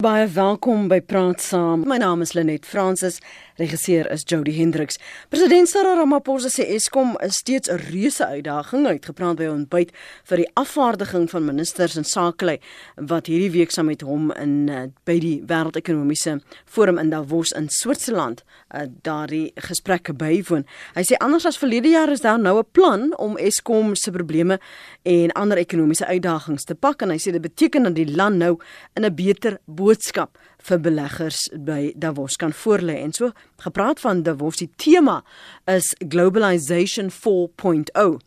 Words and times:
Baie 0.00 0.24
welkom 0.32 0.86
by 0.88 0.96
Praat 1.04 1.42
Saam. 1.44 1.82
My 1.84 1.98
naam 2.00 2.22
is 2.24 2.30
Lenet 2.32 2.64
Fransis, 2.64 3.18
regisseur 3.60 4.06
is 4.08 4.22
Jody 4.24 4.54
Hendriks. 4.56 4.96
President 5.28 5.68
Cyril 5.68 5.98
Ramaphosa 5.98 6.48
sê 6.48 6.64
Eskom 6.72 7.18
is 7.20 7.36
steeds 7.42 7.68
'n 7.68 7.76
reuse 7.92 8.24
uitdaging 8.24 8.86
uitgepraat 8.86 9.36
by 9.36 9.44
'n 9.44 9.68
ontbyt 9.68 9.90
vir 10.24 10.36
die 10.36 10.48
afvaardiging 10.54 11.28
van 11.28 11.44
ministers 11.44 11.96
en 11.96 12.04
sakelei 12.04 12.58
wat 12.96 13.26
hierdie 13.26 13.50
week 13.50 13.70
saam 13.70 13.86
met 13.86 14.00
hom 14.00 14.32
in 14.32 14.70
uh, 14.70 14.86
by 15.04 15.18
die 15.18 15.42
Wêreldekonomiese 15.44 16.40
Forum 16.64 16.98
in 16.98 17.10
Davos 17.10 17.52
in 17.52 17.68
Switserland 17.68 18.42
uh, 18.74 18.86
daardie 19.02 19.52
gesprekke 19.56 20.14
bywoon. 20.14 20.64
Hy 20.94 21.02
sê 21.02 21.16
anders 21.20 21.44
as 21.44 21.58
verlede 21.58 21.88
jaar 21.88 22.08
is 22.08 22.20
daar 22.22 22.38
nou 22.38 22.58
'n 22.58 22.70
plan 22.72 23.12
om 23.18 23.36
Eskom 23.36 23.94
se 23.94 24.10
probleme 24.10 24.58
en 25.04 25.32
ander 25.32 25.58
ekonomiese 25.58 26.06
uitdagings 26.06 26.64
te 26.64 26.74
pak 26.74 27.02
en 27.02 27.10
hy 27.10 27.18
sê 27.18 27.32
dit 27.32 27.42
beteken 27.42 27.82
dat 27.82 27.94
die 27.94 28.16
land 28.16 28.36
nou 28.36 28.58
in 28.96 29.04
'n 29.04 29.14
beter 29.14 29.58
boodskap 29.90 30.38
vir 30.68 30.78
beleggers 30.84 31.48
by 31.66 31.90
Davos 31.98 32.36
kan 32.38 32.52
voorlê. 32.54 33.00
En 33.02 33.12
so 33.16 33.32
gepraat 33.64 34.00
van 34.04 34.22
Davos 34.22 34.60
die 34.60 34.70
tema 34.78 35.20
is 35.66 35.90
globalization 35.98 37.10
4.0 37.10 38.20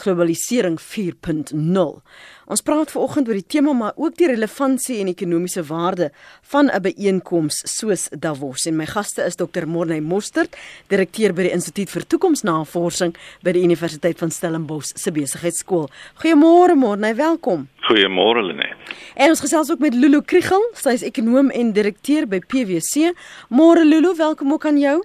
globalisering 0.00 0.78
4.0 0.80 2.00
Ons 2.50 2.64
praat 2.66 2.90
veraloggend 2.90 3.28
oor 3.30 3.38
die 3.38 3.46
tema 3.46 3.70
maar 3.78 3.92
ook 3.94 4.16
die 4.18 4.26
relevantie 4.26 4.96
en 4.98 5.10
ekonomiese 5.12 5.62
waarde 5.68 6.08
van 6.50 6.66
'n 6.66 6.82
byeenkoms 6.82 7.62
soos 7.76 8.08
Davos. 8.10 8.66
En 8.66 8.76
my 8.76 8.86
gaste 8.86 9.22
is 9.22 9.36
Dr. 9.36 9.66
Morney 9.66 10.00
Mostert, 10.00 10.56
direkteur 10.88 11.32
by 11.32 11.42
die 11.42 11.52
Instituut 11.52 11.90
vir 11.90 12.06
Toekomsnavorsing 12.06 13.14
by 13.42 13.52
die 13.52 13.62
Universiteit 13.62 14.18
van 14.18 14.30
Stellenbosch 14.30 14.90
se 14.96 15.12
Besigheidsskool. 15.12 15.88
Goeiemôre 16.22 16.74
Morney, 16.74 17.14
welkom. 17.14 17.68
Goeiemôre 17.88 18.42
Lenet. 18.42 18.74
En 19.14 19.28
ons 19.28 19.40
gesels 19.40 19.70
ook 19.70 19.78
met 19.78 19.94
Lulu 19.94 20.22
Kriegel, 20.22 20.70
sy 20.72 20.90
is 20.90 21.02
ekonom 21.02 21.50
en 21.50 21.72
direkteur 21.72 22.26
by 22.26 22.40
PwC. 22.40 23.12
Môre 23.48 23.84
Lulu, 23.84 24.16
welkom 24.16 24.52
ook 24.52 24.66
aan 24.66 24.78
jou. 24.78 25.04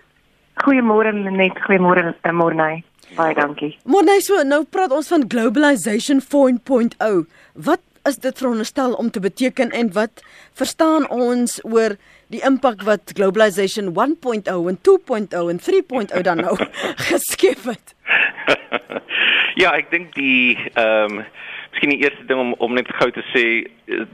Goeiemôre 0.63 1.13
Lenet, 1.13 1.53
goeiemôre 1.67 2.15
Morney. 2.31 2.83
Baie 3.15 3.35
dankie. 3.37 3.77
Maar 3.85 4.03
nou 4.03 4.19
so, 4.21 4.41
nou 4.43 4.63
praat 4.69 4.91
ons 4.91 5.07
van 5.07 5.25
globalization 5.29 6.21
4.0. 6.21 7.21
Wat 7.53 7.81
is 8.05 8.17
dit 8.21 8.37
veronderstel 8.37 8.93
om 8.93 9.11
te 9.11 9.19
beteken 9.19 9.71
en 9.71 9.91
wat 9.93 10.23
verstaan 10.53 11.09
ons 11.09 11.59
oor 11.63 11.95
die 12.33 12.41
impak 12.45 12.83
wat 12.85 13.13
globalization 13.13 13.93
1.0 13.93 14.49
en 14.71 14.79
2.0 14.89 15.49
en 15.53 15.59
3.0 15.69 16.21
dan 16.21 16.37
nou 16.37 16.55
geskep 17.09 17.63
het? 17.63 17.95
ja, 19.61 19.73
ek 19.73 19.89
dink 19.93 20.13
die 20.17 20.57
ehm 20.73 21.19
um, 21.19 21.25
miskien 21.75 21.91
die 21.91 22.03
eerste 22.07 22.23
ding 22.29 22.39
om 22.39 22.53
om 22.63 22.73
net 22.73 22.87
gou 22.95 23.09
te 23.11 23.23
sê 23.33 23.43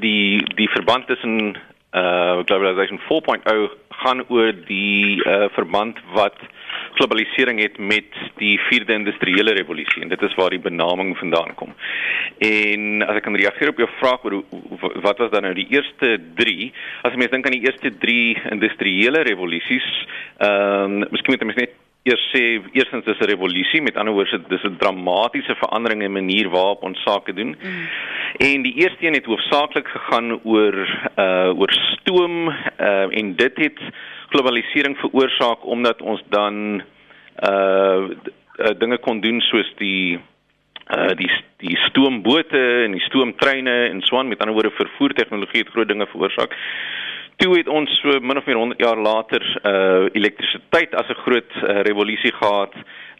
die 0.01 0.41
die 0.57 0.69
verband 0.73 1.05
tussen 1.05 1.53
uh 1.91 2.39
globalization 2.47 2.99
4.0 3.09 3.67
gaan 4.03 4.23
oor 4.29 4.53
die 4.67 5.19
uh 5.27 5.49
verband 5.51 5.99
wat 6.15 6.37
globalisering 6.95 7.59
het 7.59 7.77
met 7.77 8.15
die 8.39 8.59
vierde 8.69 8.93
industriële 8.93 9.53
revolusie 9.53 10.01
en 10.01 10.09
dit 10.09 10.21
is 10.21 10.35
waar 10.35 10.49
die 10.49 10.59
benaming 10.59 11.17
vandaan 11.17 11.53
kom. 11.55 11.73
En 12.37 13.03
as 13.07 13.19
ek 13.19 13.27
kan 13.27 13.35
reageer 13.35 13.73
op 13.73 13.83
jou 13.83 13.89
vraag 13.99 14.23
oor 14.23 14.39
wat 15.03 15.21
was 15.23 15.31
dan 15.31 15.47
nou 15.47 15.53
die 15.57 15.67
eerste 15.71 16.17
3? 16.39 16.71
As 17.03 17.13
jy 17.13 17.21
mens 17.21 17.35
dink 17.35 17.47
aan 17.47 17.57
die 17.57 17.67
eerste 17.67 17.93
3 18.03 18.51
industriële 18.57 19.23
revolusies, 19.27 19.87
ehm 20.39 21.01
um, 21.01 21.07
miskien 21.11 21.35
moet 21.35 21.43
jy 21.43 21.53
net 21.65 21.79
eers 22.03 22.23
sê 22.33 22.61
eerstens 22.73 23.05
dis 23.05 23.19
'n 23.19 23.29
revolusie, 23.29 23.81
met 23.81 23.97
ander 23.97 24.13
woorde 24.13 24.41
dis 24.47 24.63
'n 24.63 24.77
dramatiese 24.77 25.55
verandering 25.55 26.01
in 26.01 26.11
manier 26.11 26.49
waarop 26.49 26.83
ons 26.83 27.01
sake 27.01 27.33
doen. 27.33 27.55
Mm. 27.61 27.87
En 28.37 28.61
die 28.61 28.73
eerste 28.73 29.05
een 29.05 29.13
het 29.13 29.25
hoofsaaklik 29.25 29.87
gegaan 29.87 30.39
oor 30.43 30.75
uh 31.17 31.59
oor 31.59 31.71
stoom 31.71 32.49
uh 32.79 33.17
en 33.17 33.35
dit 33.35 33.57
het 33.57 33.79
globalisering 34.29 34.97
veroorsaak 34.97 35.65
omdat 35.65 36.01
ons 36.01 36.21
dan 36.29 36.83
uh 37.49 38.09
dinge 38.77 38.97
kon 38.97 39.21
doen 39.21 39.41
soos 39.41 39.73
die 39.77 40.19
uh 40.97 41.13
die 41.15 41.31
die 41.57 41.77
stoombote 41.77 42.83
en 42.85 42.91
die 42.91 43.05
stoomtreine 43.09 43.89
en 43.89 44.01
so 44.01 44.17
aan 44.17 44.27
met 44.27 44.39
ander 44.39 44.53
woorde 44.53 44.75
vervoer 44.75 45.13
tegnologie 45.13 45.61
het 45.61 45.69
groot 45.69 45.87
dinge 45.87 46.07
veroorsaak. 46.07 46.55
Toe 47.41 47.55
het 47.57 47.69
ons 47.73 47.89
so 48.03 48.19
min 48.21 48.37
of 48.37 48.45
meer 48.45 48.59
100 48.59 48.81
jaar 48.83 48.99
later 49.01 49.41
uh 49.65 50.09
elektrisiteit 50.13 50.91
as 50.93 51.07
'n 51.09 51.21
groot 51.25 51.53
uh, 51.57 51.81
revolusie 51.87 52.31
gehad. 52.31 52.73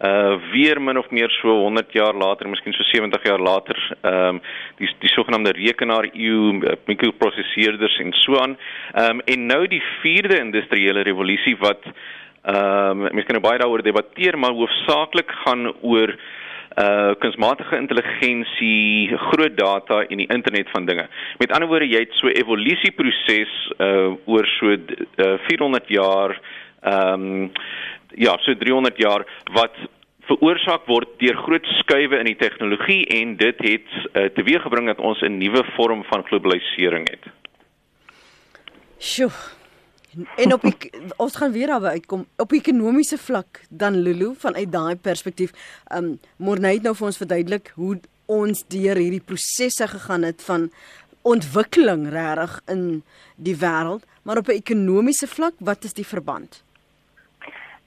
Uh 0.10 0.38
weer 0.54 0.82
min 0.82 0.98
of 0.98 1.10
meer 1.10 1.30
so 1.42 1.48
100 1.50 1.94
jaar 1.94 2.14
later, 2.14 2.50
miskien 2.50 2.74
so 2.74 2.84
70 2.84 3.24
jaar 3.24 3.40
later, 3.40 3.78
ehm 4.02 4.36
um, 4.36 4.42
die 4.78 4.90
die 5.00 5.10
sogenaamde 5.10 5.52
rekenaar 5.52 6.06
eeu, 6.14 6.54
uh, 6.54 6.76
mikroprosesseerders 6.86 7.98
en 7.98 8.14
so 8.14 8.38
aan. 8.38 8.58
Ehm 8.94 9.10
um, 9.10 9.22
en 9.26 9.46
nou 9.46 9.68
die 9.68 9.84
vierde 10.02 10.38
industriële 10.38 11.02
revolusie 11.02 11.58
wat 11.58 11.82
ehm 12.44 12.90
um, 12.90 12.98
mense 13.02 13.26
kan 13.26 13.42
nou 13.42 13.50
baie 13.50 13.60
daaroor 13.60 13.82
debatteer, 13.82 14.38
maar 14.38 14.54
hoofsaaklik 14.54 15.32
gaan 15.32 15.74
oor 15.82 16.14
uh 16.80 17.12
kunsmatige 17.20 17.76
intelligensie, 17.76 19.18
groot 19.18 19.58
data 19.58 20.02
en 20.08 20.18
die 20.18 20.30
internet 20.32 20.70
van 20.72 20.86
dinge. 20.86 21.08
Met 21.38 21.52
ander 21.52 21.68
woorde, 21.68 21.90
jy 21.92 22.06
het 22.06 22.14
so 22.16 22.28
evolusieproses 22.28 23.56
uh 23.78 24.14
oor 24.26 24.48
so 24.58 24.72
uh, 24.72 25.38
400 25.48 25.88
jaar 25.88 26.40
ehm 26.82 27.26
um, 27.26 27.52
ja, 28.16 28.38
so 28.44 28.56
300 28.56 28.98
jaar 28.98 29.26
wat 29.54 29.76
veroorsaak 30.28 30.88
word 30.88 31.08
deur 31.20 31.38
groot 31.46 31.66
skuwe 31.80 32.20
in 32.20 32.30
die 32.30 32.40
tegnologie 32.40 33.04
en 33.18 33.36
dit 33.40 33.64
het 33.66 33.94
uh, 33.96 34.26
teweeggebring 34.36 34.88
dat 34.88 35.00
ons 35.00 35.22
'n 35.22 35.38
nuwe 35.38 35.64
vorm 35.76 36.04
van 36.04 36.24
globalisering 36.24 37.10
het. 37.10 37.26
Sjoe. 39.00 39.32
En 40.12 40.54
op 40.54 40.64
ek, 40.68 40.90
ons 41.24 41.36
gaan 41.40 41.54
weer 41.56 41.72
daarby 41.72 41.94
uitkom 41.98 42.26
op 42.44 42.52
ekonomiese 42.52 43.18
vlak 43.18 43.62
dan 43.70 43.96
Lulu 44.04 44.34
vanuit 44.38 44.72
daai 44.72 44.96
perspektief. 44.96 45.54
Um 45.88 46.18
Morney 46.36 46.74
het 46.74 46.84
nou 46.88 46.96
vir 46.96 47.08
ons 47.08 47.20
verduidelik 47.22 47.72
hoe 47.76 48.00
ons 48.32 48.66
deur 48.68 49.00
hierdie 49.00 49.24
prosesse 49.24 49.88
gegaan 49.88 50.28
het 50.28 50.44
van 50.44 50.68
ontwikkeling 51.22 52.10
regtig 52.10 52.60
in 52.74 52.84
die 53.36 53.56
wêreld, 53.56 54.04
maar 54.24 54.38
op 54.38 54.48
'n 54.48 54.60
ekonomiese 54.60 55.28
vlak, 55.28 55.54
wat 55.60 55.84
is 55.84 55.94
die 55.94 56.08
verband? 56.08 56.64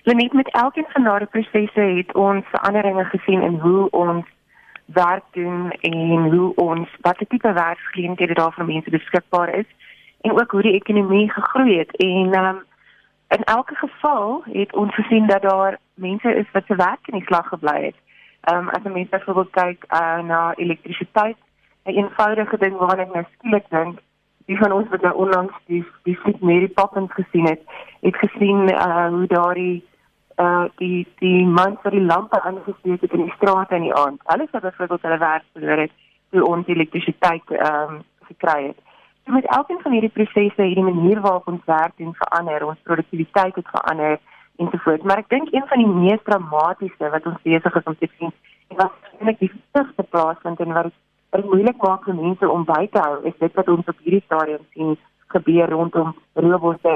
Leniet 0.03 0.33
met 0.33 0.51
elkeen 0.53 0.87
van 0.89 1.05
daardie 1.05 1.29
prosesse 1.29 1.81
het 1.81 2.15
ons 2.15 2.45
veranderinge 2.47 3.05
gesien 3.05 3.43
in 3.43 3.59
hoe 3.59 3.91
ons 3.91 4.25
werk 4.85 5.25
doen 5.33 5.71
en 5.71 6.31
hoe 6.31 6.55
ons 6.55 6.89
watter 7.01 7.27
tipe 7.27 7.53
werksgeleenthede 7.53 8.35
daar 8.35 8.53
vir 8.53 8.65
mense 8.65 8.91
beskikbaar 8.91 9.55
is 9.55 9.67
en 10.25 10.33
ook 10.41 10.51
hoe 10.51 10.62
die 10.62 10.79
ekonomie 10.81 11.31
gegroei 11.33 11.79
het 11.79 11.97
en 11.97 12.39
um, 12.45 12.62
in 13.29 13.45
elke 13.45 13.75
geval 13.75 14.43
het 14.53 14.75
ons 14.75 14.95
gesien 14.95 15.27
dat 15.27 15.43
daar 15.43 15.79
mense 15.95 16.35
is 16.35 16.51
wat 16.53 16.67
se 16.67 16.77
werk 16.77 17.07
in 17.07 17.19
die 17.19 17.27
slag 17.27 17.49
gebly 17.49 17.85
het. 17.85 17.99
Ehm 18.41 18.59
um, 18.59 18.69
as 18.69 18.83
mense 18.83 19.11
byvoorbeeld 19.11 19.51
kyk 19.51 19.85
uh, 19.89 20.21
na 20.23 20.55
elektrisiteit, 20.57 21.37
'n 21.37 21.89
een 21.89 21.97
eenvoudige 21.97 22.59
ding 22.59 22.77
waaraan 22.77 23.07
ek 23.07 23.15
nou 23.15 23.25
skielik 23.33 23.67
dink, 23.69 23.99
die 24.47 24.59
van 24.59 24.73
ons 24.73 24.89
wat 24.89 25.01
nou 25.01 25.15
onlangs 25.15 25.57
die 25.67 25.85
die 26.03 26.17
Fleet 26.17 26.41
Mary 26.41 26.69
Poppins 26.69 27.12
gesien 27.12 27.47
het, 27.49 27.61
het 28.01 28.17
gesien 28.17 28.73
uh, 28.73 29.09
hoe 29.09 29.27
daardie 29.27 29.85
uh 30.37 30.65
die 30.77 31.06
die 31.19 31.47
man 31.47 31.79
vir 31.83 31.91
die 31.91 32.06
lampe 32.12 32.41
aangesteek 32.43 33.01
het 33.01 33.12
in 33.12 33.25
die 33.25 33.35
straat 33.37 33.71
in 33.71 33.83
die 33.83 33.95
aand. 33.95 34.21
Alles 34.25 34.51
wat 34.51 34.62
byvoorbeeld 34.62 35.03
hulle 35.03 35.19
werk 35.19 35.45
verloor 35.53 35.79
het, 35.79 35.93
toe 36.31 36.47
ons 36.47 36.67
elektrisiteit 36.67 37.51
ehm 37.51 37.95
um, 37.95 38.03
gekry 38.23 38.67
het. 38.67 38.79
So 39.25 39.33
met 39.33 39.47
elkeen 39.47 39.81
van 39.81 39.93
hierdie 39.93 40.12
prosesse, 40.12 40.62
hierdie 40.62 40.85
manier 40.85 41.21
waarop 41.21 41.49
ons 41.49 41.65
werk 41.65 41.93
en 41.97 42.15
verander, 42.15 42.67
ons 42.67 42.81
produktiwiteit 42.83 43.55
het 43.55 43.69
verander 43.73 44.19
en 44.57 44.69
so 44.71 44.79
voort. 44.85 45.03
Maar 45.03 45.23
ek 45.25 45.31
dink 45.33 45.53
een 45.53 45.65
van 45.71 45.81
die 45.81 45.93
mees 45.93 46.23
dramatiese 46.29 47.11
wat 47.15 47.27
ons 47.27 47.41
besig 47.43 47.79
is 47.81 47.89
om 47.91 47.97
te 47.99 48.11
sien, 48.19 48.33
en 48.69 48.77
wat 48.83 48.93
eintlik 49.17 49.41
die 49.41 49.53
vigsste 49.55 50.05
plaas 50.11 50.41
vind 50.43 50.61
en 50.61 50.77
wat 50.77 50.93
dit 51.35 51.49
moeilik 51.51 51.81
maak 51.83 52.05
vir 52.05 52.19
mense 52.19 52.51
om 52.51 52.67
by 52.69 52.85
te 52.93 53.01
hou, 53.01 53.17
is 53.31 53.39
dit 53.41 53.57
wat 53.61 53.69
ons 53.69 53.89
op 53.91 54.05
hierdie 54.05 54.23
stadium 54.27 54.67
sien 54.77 54.93
gebeur 55.35 55.73
rondom 55.73 56.12
robotte 56.47 56.94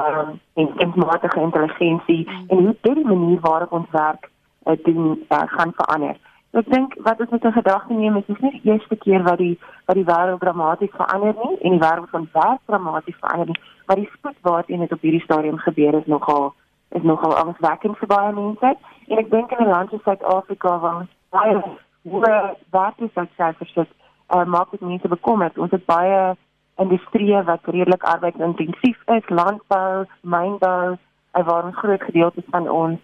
um, 0.00 0.32
en 0.54 0.72
kunsmatige 0.80 1.40
intelligensie 1.40 2.22
en 2.48 2.56
hoe 2.64 2.74
dit 2.80 2.94
die 2.94 3.06
manier 3.12 3.40
waarop 3.44 3.72
ons 3.72 3.92
werk 3.92 4.30
uh, 4.66 4.76
doen 4.84 5.04
uh, 5.28 5.44
gaan 5.54 5.72
verander. 5.76 6.16
Ek 6.56 6.68
dink 6.72 6.94
wat 7.04 7.20
ons 7.20 7.30
met 7.30 7.44
'n 7.44 7.52
gedagte 7.52 7.92
neem 7.92 8.16
is 8.16 8.26
dis 8.26 8.40
nie 8.40 8.60
die 8.60 8.70
eerste 8.72 8.96
keer 8.96 9.22
wat 9.22 9.38
die 9.38 9.58
wat 9.86 9.96
die 9.96 10.04
wêreld 10.04 10.40
dramaties 10.40 10.94
verander 10.96 11.34
nie 11.44 11.58
en 11.60 11.70
die 11.70 11.84
wêreld 11.86 12.08
van 12.10 12.28
werk 12.32 12.60
dramaties 12.64 13.18
verander 13.20 13.46
nie, 13.46 13.60
maar 13.86 13.96
die 13.96 14.10
spoed 14.12 14.36
waarteen 14.42 14.80
dit 14.80 14.92
op 14.92 15.00
hierdie 15.00 15.20
stadium 15.20 15.58
gebeur 15.58 15.94
is 15.94 16.06
nogal 16.06 16.54
is 16.90 17.02
nogal 17.02 17.36
angswekkend 17.36 17.98
vir 17.98 18.08
baie 18.08 18.32
mense. 18.32 18.76
En 19.08 19.18
ek 19.18 19.30
dink 19.30 19.50
in 19.50 19.64
'n 19.64 19.68
land 19.68 19.90
soos 19.90 20.02
Suid-Afrika 20.02 20.78
waar 20.78 21.06
baie 21.30 21.62
hoë 22.08 22.56
werkloosheidsyfers 22.70 23.76
is, 23.76 23.90
uh, 24.34 24.44
maak 24.44 24.70
dit 24.70 24.80
mense 24.80 25.08
bekommerd. 25.08 25.58
Ons 25.58 25.70
het 25.70 25.84
baie 25.84 26.36
industrieë 26.76 27.44
wat 27.44 27.60
redelik 27.64 28.02
arbeidsintensief 28.02 28.98
is, 29.06 29.28
landbou, 29.28 30.06
mynbou, 30.22 30.96
waar 31.32 31.66
'n 31.66 31.80
groot 31.82 32.02
gedeelte 32.02 32.42
van 32.50 32.68
ons 32.68 33.00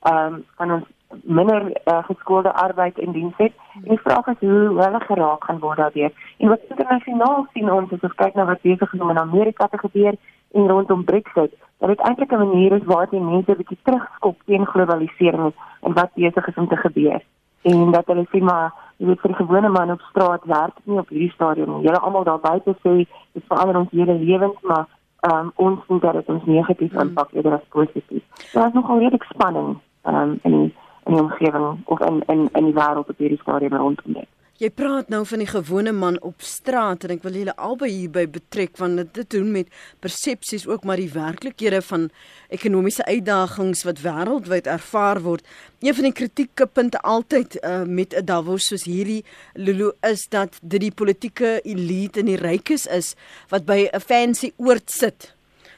ehm 0.00 0.34
um, 0.34 0.44
van 0.56 0.72
ons 0.72 0.86
minder 1.22 1.62
uh, 1.84 2.04
geskoolde 2.04 2.52
arbeid 2.52 2.98
in 2.98 3.12
diens 3.12 3.36
het. 3.36 3.52
En 3.74 3.88
die 3.88 4.00
vraag 4.00 4.26
is 4.26 4.40
hoe 4.40 4.82
hulle 4.82 5.00
geraak 5.00 5.44
gaan 5.44 5.58
word 5.58 5.76
daardeur. 5.76 6.12
En 6.38 6.48
wat 6.48 6.60
internasionaal 6.68 7.46
sien 7.52 7.72
ons 7.72 7.92
as 7.92 8.00
ons 8.00 8.14
kyk 8.14 8.34
na 8.34 8.44
wat 8.44 8.62
besig 8.62 8.92
is 8.92 9.00
om 9.00 9.10
in 9.10 9.18
Amerika 9.18 9.66
te 9.66 9.78
gebeur 9.78 10.14
en 10.52 10.68
rondom 10.68 11.04
Brexit, 11.04 11.52
dat 11.78 11.88
dit 11.88 12.00
eintlik 12.00 12.32
'n 12.32 12.44
manier 12.44 12.72
is 12.72 12.84
waar 12.84 13.08
die 13.10 13.20
mense 13.20 13.50
'n 13.50 13.56
bietjie 13.56 13.78
terugskop 13.82 14.36
teen 14.44 14.66
globalisering 14.66 15.52
en 15.80 15.92
wat 15.92 16.14
besig 16.14 16.48
is 16.48 16.56
om 16.56 16.68
te 16.68 16.76
gebeur. 16.76 17.22
En 17.62 17.90
dat 17.90 18.06
hulle 18.06 18.26
sê 18.30 18.40
maar 18.40 18.72
jy 18.96 19.06
weet 19.06 19.20
vir 19.20 19.30
die 19.30 19.44
gewone 19.44 19.68
man 19.68 19.90
op 19.90 20.00
straat 20.00 20.44
werk 20.44 20.76
nie 20.84 20.98
op 20.98 21.08
hierdie 21.08 21.32
stadium 21.32 21.76
nie. 21.76 21.82
Julle 21.82 21.98
almal 21.98 22.24
daar 22.24 22.40
buite 22.40 22.74
sê 22.84 23.06
dit 23.32 23.44
verander 23.48 23.76
ons 23.76 23.90
hele 23.90 24.14
lewens, 24.14 24.60
maar 24.62 24.86
um, 25.20 25.52
ons 25.54 25.78
sien 25.86 25.98
dat 25.98 26.12
dit 26.12 26.28
ons 26.28 26.44
negatief 26.44 26.92
hmm. 26.92 27.00
impak 27.00 27.32
eerder 27.32 27.52
as 27.52 27.68
positief. 27.68 28.22
Daar's 28.52 28.72
nogal 28.72 28.98
redelik 28.98 29.24
spanning 29.24 29.78
um, 30.08 30.38
in 30.42 30.56
die, 30.56 30.74
in 31.06 31.12
die 31.12 31.22
omgewing 31.22 31.78
of 31.84 32.00
in 32.00 32.22
in 32.26 32.48
in 32.52 32.64
die 32.64 32.76
wêreld 32.80 33.08
op 33.08 33.18
hierdie 33.18 33.40
stadium 33.44 33.76
rondom 33.76 34.12
dit. 34.20 34.28
Jy 34.58 34.72
praat 34.74 35.06
nou 35.06 35.20
van 35.22 35.38
die 35.38 35.46
gewone 35.46 35.92
man 35.94 36.16
op 36.26 36.42
straat 36.42 37.04
en 37.06 37.12
ek 37.14 37.20
wil 37.22 37.36
julle 37.38 37.52
albei 37.62 37.92
hierby 37.92 38.24
betrek 38.26 38.72
want 38.80 38.98
dit 38.98 39.20
het 39.20 39.28
doen 39.30 39.52
met 39.54 39.68
persepsies 40.02 40.64
ook 40.66 40.82
maar 40.82 40.98
die 40.98 41.12
werklikhede 41.12 41.78
van 41.86 42.08
ekonomiese 42.50 43.06
uitdagings 43.06 43.84
wat 43.86 44.02
wêreldwyd 44.02 44.66
ervaar 44.66 45.22
word. 45.22 45.46
Een 45.78 45.94
van 45.94 46.08
die 46.08 46.16
kritieke 46.24 46.66
punte 46.66 46.98
altyd 47.06 47.54
uh, 47.62 47.84
met 47.86 48.18
'n 48.18 48.26
Davos 48.26 48.66
soos 48.66 48.90
hierdie 48.90 49.22
Lulu 49.54 49.92
is 50.02 50.26
dat 50.26 50.58
dit 50.62 50.88
die 50.88 50.94
politieke 51.04 51.60
elite 51.62 52.18
en 52.18 52.26
die 52.34 52.42
rykes 52.42 52.90
is 52.90 53.14
wat 53.54 53.62
by 53.62 53.86
'n 53.86 54.00
fancy 54.00 54.50
oord 54.56 54.90
sit. 54.90 55.34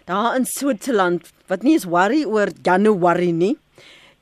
Daar 0.09 0.37
in 0.37 0.47
Switserland 0.47 1.29
wat 1.53 1.63
nie 1.63 1.77
eens 1.77 1.85
worry 1.85 2.25
oor 2.25 2.49
Januarie 2.63 3.33
nie 3.33 3.59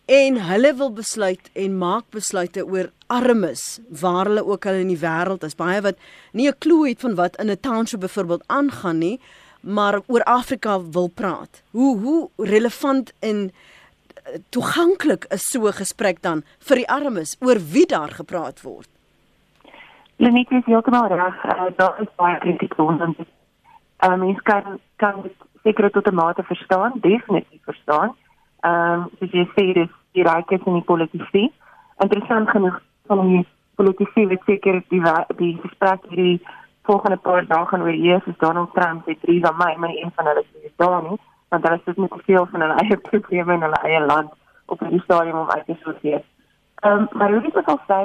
en 0.08 0.38
hulle 0.40 0.75
wil 0.75 0.93
besluit 0.93 1.50
en 1.52 1.78
maak 1.78 2.06
besluite 2.10 2.64
oor 2.64 2.88
armes 3.06 3.81
waar 4.00 4.31
hulle 4.31 4.44
ook 4.44 4.66
al 4.66 4.81
in 4.81 4.88
die 4.88 5.02
wêreld 5.02 5.44
is. 5.44 5.56
Baie 5.56 5.81
wat 5.84 5.96
nie 6.32 6.49
'n 6.49 6.58
klou 6.58 6.88
het 6.88 7.00
van 7.00 7.14
wat 7.14 7.37
in 7.37 7.50
'n 7.50 7.60
township 7.60 8.00
byvoorbeeld 8.00 8.44
aangaan 8.46 8.99
nie 8.99 9.20
maar 9.60 10.00
oor 10.06 10.22
Afrika 10.22 10.81
wil 10.90 11.10
praat. 11.14 11.62
Hoe 11.70 11.99
hoe 11.99 12.31
relevant 12.37 13.12
en 13.20 13.50
eh, 13.50 14.38
toeganklik 14.49 15.25
is 15.25 15.49
so 15.49 15.66
'n 15.66 15.72
gesprek 15.72 16.22
dan 16.22 16.43
vir 16.58 16.76
die 16.76 16.88
armes 16.88 17.37
oor 17.40 17.58
wie 17.72 17.87
daar 17.87 18.11
gepraat 18.11 18.62
word? 18.62 18.88
Leniet 20.16 20.50
is 20.50 20.64
heeltemal 20.64 21.06
reg. 21.06 21.44
Uh, 21.44 21.62
daar 21.76 22.00
is 22.00 22.08
baie 22.16 22.38
kritiek 22.38 22.72
rondom 22.75 23.14
dit. 23.16 23.28
Uh, 24.00 24.16
mens 24.16 24.40
kan 24.43 24.81
kan 24.96 25.31
seker 25.62 25.90
tot 25.90 26.06
'n 26.06 26.14
mate 26.14 26.43
verstaan 26.43 26.93
definitief 27.00 27.62
verstaan. 27.64 28.16
Ehm 28.61 28.93
um, 28.93 29.11
soos 29.19 29.31
jy 29.31 29.49
sê 29.54 29.72
dis 29.72 29.90
die 30.19 30.26
rykes 30.26 30.67
in 30.67 30.81
die 30.81 30.88
politisie. 30.91 31.49
Interessant 32.05 32.50
genoeg 32.50 32.81
van 33.11 33.25
die 33.26 33.44
politisie 33.79 34.26
wat 34.31 34.47
seker 34.47 34.81
die 34.93 35.03
die 35.38 35.55
gesprek 35.62 36.06
hierdie 36.11 36.41
volgende 36.88 37.19
paar 37.26 37.47
dae 37.47 37.67
gaan 37.70 37.85
oor 37.85 37.94
eers 37.94 38.26
is 38.31 38.38
Donald 38.43 38.73
Trump 38.75 39.05
se 39.05 39.17
drie 39.25 39.41
van 39.44 39.56
my, 39.61 39.75
maar 39.76 39.94
een 39.94 40.12
van 40.17 40.31
hulle 40.31 40.44
is 40.65 40.75
daar 40.82 41.03
nie, 41.05 41.19
want 41.53 41.67
hulle 41.69 41.81
sit 41.85 41.97
met 41.97 42.17
veel 42.31 42.47
van 42.53 42.65
hulle 42.65 42.79
eie 42.82 42.99
probleme 43.11 43.55
in 43.55 43.67
hulle 43.67 43.81
eie 43.85 44.03
land 44.06 44.35
op 44.67 44.85
die 44.91 45.00
stadium 45.05 45.38
om 45.44 45.50
uit 45.50 45.67
te 45.67 45.76
sorteer. 45.85 46.23
Ehm 46.81 47.05
um, 47.05 47.09
maar 47.12 47.32
hoe 47.32 47.41
dit 47.47 47.56
ook 47.56 47.73
al 47.75 47.81
sê, 47.91 48.03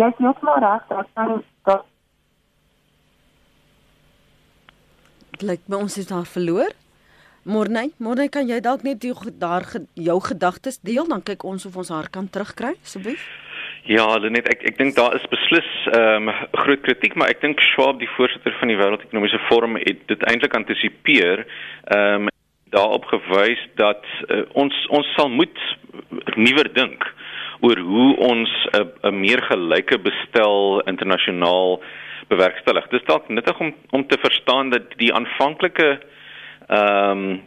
jy 0.00 0.08
is 0.18 0.42
maar 0.48 0.62
reg 0.68 0.88
dat 0.88 1.12
dan 1.14 1.42
dat 1.64 1.84
Lyk 5.44 5.66
my 5.68 5.76
ons 5.76 5.98
is 6.00 6.06
daar 6.08 6.24
verloor. 6.24 6.70
Morney, 7.46 7.92
Morney, 8.02 8.26
kan 8.26 8.48
jy 8.50 8.56
dalk 8.58 8.82
net 8.82 8.98
die, 9.04 9.12
daar 9.38 9.62
jou 9.94 10.16
gedagtes 10.24 10.80
deel 10.82 11.06
dan 11.06 11.20
kyk 11.22 11.44
ons 11.46 11.66
of 11.68 11.76
ons 11.78 11.92
haar 11.94 12.08
kan 12.10 12.26
terugkry 12.26 12.72
asseblief? 12.82 13.22
Ja, 13.86 14.06
net 14.18 14.48
ek 14.50 14.64
ek 14.66 14.80
dink 14.80 14.96
daar 14.96 15.14
is 15.14 15.26
beslis 15.30 15.68
ehm 15.94 16.26
um, 16.26 16.32
groot 16.58 16.82
kritiek, 16.82 17.14
maar 17.14 17.30
ek 17.30 17.44
dink 17.44 17.62
Schwab, 17.62 18.00
die 18.00 18.10
voorsitter 18.16 18.56
van 18.58 18.72
die 18.72 18.78
Wêreldekonomiese 18.80 19.38
Forum, 19.46 19.78
het 19.78 20.00
dit 20.10 20.24
eintlik 20.26 20.56
antisipeer. 20.58 21.44
Ehm 21.94 22.26
um, 22.26 22.32
daarop 22.74 23.06
gewys 23.12 23.62
dat 23.78 24.02
uh, 24.26 24.42
ons 24.58 24.74
ons 24.90 25.12
sal 25.14 25.30
moet 25.30 25.62
nuwer 26.34 26.66
dink 26.74 27.06
oor 27.62 27.78
hoe 27.78 28.08
ons 28.26 28.50
'n 28.74 28.90
uh, 28.90 29.14
meer 29.14 29.44
gelyke 29.46 30.00
bestel 30.02 30.82
internasionaal 30.90 31.78
bewerkstellig. 32.26 32.90
Dis 32.90 33.06
dalk 33.06 33.30
nuttig 33.30 33.60
om 33.62 33.70
om 33.94 34.06
te 34.06 34.18
verstaan 34.18 34.74
dat 34.74 34.98
die 34.98 35.14
aanvanklike 35.14 36.00
ehm 36.66 37.24
um, 37.24 37.40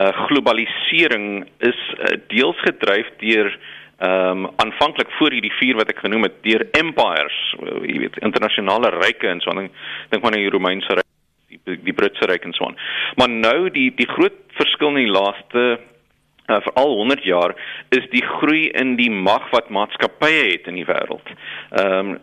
uh, 0.00 0.26
globalisering 0.26 1.44
is 1.58 1.80
uh, 1.98 2.16
deels 2.32 2.60
gedryf 2.64 3.08
deur 3.20 3.50
ehm 4.00 4.46
um, 4.46 4.50
aanvanklik 4.56 5.10
voor 5.18 5.34
hierdie 5.36 5.52
vier 5.58 5.76
wat 5.76 5.90
ek 5.92 5.98
genoem 6.00 6.24
het 6.24 6.38
deur 6.46 6.62
empires, 6.78 7.36
uh, 7.60 7.82
jy 7.84 7.98
weet, 8.06 8.16
internasionale 8.24 8.94
ryke 8.96 9.28
en 9.28 9.42
so 9.44 9.52
aan. 9.52 9.68
Dink 10.08 10.22
maar 10.22 10.32
aan 10.32 10.40
die 10.40 10.54
Romeinse 10.54 10.96
ryk, 10.96 11.08
die, 11.52 11.76
die 11.84 11.96
Britse 11.96 12.28
ryk 12.30 12.46
en 12.48 12.56
so 12.56 12.70
aan. 12.70 12.78
Maar 13.20 13.28
nou 13.28 13.68
die 13.74 13.90
die 13.98 14.08
groot 14.08 14.40
verskil 14.56 14.94
in 14.94 15.02
die 15.02 15.12
laaste 15.18 15.66
uh, 15.76 16.60
vir 16.64 16.72
al 16.80 16.96
100 17.02 17.28
jaar 17.28 17.54
is 17.92 18.08
die 18.14 18.24
groei 18.24 18.70
in 18.80 18.96
die 18.96 19.10
mag 19.10 19.50
wat 19.52 19.68
maatskappye 19.68 20.48
het 20.48 20.72
in 20.72 20.80
die 20.80 20.88
wêreld. 20.88 21.36
Ehm 21.70 22.16
um, 22.16 22.18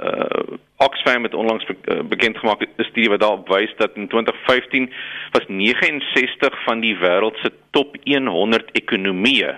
uh 0.00 0.56
Oxfam 0.76 1.22
het 1.22 1.34
onlangs 1.34 1.64
be 1.64 1.76
uh, 1.84 2.02
bekend 2.02 2.38
gemaak 2.38 2.60
'n 2.60 2.82
studie 2.82 3.08
wat 3.08 3.20
daarop 3.20 3.48
wys 3.48 3.74
dat 3.76 3.90
in 3.94 4.08
2015 4.08 4.92
was 5.30 5.44
69 5.46 6.62
van 6.64 6.80
die 6.80 6.96
wêreld 6.96 7.36
se 7.42 7.52
top 7.70 7.96
100 8.04 8.70
ekonomieë 8.72 9.54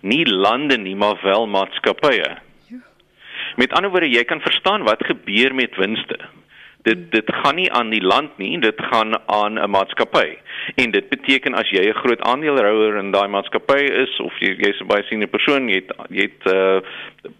nie 0.00 0.24
lande 0.26 0.76
nie 0.78 0.96
maar 0.96 1.18
wel 1.22 1.46
maatskappye. 1.46 2.36
Met 3.56 3.72
ander 3.72 3.90
woorde, 3.90 4.10
jy 4.10 4.24
kan 4.24 4.40
verstaan 4.40 4.82
wat 4.82 5.04
gebeur 5.04 5.54
met 5.54 5.76
winste 5.76 6.18
dit 6.84 7.10
dit 7.12 7.30
gaan 7.42 7.56
nie 7.56 7.70
aan 7.72 7.90
die 7.90 8.02
land 8.04 8.38
nie, 8.38 8.58
dit 8.60 8.80
gaan 8.90 9.16
aan 9.26 9.58
'n 9.58 9.70
maatskappy. 9.70 10.36
En 10.74 10.90
dit 10.90 11.08
beteken 11.08 11.54
as 11.54 11.70
jy 11.70 11.88
'n 11.88 12.00
groot 12.02 12.20
aandeelhouer 12.20 12.96
in 12.96 13.10
daai 13.10 13.28
maatskappy 13.28 13.82
is 14.04 14.20
of 14.20 14.32
jy 14.40 14.54
jy's 14.58 14.80
'n 14.80 14.86
baie 14.86 15.02
senior 15.08 15.28
persoon, 15.28 15.68
jy 15.68 15.74
het 15.74 15.92
jy 16.10 16.22
het 16.22 16.52
uh 16.54 16.80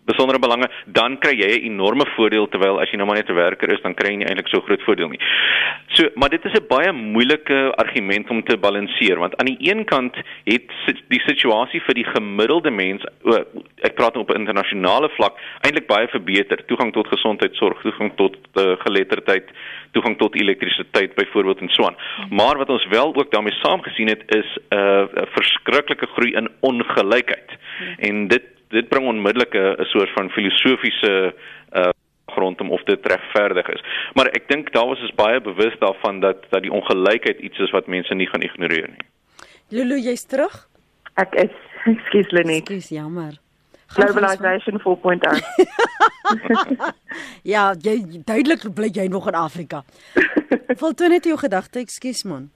besondere 0.05 0.39
belange, 0.39 0.69
dan 0.87 1.19
kry 1.19 1.35
jy 1.37 1.49
'n 1.59 1.65
enorme 1.73 2.07
voordeel 2.17 2.49
terwyl 2.49 2.81
as 2.81 2.91
jy 2.91 2.97
nou 2.97 3.07
maar 3.07 3.17
net 3.17 3.29
'n 3.29 3.35
werker 3.35 3.73
is, 3.73 3.83
dan 3.83 3.95
kry 3.95 4.11
jy 4.11 4.17
nie 4.17 4.27
eintlik 4.27 4.49
so 4.49 4.61
groot 4.61 4.83
voordeel 4.83 5.09
nie. 5.09 5.21
So, 5.89 6.09
maar 6.15 6.31
dit 6.31 6.45
is 6.45 6.53
'n 6.53 6.67
baie 6.69 6.93
moeilike 6.93 7.73
argument 7.77 8.31
om 8.31 8.43
te 8.43 8.57
balanseer 8.57 9.19
want 9.19 9.37
aan 9.37 9.47
die 9.47 9.71
een 9.71 9.85
kant 9.85 10.17
het 10.45 10.69
die 11.09 11.21
situasie 11.21 11.81
vir 11.81 11.95
die 11.95 12.05
gemiddelde 12.05 12.71
mens, 12.71 13.03
ek 13.83 13.95
praat 13.95 14.15
nou 14.15 14.25
op 14.25 14.31
'n 14.31 14.41
internasionale 14.41 15.09
vlak, 15.09 15.37
eintlik 15.61 15.87
baie 15.87 16.09
verbeter. 16.09 16.65
Toegang 16.67 16.93
tot 16.93 17.07
gesondheidsorg, 17.09 17.81
toegang 17.83 18.13
tot 18.17 18.37
uh, 18.55 18.77
geletterdheid 18.79 19.34
elektrisiteit, 19.35 19.93
toegang 19.93 20.19
tot 20.19 20.35
elektrisiteit 20.35 21.15
byvoorbeeld 21.15 21.61
en 21.61 21.69
so 21.69 21.85
aan. 21.85 21.97
Maar 22.31 22.57
wat 22.57 22.69
ons 22.69 22.87
wel 22.87 23.15
ook 23.15 23.31
daarmee 23.31 23.53
saamgesien 23.53 24.09
het 24.09 24.23
is 24.27 24.59
'n 24.71 24.77
uh, 24.77 25.05
verskriklike 25.37 26.07
groei 26.07 26.33
in 26.33 26.49
ongelykheid. 26.61 27.51
En 27.99 28.29
dit 28.29 28.43
dit 28.69 28.89
bring 28.89 29.07
onmiddellik 29.07 29.55
'n 29.55 29.85
soort 29.85 30.11
van 30.11 30.31
filosofiese 30.31 31.35
uh 31.73 31.89
rondom 32.27 32.71
of 32.71 32.83
dit 32.83 33.07
regverdig 33.07 33.69
is. 33.69 33.83
Maar 34.13 34.27
ek 34.27 34.49
dink 34.49 34.73
daar 34.73 34.87
was 34.87 35.03
is 35.03 35.15
baie 35.15 35.41
bewus 35.41 35.75
daarvan 35.79 36.21
dat 36.21 36.37
dat 36.51 36.63
die 36.63 36.73
ongelykheid 36.73 37.39
iets 37.39 37.59
is 37.59 37.71
wat 37.71 37.87
mense 37.87 38.15
nie 38.15 38.27
gaan 38.27 38.43
ignoreer 38.43 38.89
nie. 38.89 39.07
Lulu, 39.69 40.01
jy's 40.01 40.25
terug? 40.25 40.69
Ek 41.15 41.35
is, 41.35 41.55
ekskuus 41.95 42.31
Lenet. 42.31 42.67
Dis 42.67 42.89
jammer. 42.89 43.44
Globalization 43.95 44.81
4.0. 44.81 45.23
ja, 47.55 47.75
jy 47.79 48.23
duidelik 48.25 48.67
bly 48.75 48.91
jy 48.93 49.07
nog 49.09 49.29
in 49.31 49.39
Afrika. 49.39 49.85
Voltooi 50.81 51.09
net 51.13 51.29
jou 51.29 51.39
gedagte, 51.39 51.79
ekskuus 51.85 52.25
man. 52.25 52.51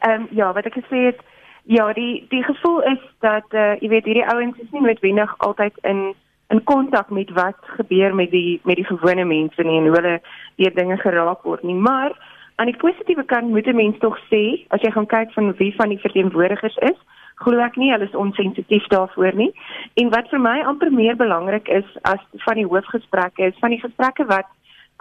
Ehm 0.00 0.26
um, 0.26 0.28
ja, 0.30 0.52
wat 0.52 0.66
ek 0.68 0.76
gesê 0.82 1.06
het, 1.10 1.22
ja, 1.64 1.86
die 1.96 2.26
die 2.28 2.42
gevoel 2.44 2.82
is 2.92 3.00
dat 3.24 3.46
uh, 3.56 3.72
jy 3.80 3.88
weet 3.88 4.10
hierdie 4.10 4.28
ouens 4.34 4.58
is 4.60 4.70
nie 4.72 4.84
noodwendig 4.84 5.34
altyd 5.46 5.78
in 5.82 6.12
in 6.52 6.60
kontak 6.68 7.10
met 7.10 7.30
wat 7.32 7.56
gebeur 7.78 8.14
met 8.14 8.30
die 8.30 8.60
met 8.64 8.76
die 8.76 8.84
gewone 8.84 9.24
mense 9.24 9.62
nie 9.62 9.78
en 9.80 9.88
hoe 9.88 9.96
hulle 9.96 10.20
deur 10.60 10.74
dinge 10.74 10.96
geraak 11.00 11.42
word 11.42 11.62
nie, 11.62 11.74
maar 11.74 12.12
aan 12.56 12.70
die 12.70 12.76
positiewe 12.76 13.24
kant 13.24 13.48
moet 13.50 13.66
'n 13.66 13.76
mens 13.76 13.98
tog 13.98 14.18
sê, 14.30 14.66
as 14.68 14.80
jy 14.80 14.90
gaan 14.90 15.06
kyk 15.06 15.32
van 15.32 15.54
wie 15.56 15.74
van 15.74 15.88
die 15.88 15.98
verteenwoordigers 15.98 16.76
is, 16.76 16.98
glo 17.34 17.58
ek 17.58 17.76
nie 17.76 17.90
hulle 17.92 18.04
is 18.04 18.14
onsensitief 18.14 18.86
daarvoor 18.92 19.34
nie. 19.34 19.52
En 19.94 20.10
wat 20.10 20.28
vir 20.30 20.40
my 20.40 20.60
amper 20.62 20.92
meer 20.92 21.16
belangrik 21.16 21.68
is 21.68 21.88
as 22.02 22.22
van 22.46 22.60
die 22.60 22.66
hoofgesprekke 22.66 23.50
is 23.50 23.58
van 23.60 23.70
die 23.70 23.80
gesprekke 23.80 24.26
wat 24.30 24.46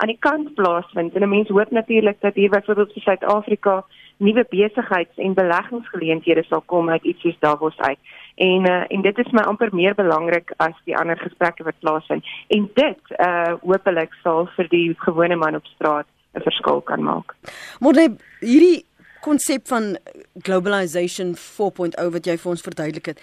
aan 0.02 0.10
die 0.10 0.20
kant 0.20 0.54
plaasvind. 0.56 1.14
En 1.14 1.22
'n 1.24 1.30
mens 1.30 1.50
hoop 1.50 1.72
natuurlik 1.72 2.22
dat 2.22 2.36
hier 2.36 2.50
byvoorbeeld 2.50 2.96
in 2.96 3.02
Suid-Afrika 3.02 3.84
nuwe 4.18 4.46
besigheids- 4.50 5.18
en 5.18 5.34
beleggingsgeleenthede 5.34 6.44
sal 6.44 6.62
kom 6.66 6.90
uit 6.90 7.04
iets 7.04 7.22
soos 7.22 7.40
Davos 7.40 7.78
uit. 7.78 7.98
En 8.36 8.70
uh, 8.70 8.84
en 8.88 9.02
dit 9.02 9.18
is 9.18 9.32
my 9.32 9.42
amper 9.42 9.70
meer 9.72 9.96
belangrik 9.96 10.54
as 10.58 10.74
die 10.84 10.98
ander 10.98 11.18
gesprekke 11.18 11.64
wat 11.64 11.80
plaasvind. 11.80 12.26
En 12.48 12.70
dit 12.74 13.20
uh 13.20 13.54
hopelik 13.62 14.14
sal 14.24 14.50
vir 14.56 14.68
die 14.70 14.96
gewone 14.98 15.36
man 15.36 15.56
op 15.56 15.66
straat 15.66 16.06
'n 16.34 16.42
verskil 16.42 16.82
kan 16.82 17.04
maak. 17.04 17.36
Maar 17.80 17.94
hierdie 18.40 18.86
konsep 19.24 19.68
van 19.72 19.98
globalization 20.44 21.36
4.0 21.40 22.12
wat 22.16 22.28
jy 22.28 22.36
vir 22.38 22.52
ons 22.52 22.66
verduidelik 22.66 23.14
het. 23.14 23.22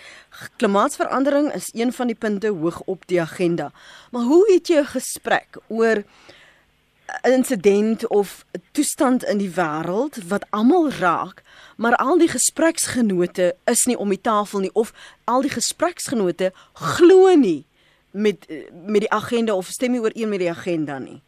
Klimaatsverandering 0.57 1.51
is 1.55 1.69
een 1.77 1.93
van 1.93 2.09
die 2.09 2.17
punte 2.17 2.49
hoog 2.49 2.81
op 2.89 3.05
die 3.13 3.21
agenda. 3.21 3.71
Maar 4.11 4.23
hoe 4.33 4.45
het 4.53 4.69
jy 4.69 4.81
'n 4.81 4.95
gesprek 4.97 5.61
oor 5.69 6.05
'n 7.23 7.33
insident 7.33 8.07
of 8.09 8.45
'n 8.53 8.63
toestand 8.73 9.25
in 9.25 9.39
die 9.39 9.53
wêreld 9.55 10.17
wat 10.29 10.47
almal 10.51 10.91
raak, 10.91 11.43
maar 11.77 11.97
al 11.97 12.19
die 12.19 12.29
gespreksgenote 12.29 13.57
is 13.65 13.85
nie 13.85 13.99
om 13.99 14.09
die 14.09 14.21
tafel 14.21 14.61
nie 14.61 14.73
of 14.73 14.93
al 15.25 15.41
die 15.41 15.51
gespreksgenote 15.51 16.53
glo 16.73 17.35
nie 17.35 17.65
met 18.11 18.47
met 18.73 19.01
die 19.01 19.11
agenda 19.11 19.55
of 19.55 19.67
stem 19.67 19.91
nie 19.91 20.01
ooreen 20.01 20.29
met 20.29 20.39
die 20.39 20.51
agenda 20.51 20.99
nie. 20.99 21.23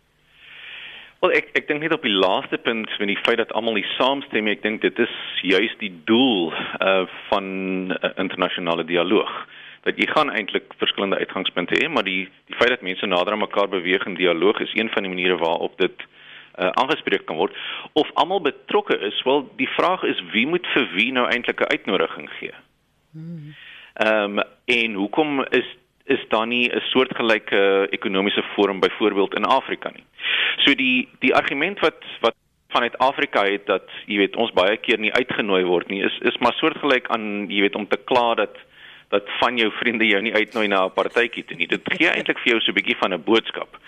Wel 1.22 1.36
ek 1.38 1.52
ek 1.54 1.68
dink 1.68 1.84
net 1.84 1.92
op 1.94 2.02
die 2.02 2.10
laaste 2.10 2.58
punt 2.58 2.90
met 2.98 3.06
die 3.12 3.20
feit 3.22 3.38
dat 3.38 3.52
almal 3.54 3.76
nie 3.78 3.86
saamstem 3.94 4.42
nie, 4.42 4.56
ek 4.56 4.64
dink 4.64 4.80
dit 4.82 4.96
is 5.04 5.12
juis 5.46 5.74
die 5.78 5.92
doel 6.08 6.50
uh 6.82 7.04
van 7.28 7.46
uh, 7.94 8.10
internasionale 8.18 8.82
dialoog. 8.88 9.30
Dat 9.86 10.00
jy 10.02 10.08
gaan 10.10 10.32
eintlik 10.34 10.74
verskillende 10.80 11.20
uitgangspunte 11.22 11.78
hê, 11.78 11.86
maar 11.86 12.02
die 12.02 12.24
die 12.50 12.58
feit 12.58 12.74
dat 12.74 12.82
mense 12.82 13.06
nader 13.06 13.36
aan 13.36 13.44
mekaar 13.44 13.70
beweeg 13.70 14.06
in 14.10 14.18
dialoog 14.18 14.58
is 14.66 14.74
een 14.74 14.90
van 14.90 15.06
die 15.06 15.12
maniere 15.14 15.38
waarop 15.38 15.78
dit 15.78 16.02
uh 16.58 16.72
aangespreek 16.82 17.22
kan 17.30 17.38
word 17.38 17.54
of 17.94 18.10
almal 18.18 18.42
betrokke 18.42 18.98
is. 19.06 19.22
Wel, 19.22 19.46
die 19.62 19.70
vraag 19.78 20.02
is 20.02 20.18
wie 20.34 20.46
moet 20.46 20.66
vir 20.74 20.90
wie 20.96 21.12
nou 21.14 21.28
eintlik 21.30 21.62
'n 21.62 21.70
uitnodiging 21.70 22.30
gee? 22.40 22.54
Hmm. 23.14 23.54
Ehm 23.94 24.38
um, 24.38 24.44
en 24.64 24.98
hoekom 24.98 25.46
is 25.54 25.70
is 26.04 26.22
daar 26.28 26.46
nie 26.46 26.68
'n 26.68 26.80
soortgelyke 26.80 27.88
ekonomiese 27.90 28.42
forum 28.54 28.80
byvoorbeeld 28.80 29.34
in 29.34 29.44
Afrika 29.44 29.90
nie. 29.90 30.04
So 30.64 30.74
die 30.74 31.08
die 31.18 31.34
argument 31.34 31.80
wat 31.80 32.02
wat 32.20 32.34
vanuit 32.68 32.98
Afrika 32.98 33.44
het 33.44 33.66
dat 33.66 33.88
jy 34.06 34.16
weet 34.16 34.36
ons 34.36 34.52
baie 34.52 34.76
keer 34.76 34.98
nie 34.98 35.12
uitgenooi 35.12 35.64
word 35.64 35.88
nie 35.88 36.02
is 36.02 36.18
is 36.20 36.38
maar 36.38 36.52
soortgelyk 36.52 37.08
aan 37.08 37.50
jy 37.50 37.60
weet 37.60 37.74
om 37.74 37.88
te 37.88 38.00
kla 38.04 38.34
dat 38.34 38.56
dat 39.12 39.28
van 39.40 39.56
jou 39.56 39.70
vriende 39.76 40.06
jou 40.06 40.22
nie 40.22 40.34
uitnooi 40.34 40.68
na 40.68 40.84
'n 40.84 40.92
partytjie 40.92 41.44
toe 41.44 41.56
nie. 41.56 41.66
Dit 41.66 41.82
gee 41.84 42.08
eintlik 42.08 42.38
vir 42.38 42.52
jou 42.52 42.60
so 42.60 42.70
'n 42.70 42.74
bietjie 42.74 42.96
van 42.96 43.12
'n 43.12 43.24
boodskap. 43.24 43.78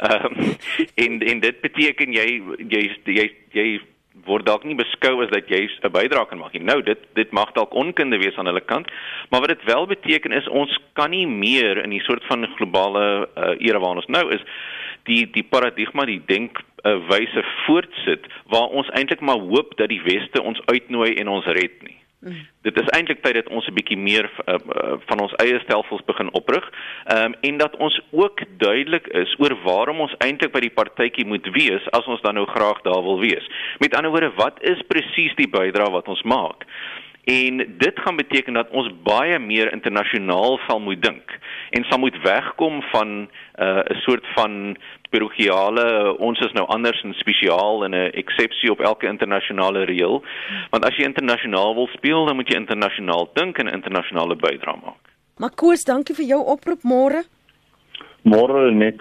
Ehm 0.00 0.24
um, 0.24 0.56
en 1.04 1.20
en 1.20 1.40
dit 1.40 1.60
beteken 1.60 2.12
jy 2.12 2.42
jy 2.68 2.82
jy 3.04 3.26
jy 3.52 3.80
word 4.26 4.46
dalk 4.46 4.64
nie 4.64 4.74
beskou 4.74 5.22
as 5.24 5.30
dat 5.30 5.48
jy 5.48 5.68
'n 5.68 5.92
bydrae 5.92 6.26
kan 6.28 6.38
maak 6.38 6.52
nie. 6.52 6.62
Nou 6.62 6.82
dit 6.82 6.98
dit 7.14 7.30
mag 7.32 7.52
dalk 7.52 7.74
onkunde 7.74 8.18
wees 8.18 8.36
aan 8.36 8.46
hulle 8.46 8.60
kant, 8.60 8.90
maar 9.30 9.40
wat 9.40 9.48
dit 9.48 9.64
wel 9.64 9.86
beteken 9.86 10.32
is 10.32 10.48
ons 10.48 10.78
kan 10.92 11.10
nie 11.10 11.26
meer 11.26 11.82
in 11.84 11.90
die 11.90 12.02
soort 12.02 12.24
van 12.24 12.46
globale 12.56 13.28
uh, 13.36 13.54
era 13.58 13.78
waarin 13.78 14.02
ons 14.02 14.06
nou 14.06 14.32
is 14.32 14.42
die 15.04 15.30
die 15.30 15.44
paradigma 15.44 16.04
die 16.04 16.22
denk 16.26 16.60
uh, 16.84 16.96
wyse 17.08 17.44
voortsit 17.66 18.26
waar 18.46 18.68
ons 18.68 18.90
eintlik 18.90 19.20
maar 19.20 19.38
hoop 19.38 19.76
dat 19.76 19.88
die 19.88 20.02
weste 20.02 20.42
ons 20.42 20.60
uitnooi 20.66 21.14
en 21.14 21.28
ons 21.28 21.46
red 21.46 21.82
nie. 21.82 21.96
Mm. 22.20 22.46
Dit 22.62 22.76
is 22.80 22.88
eintlik 22.92 23.22
tyd 23.24 23.34
dat 23.34 23.48
ons 23.48 23.66
'n 23.66 23.74
bietjie 23.74 23.96
meer 23.96 24.26
uh, 24.28 24.54
uh, 24.54 24.96
van 25.08 25.20
ons 25.20 25.32
eie 25.40 25.60
stelsels 25.60 26.04
begin 26.04 26.32
oprig. 26.32 26.64
Ehm 27.04 27.24
um, 27.24 27.34
en 27.40 27.56
dat 27.56 27.76
ons 27.76 28.00
ook 28.10 28.40
duidelik 28.58 29.06
is 29.06 29.34
oor 29.38 29.56
waarom 29.62 30.00
ons 30.00 30.14
eintlik 30.18 30.52
by 30.52 30.60
die 30.60 30.76
partytjie 30.80 31.26
moet 31.26 31.48
wees 31.56 31.90
as 31.90 32.06
ons 32.06 32.20
dan 32.20 32.34
nou 32.34 32.46
graag 32.46 32.82
daar 32.82 33.02
wil 33.02 33.20
wees. 33.20 33.48
Met 33.78 33.94
ander 33.94 34.10
woorde, 34.10 34.32
wat 34.36 34.62
is 34.62 34.82
presies 34.86 35.34
die 35.34 35.48
bydrae 35.48 35.90
wat 35.90 36.08
ons 36.08 36.22
maak? 36.22 36.68
En 37.24 37.56
dit 37.78 38.00
gaan 38.00 38.16
beteken 38.16 38.52
dat 38.52 38.70
ons 38.70 38.92
baie 39.02 39.38
meer 39.38 39.72
internasionaal 39.72 40.60
sal 40.68 40.80
moet 40.80 41.02
dink 41.02 41.39
en 41.70 41.84
sal 41.88 41.98
moet 41.98 42.16
wegkom 42.22 42.82
van 42.92 43.08
'n 43.08 43.28
uh, 43.62 44.00
soort 44.04 44.26
van 44.34 44.76
parochiale 45.10 46.16
ons 46.18 46.40
is 46.40 46.52
nou 46.52 46.66
anders 46.66 47.02
en 47.02 47.14
spesiaal 47.14 47.84
en 47.84 47.90
'n 47.90 48.10
eksepsie 48.22 48.70
op 48.70 48.80
elke 48.80 49.06
internasionale 49.06 49.84
reël. 49.84 50.22
Want 50.70 50.84
as 50.84 50.96
jy 50.96 51.04
internasionaal 51.04 51.74
wil 51.74 51.86
speel, 51.86 52.26
dan 52.26 52.36
moet 52.36 52.48
jy 52.48 52.56
internasionaal 52.56 53.30
dink 53.32 53.58
en 53.58 53.72
internasionale 53.72 54.36
bydrae 54.36 54.76
maak. 54.84 55.04
Maar 55.38 55.50
Koos, 55.54 55.84
dankie 55.84 56.14
vir 56.14 56.24
jou 56.24 56.42
oproep 56.44 56.82
môre. 56.82 57.24
Môre 58.22 58.70
net. 58.72 59.00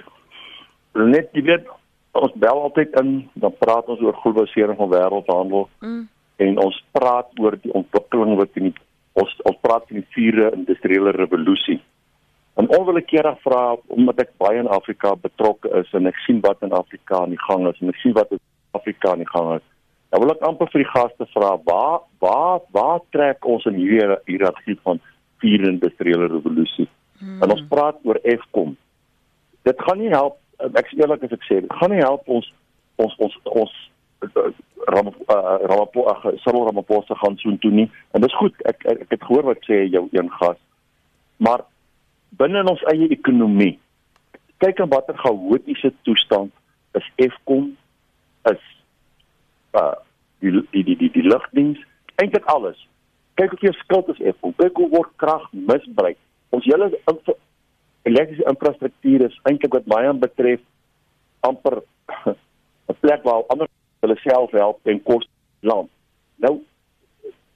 Net 0.93 1.29
jy 1.33 1.41
weet 1.41 1.67
ons 2.11 2.31
bel 2.35 2.61
altyd 2.61 2.99
in, 2.99 3.29
dan 3.33 3.53
praat 3.59 3.88
ons 3.88 3.99
oor 3.99 4.13
globalisering 4.13 4.77
van 4.77 4.89
wêreldhandel. 4.89 5.69
Mm 5.79 6.07
en 6.39 6.59
ons 6.63 6.77
praat 6.95 7.31
oor 7.43 7.57
die 7.59 7.73
ontwikkeling 7.75 8.38
wat 8.39 8.59
in 8.59 8.71
die 8.71 8.77
ons 9.19 9.31
ons 9.49 9.57
praat 9.59 9.89
in 9.91 9.99
die 9.99 10.11
vierde 10.15 10.51
industriële 10.55 11.11
revolusie. 11.17 11.79
En 12.59 12.67
onwillekeurig 12.75 13.39
vra 13.45 13.63
omdat 13.95 14.19
ek 14.25 14.31
baie 14.41 14.59
in 14.59 14.67
Afrika 14.67 15.13
betrokke 15.15 15.71
is 15.79 15.91
en 15.95 16.09
ek 16.11 16.17
sien 16.25 16.41
wat 16.43 16.63
in 16.65 16.75
Afrika 16.75 17.21
aan 17.23 17.35
die 17.35 17.43
gang 17.47 17.67
is 17.69 17.79
en 17.79 17.93
ek 17.93 18.01
sien 18.03 18.15
wat 18.17 18.33
in 18.35 18.41
Afrika 18.75 19.13
aan 19.13 19.23
die 19.23 19.29
gang 19.29 19.53
is. 19.55 19.65
Dan 20.11 20.25
wil 20.25 20.33
ek 20.33 20.43
amper 20.43 20.67
vir 20.73 20.83
die 20.83 20.91
gaste 20.91 21.29
vra 21.35 21.53
waar 21.69 22.03
waar 22.23 22.59
waar 22.75 22.99
trek 23.15 23.47
ons 23.47 23.67
in 23.69 23.79
hierdie 23.79 24.19
hierdie 24.27 24.77
van 24.83 24.99
vierde 25.39 25.71
industriële 25.71 26.27
revolusie? 26.27 26.89
Hmm. 27.21 27.39
En 27.43 27.55
ons 27.55 27.65
praat 27.71 27.99
oor 28.03 28.19
Eskom. 28.27 28.75
Dit 29.67 29.79
gaan 29.87 30.01
nie 30.03 30.11
help 30.11 30.39
ek 30.59 30.91
sê 30.91 30.99
eerlik 30.99 31.23
as 31.23 31.35
ek 31.35 31.45
sê, 31.47 31.61
dit 31.63 31.77
gaan 31.79 31.93
nie 31.95 32.03
help 32.03 32.27
ons 32.27 32.51
ons 32.99 33.15
ons 33.23 33.39
ons 33.63 33.77
Ramaphosa 34.89 36.33
Cyril 36.43 36.65
Ramaphosa 36.67 37.15
gaan 37.21 37.37
so 37.39 37.51
intoe 37.53 37.71
nie 37.71 37.87
en 38.11 38.23
dis 38.25 38.35
goed 38.41 38.55
ek 38.67 38.83
ek 38.91 39.05
het 39.13 39.23
gehoor 39.23 39.47
wat 39.53 39.63
sê 39.67 39.85
jou 39.87 40.09
een 40.11 40.31
gas 40.41 40.59
maar 41.39 41.63
binne 42.38 42.63
ons 42.71 42.83
eie 42.93 43.09
ekonomie 43.15 43.77
kyk 44.63 44.79
aan 44.79 44.91
watter 44.93 45.17
chaotiese 45.17 45.93
toestand 46.07 46.51
is 47.00 47.09
Eskom 47.27 47.74
is 48.51 48.63
uh 49.74 49.95
die 50.39 50.51
die 50.71 50.83
die 50.86 50.95
die, 50.95 51.12
die 51.12 51.27
lugdiens 51.27 51.79
eintlik 52.21 52.45
alles 52.45 52.79
kyk 53.36 53.53
of 53.53 53.63
jy 53.63 53.74
skuld 53.81 54.09
is 54.15 54.24
Eskom 54.33 54.55
kyk 54.62 54.77
hoe 54.77 54.89
word 54.95 55.13
krag 55.21 55.48
misbruik 55.53 56.19
ons 56.55 56.65
hele 56.65 56.91
elektriese 58.07 58.48
infrastruktuur 58.50 59.25
is 59.27 59.39
eintlik 59.50 59.74
wat 59.75 59.89
baie 59.93 60.13
betref 60.24 60.62
amper 61.48 61.81
'n 62.89 62.98
plek 63.00 63.24
waar 63.24 63.43
ander 63.53 63.67
hulle 64.01 64.17
self 64.24 64.51
help 64.51 64.79
ten 64.83 65.03
koste 65.03 65.31
land. 65.59 65.89
Nou 66.36 66.59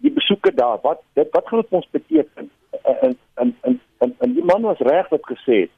die 0.03 0.12
besoeke 0.12 0.51
daar, 0.53 0.80
wat 0.82 1.01
dit 1.13 1.30
wat 1.32 1.48
gaan 1.48 1.62
dit 1.62 1.77
ons 1.80 1.88
beteken? 1.92 2.50
En 2.84 3.18
en 3.42 3.56
en 3.62 3.82
en, 4.03 4.15
en 4.25 4.33
die 4.36 4.43
man 4.43 4.65
was 4.67 4.81
reg 4.83 5.10
wat 5.13 5.25
gesê 5.31 5.65
het. 5.65 5.74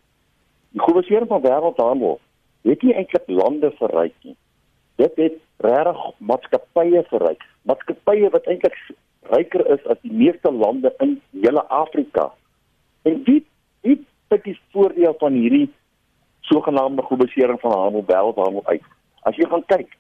Die 0.76 0.82
globalisering 0.82 1.30
van 1.32 1.44
wêreldhandel 1.46 2.20
het 2.66 2.82
nie 2.84 2.96
eintlik 2.98 3.28
lande 3.30 3.72
verryk 3.80 4.16
nie. 4.26 4.36
Dit 5.02 5.18
het 5.22 5.38
regtig 5.64 6.02
maatskappye 6.18 7.04
verryk. 7.12 7.44
Maatskappye 7.70 8.32
wat 8.34 8.48
eintlik 8.50 8.78
ryker 9.32 9.66
is 9.74 9.86
as 9.92 10.02
die 10.02 10.14
meeste 10.14 10.52
lande 10.52 10.94
in 11.04 11.20
hele 11.32 11.64
Afrika. 11.70 12.32
En 13.06 13.22
wie 13.28 13.44
wie 13.86 14.00
het 14.34 14.44
die 14.44 14.58
voordeel 14.74 15.14
van 15.20 15.34
hierdie 15.38 15.70
sogenaamde 16.42 17.06
globalisering 17.06 17.60
van 17.62 17.78
handel 17.78 18.06
wêreldhandel 18.08 18.66
uit? 18.66 18.84
As 19.22 19.38
jy 19.38 19.46
gaan 19.50 19.66
kyk, 19.70 19.94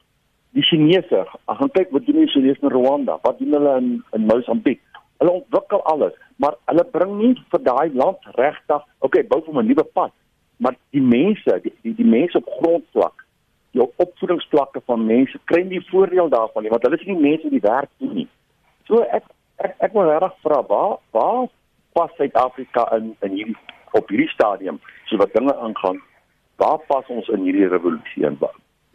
die 0.58 0.66
Chinese, 0.66 1.26
gaan 1.46 1.72
kyk 1.78 1.94
wat 1.94 2.06
doen 2.06 2.24
die 2.24 2.32
Chinese 2.34 2.62
in 2.62 2.74
Rwanda, 2.74 3.20
wat 3.22 3.40
doen 3.40 3.54
hulle 3.54 3.78
in 3.78 3.90
in 4.18 4.26
Mosambiek? 4.26 4.82
Hulle 5.22 5.32
ontwikkel 5.32 5.84
alles, 5.92 6.18
maar 6.42 6.56
hulle 6.70 6.86
bring 6.92 7.18
nie 7.18 7.34
vir 7.52 7.62
daai 7.64 7.94
land 7.94 8.30
regtig, 8.40 8.84
okay, 9.00 9.24
bou 9.24 9.42
vir 9.46 9.64
'n 9.64 9.68
nuwe 9.68 9.84
pad, 9.84 10.12
maar 10.58 10.76
die 10.92 11.02
mense, 11.02 11.60
die 11.64 11.74
die, 11.84 11.96
die 11.96 12.10
mense 12.18 12.38
op 12.38 12.50
grondvlak, 12.60 13.26
die 13.72 13.82
opvoedingsvlakke 13.82 14.82
van 14.86 15.06
mense 15.06 15.40
kry 15.46 15.64
nie 15.64 15.84
voordeel 15.92 16.30
daarvan 16.30 16.64
nie, 16.64 16.72
want 16.72 16.84
hulle 16.84 17.00
is 17.00 17.08
nie 17.08 17.20
mense 17.20 17.50
die 17.50 17.64
werk 17.64 17.90
doen 18.00 18.14
nie. 18.14 18.28
So 18.88 19.04
ek 19.04 19.24
ek 19.58 19.76
ek 19.80 19.94
wil 19.94 20.10
regtig 20.12 20.36
vra, 20.42 20.62
waar 20.68 20.98
waar 21.12 21.48
pas 21.94 22.12
Suid-Afrika 22.18 22.90
in 22.98 23.16
in 23.22 23.32
hierdie 23.32 23.58
op 23.92 24.10
hierdie 24.10 24.34
stadium, 24.34 24.80
so 25.06 25.18
wat 25.18 25.34
dinge 25.34 25.56
aangaan, 25.56 26.02
waar 26.58 26.80
pas 26.88 27.08
ons 27.08 27.28
in 27.28 27.44
hierdie 27.44 27.68
revolusie 27.68 28.26
in? 28.26 28.38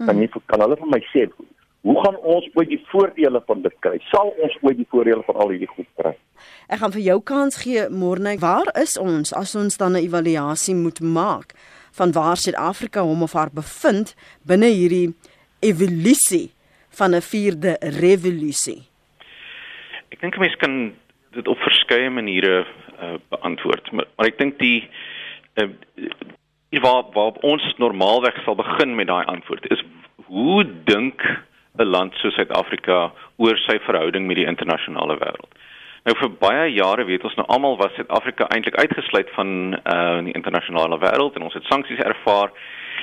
Kan 0.07 0.21
jy 0.21 0.29
kan 0.47 0.61
hulle 0.61 0.77
vir 0.77 0.93
my 0.93 1.01
sê 1.13 1.25
hoe 1.29 1.47
gaan 1.83 2.17
ons 2.17 2.49
ooit 2.55 2.69
die 2.69 2.81
voordele 2.91 3.41
van 3.47 3.63
dit 3.63 3.77
kry? 3.81 3.97
Sal 4.11 4.35
ons 4.45 4.57
ooit 4.61 4.77
die 4.77 4.89
voordele 4.91 5.23
van 5.25 5.39
al 5.41 5.53
hierdie 5.55 5.71
goed 5.71 5.89
kry? 5.97 6.13
Ek 6.69 6.83
gaan 6.83 6.93
vir 6.93 7.05
jou 7.07 7.19
kans 7.25 7.57
gee 7.63 7.87
môre. 7.89 8.37
Waar 8.41 8.69
is 8.81 8.99
ons 9.01 9.33
as 9.33 9.55
ons 9.57 9.77
dan 9.77 9.97
'n 9.97 10.05
evaluasie 10.05 10.75
moet 10.75 11.01
maak 11.01 11.55
van 11.93 12.13
waar 12.13 12.37
Suid-Afrika 12.37 13.01
hom 13.03 13.23
of 13.23 13.33
haar 13.33 13.51
bevind 13.51 14.15
binne 14.47 14.69
hierdie 14.69 15.15
evolusie 15.61 16.53
van 16.91 17.15
'n 17.15 17.21
vierde 17.21 17.77
revolusie? 17.81 18.83
Ek 20.13 20.21
dink 20.21 20.39
mense 20.39 20.57
kan 20.57 20.93
dit 21.33 21.49
op 21.49 21.59
verskeie 21.59 22.11
maniere 22.11 22.67
uh, 23.01 23.15
beantwoord, 23.29 23.93
maar, 23.93 24.07
maar 24.17 24.27
ek 24.27 24.39
dink 24.39 24.59
die 24.59 24.89
uh, 25.55 25.69
waar 26.79 27.05
waar 27.13 27.33
ons 27.43 27.75
normaalweg 27.79 28.37
sal 28.45 28.55
begin 28.55 28.95
met 28.95 29.07
daai 29.07 29.25
antwoord 29.25 29.71
is 29.71 29.83
hoe 30.27 30.65
dink 30.85 31.23
'n 31.79 31.85
land 31.85 32.15
soos 32.15 32.35
Suid-Afrika 32.35 33.13
oor 33.37 33.57
sy 33.59 33.79
verhouding 33.79 34.27
met 34.27 34.37
die 34.37 34.47
internasionale 34.47 35.17
wêreld. 35.19 35.53
Nou 36.05 36.17
vir 36.17 36.31
baie 36.41 36.73
jare 36.73 37.05
weet 37.05 37.25
ons 37.25 37.37
nou 37.37 37.47
almal 37.47 37.77
was 37.77 37.93
Suid-Afrika 37.95 38.49
eintlik 38.49 38.77
uitgesluit 38.77 39.31
van 39.31 39.79
uh 39.85 40.21
die 40.25 40.35
internasionale 40.35 40.99
wêreld 40.99 41.37
en 41.37 41.43
ons 41.43 41.55
het 41.55 41.65
sanksies 41.65 41.99
ervaar 41.99 42.51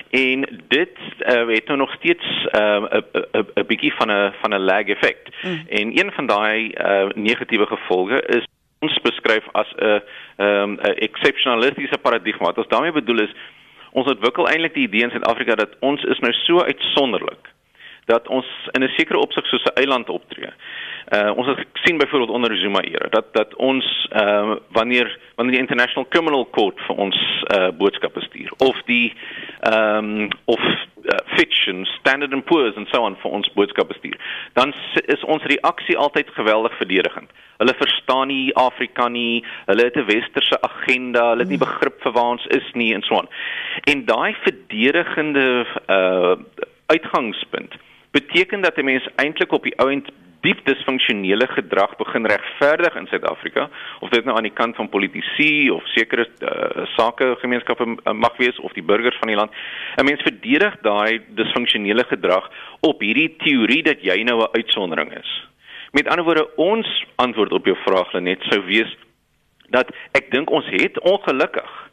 En 0.10 0.62
dit 0.68 0.90
uh, 1.20 1.48
het 1.48 1.68
nou 1.68 1.78
nog 1.78 1.92
steeds 1.94 2.26
'n 2.52 2.58
uh, 2.58 3.42
'n 3.56 3.66
bietjie 3.68 3.94
van 3.94 4.12
'n 4.12 4.34
van 4.42 4.54
'n 4.54 4.64
lag 4.64 4.86
effek. 4.86 5.18
Mm. 5.44 5.66
En 5.70 6.00
een 6.00 6.12
van 6.12 6.26
daai 6.26 6.72
uh, 6.74 7.08
negatiewe 7.16 7.66
gevolge 7.66 8.22
is 8.22 8.46
ons 8.80 9.00
beskryf 9.02 9.46
as 9.52 9.74
'n 9.76 10.02
um, 10.38 10.72
'n 10.72 10.80
exceptionalistiese 10.80 11.98
paradigma. 11.98 12.46
Wat 12.46 12.58
ons 12.58 12.68
daarmee 12.68 12.92
bedoel 12.92 13.20
is 13.20 13.36
ons 13.92 14.08
ontwikkel 14.08 14.48
eintlik 14.48 14.74
die 14.74 14.88
idee 14.88 15.02
in 15.02 15.10
Suid-Afrika 15.10 15.56
dat 15.56 15.76
ons 15.80 16.04
is 16.04 16.20
nou 16.20 16.34
so 16.34 16.62
uitsonderlik 16.62 17.56
dat 18.08 18.28
ons 18.28 18.48
in 18.72 18.84
'n 18.84 18.94
sekere 18.98 19.20
opsig 19.20 19.46
soos 19.46 19.64
'n 19.64 19.80
eiland 19.82 20.10
optree. 20.10 20.52
Uh 21.18 21.32
ons 21.38 21.48
het 21.48 21.68
sien 21.74 21.98
byvoorbeeld 21.98 22.36
onder 22.38 22.58
Zuma 22.58 22.82
era 22.82 23.08
dat 23.10 23.34
dat 23.34 23.56
ons 23.56 24.08
uh 24.12 24.56
wanneer 24.72 25.20
wanneer 25.36 25.54
die 25.54 25.66
International 25.66 26.08
Criminal 26.10 26.48
Court 26.50 26.80
vir 26.88 26.96
ons 26.96 27.18
uh 27.58 27.70
boodskappe 27.78 28.22
stuur 28.22 28.52
of 28.58 28.82
die 28.86 29.14
ehm 29.60 29.98
um, 29.98 30.28
of 30.46 30.60
uh, 30.60 31.18
Fitch 31.36 31.68
en 31.68 31.86
Standard 31.86 32.34
and 32.34 32.46
Poor's 32.46 32.76
en 32.76 32.88
so 32.92 33.02
on 33.02 33.16
vir 33.22 33.32
ons 33.32 33.54
boodskappe 33.54 33.94
stuur, 33.94 34.18
dan 34.54 34.74
is 35.06 35.24
ons 35.24 35.44
reaksie 35.44 35.98
altyd 35.98 36.30
geweldig 36.30 36.78
verdedigend. 36.78 37.32
Hulle 37.58 37.74
verstaan 37.78 38.28
nie 38.28 38.56
Afrika 38.56 39.08
nie, 39.08 39.44
hulle 39.66 39.84
het 39.84 39.96
'n 39.96 40.06
westerse 40.06 40.62
agenda, 40.62 41.30
hulle 41.30 41.42
het 41.42 41.50
nie 41.50 41.66
begrip 41.68 42.02
vir 42.02 42.12
waar 42.12 42.32
ons 42.36 42.46
is 42.46 42.72
nie 42.74 42.94
en 42.94 43.02
so 43.02 43.16
on. 43.16 43.30
En 43.84 44.06
daai 44.06 44.36
verdedigende 44.44 45.66
uh 45.88 46.36
uitgangspunt 46.88 47.76
beteken 48.20 48.62
dat 48.62 48.78
'n 48.78 48.90
mens 48.92 49.06
eintlik 49.16 49.52
op 49.52 49.64
die 49.64 49.78
ouend 49.78 50.08
diep 50.42 50.66
disfunksionele 50.66 51.48
gedrag 51.48 51.96
begin 51.98 52.26
regverdig 52.26 52.96
in 52.96 53.08
Suid-Afrika 53.08 53.70
of 54.00 54.10
dit 54.10 54.26
nou 54.26 54.38
aan 54.38 54.48
die 54.48 54.58
kant 54.60 54.76
van 54.76 54.90
politici 54.90 55.70
of 55.72 55.88
sekere 55.88 56.28
uh, 56.28 56.86
sakegemeenskappe 56.96 57.86
uh, 57.86 58.14
mag 58.14 58.38
wees 58.38 58.60
of 58.60 58.74
die 58.74 58.84
burgers 58.84 59.18
van 59.18 59.28
die 59.28 59.36
land. 59.40 59.52
'n 59.98 60.06
mens 60.06 60.22
verdedig 60.22 60.78
daai 60.82 61.22
disfunksionele 61.28 62.04
gedrag 62.04 62.52
op 62.80 63.02
hierdie 63.02 63.36
teorie 63.38 63.84
dat 63.84 64.02
jy 64.02 64.24
nou 64.24 64.38
'n 64.42 64.54
uitsondering 64.60 65.18
is. 65.18 65.32
Met 65.92 66.08
ander 66.08 66.26
woorde 66.26 66.56
ons 66.56 67.06
antwoord 67.16 67.52
op 67.52 67.66
jou 67.66 67.78
vraag 67.86 68.14
net 68.14 68.42
sou 68.50 68.62
wees 68.66 68.98
dat 69.70 69.92
ek 70.12 70.32
dink 70.32 70.50
ons 70.50 70.66
het 70.70 71.00
ongelukkig 71.00 71.87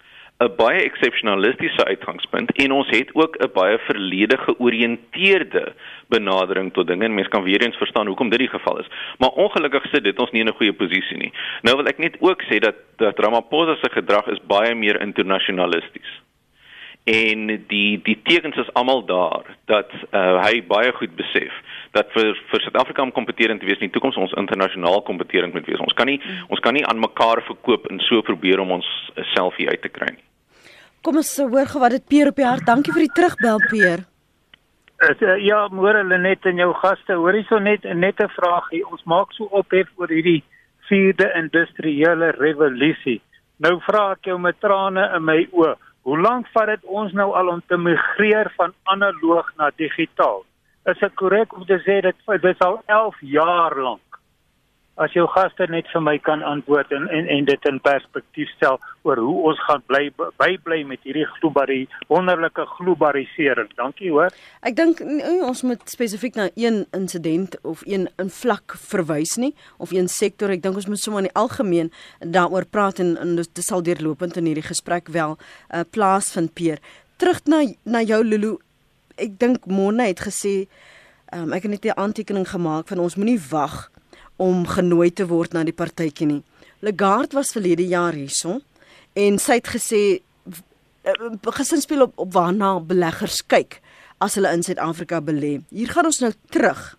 'n 0.45 0.57
baie 0.57 0.83
eksepsionalistiese 0.85 1.85
uitgangspunt 1.85 2.53
en 2.53 2.73
ons 2.73 2.89
het 2.91 3.11
ook 3.15 3.37
'n 3.37 3.51
baie 3.53 3.79
verlede 3.79 4.37
georiënteerde 4.37 5.73
benadering 6.09 6.73
tot 6.73 6.87
dinge. 6.87 7.09
Mense 7.09 7.31
kan 7.31 7.43
weer 7.43 7.63
eens 7.63 7.77
verstaan 7.77 8.07
hoekom 8.07 8.29
dit 8.29 8.39
die 8.39 8.49
geval 8.49 8.79
is. 8.79 8.87
Maar 9.19 9.29
ongelukkig 9.29 9.87
sit 9.93 10.05
dit 10.05 10.19
ons 10.19 10.31
nie 10.31 10.41
in 10.41 10.49
'n 10.49 10.59
goeie 10.61 10.73
posisie 10.73 11.17
nie. 11.17 11.33
Nou 11.63 11.77
wil 11.77 11.87
ek 11.87 11.99
net 11.99 12.17
ook 12.21 12.43
sê 12.43 12.59
dat 12.59 12.75
dat 12.97 13.19
Ramaphosa 13.19 13.77
se 13.77 13.91
gedrag 13.91 14.27
is 14.27 14.47
baie 14.47 14.75
meer 14.75 15.01
internasionalisties. 15.01 16.21
En 17.05 17.47
die 17.69 18.01
die 18.03 18.21
tekens 18.23 18.57
is 18.57 18.73
almal 18.73 19.05
daar 19.05 19.57
dat 19.65 19.91
uh, 19.93 20.45
hy 20.45 20.63
baie 20.67 20.93
goed 20.93 21.17
besef 21.17 21.53
dat 21.91 22.09
vir 22.13 22.33
vir 22.51 22.61
Suid-Afrika 22.61 23.03
om 23.03 23.13
kompeterend 23.13 23.61
te 23.61 23.67
wees 23.67 23.79
in 23.79 23.91
die 23.91 23.95
toekoms 23.97 24.17
ons 24.17 24.33
internasionaal 24.33 25.03
kompeterend 25.03 25.53
moet 25.53 25.67
wees. 25.67 25.85
Ons 25.85 25.93
kan 25.93 26.07
nie 26.07 26.21
ons 26.49 26.61
kan 26.61 26.73
nie 26.73 26.87
aan 26.87 26.99
mekaar 26.99 27.43
verkoop 27.43 27.91
en 27.91 28.01
so 28.01 28.23
probeer 28.23 28.61
om 28.61 28.71
ons 28.71 28.89
self 29.35 29.57
hier 29.57 29.71
uit 29.71 29.83
te 29.83 29.93
kry 29.93 30.15
nie. 30.17 30.25
Kom 31.05 31.19
ons 31.21 31.31
hoor 31.37 31.69
gou 31.69 31.81
wat 31.83 31.93
dit 31.93 32.05
Peer 32.09 32.31
op 32.31 32.39
die 32.41 32.47
hart. 32.49 32.65
Dankie 32.65 32.93
vir 32.97 33.05
die 33.05 33.13
terugbel 33.13 33.59
Peer. 33.69 34.07
Uh, 35.05 35.35
ja, 35.45 35.59
môre 35.69 36.01
Lenet 36.01 36.47
en 36.49 36.63
jou 36.63 36.71
gaste. 36.81 37.19
Hoor 37.21 37.37
hierso 37.37 37.59
net 37.61 37.85
'n 37.85 38.29
vraagie. 38.37 38.81
Ons 38.89 39.05
maak 39.05 39.33
so 39.37 39.45
ophef 39.53 39.89
oor 40.01 40.09
hierdie 40.09 40.43
vierde 40.89 41.29
industriële 41.37 42.31
revolusie. 42.39 43.21
Nou 43.59 43.81
vra 43.85 44.13
ek 44.13 44.25
jou 44.31 44.39
met 44.39 44.57
trane 44.61 45.05
in 45.17 45.25
my 45.25 45.47
oë, 45.53 45.77
hoe 46.05 46.19
lank 46.21 46.49
vat 46.55 46.67
dit 46.67 46.85
ons 46.85 47.13
nou 47.13 47.33
al 47.33 47.49
om 47.49 47.63
te 47.69 47.77
migreer 47.77 48.51
van 48.57 48.73
analoog 48.85 49.53
na 49.59 49.71
digitaal? 49.77 50.45
Is 50.87 50.99
dit 50.99 51.15
korrek 51.21 51.53
om 51.53 51.65
te 51.65 51.79
sê 51.85 52.01
dit 52.01 52.17
is 52.51 52.61
al 52.61 52.81
11 52.87 53.21
jaar 53.21 53.77
lank? 53.77 54.04
As 55.03 55.15
jou 55.15 55.25
gaste 55.33 55.67
net 55.73 55.89
vir 55.91 56.03
my 56.07 56.15
kan 56.23 56.43
antwoord 56.47 56.93
en 56.95 57.09
en, 57.11 57.27
en 57.27 57.47
dit 57.49 57.67
in 57.71 57.81
perspektief 57.83 58.51
stel 58.55 58.79
oor 59.03 59.19
hoe 59.19 59.37
ons 59.51 59.63
gaan 59.67 59.83
bly 59.91 60.03
bybly 60.41 60.83
met 60.87 61.03
hierdie 61.07 61.27
globale 61.39 61.81
wonderlike 62.09 62.67
globalisering. 62.77 63.71
Dankie 63.79 64.13
hoor. 64.15 64.35
Ek 64.63 64.77
dink 64.79 65.03
ons 65.03 65.65
moet 65.67 65.83
spesifiek 65.91 66.39
na 66.39 66.49
een 66.55 66.85
insident 66.95 67.57
of 67.63 67.83
een 67.91 68.07
in 68.23 68.31
vlak 68.31 68.77
verwys 68.91 69.37
nie 69.41 69.53
of 69.83 69.93
een 69.93 70.09
sektor. 70.09 70.53
Ek 70.55 70.63
dink 70.63 70.79
ons 70.79 70.89
moet 70.91 71.03
sommer 71.03 71.25
in 71.25 71.31
die 71.31 71.39
algemeen 71.39 71.91
daaroor 72.21 72.69
praat 72.71 73.03
en, 73.03 73.17
en 73.19 73.35
dit 73.41 73.65
sal 73.65 73.83
deurlopend 73.83 74.39
in 74.39 74.53
hierdie 74.53 74.67
gesprek 74.67 75.11
wel 75.15 75.35
uh, 75.35 75.81
eh, 75.81 75.87
plaas 75.91 76.31
vind 76.37 76.55
Peer. 76.55 76.79
Terug 77.19 77.43
na 77.51 77.65
na 77.83 78.03
jou 78.03 78.23
Lulu. 78.23 78.57
Ek 79.19 79.35
dink 79.39 79.67
Mona 79.67 80.07
het 80.11 80.23
gesê 80.23 80.69
um, 81.35 81.53
ek 81.55 81.67
het 81.67 81.71
net 81.71 81.85
'n 81.91 81.99
aantekening 81.99 82.47
gemaak 82.47 82.89
van 82.89 83.03
ons 83.03 83.19
moenie 83.19 83.41
wag 83.51 83.91
om 84.37 84.67
genooi 84.67 85.11
te 85.13 85.27
word 85.27 85.53
na 85.53 85.65
die 85.65 85.77
partytjie 85.77 86.27
nie. 86.27 86.43
Legard 86.85 87.33
was 87.33 87.53
verlede 87.55 87.87
jaar 87.87 88.17
hierso 88.17 88.61
en 89.15 89.39
sy 89.39 89.61
het 89.61 89.71
gesê 89.77 90.03
eh, 91.05 91.15
gesinspel 91.59 92.03
op 92.09 92.19
op 92.19 92.33
waarna 92.35 92.79
beleggers 92.81 93.43
kyk 93.47 93.81
as 94.19 94.37
hulle 94.39 94.53
in 94.55 94.63
Suid-Afrika 94.63 95.21
belê. 95.21 95.59
Hier 95.71 95.91
gaan 95.93 96.09
ons 96.09 96.21
nou 96.23 96.33
terug. 96.55 96.97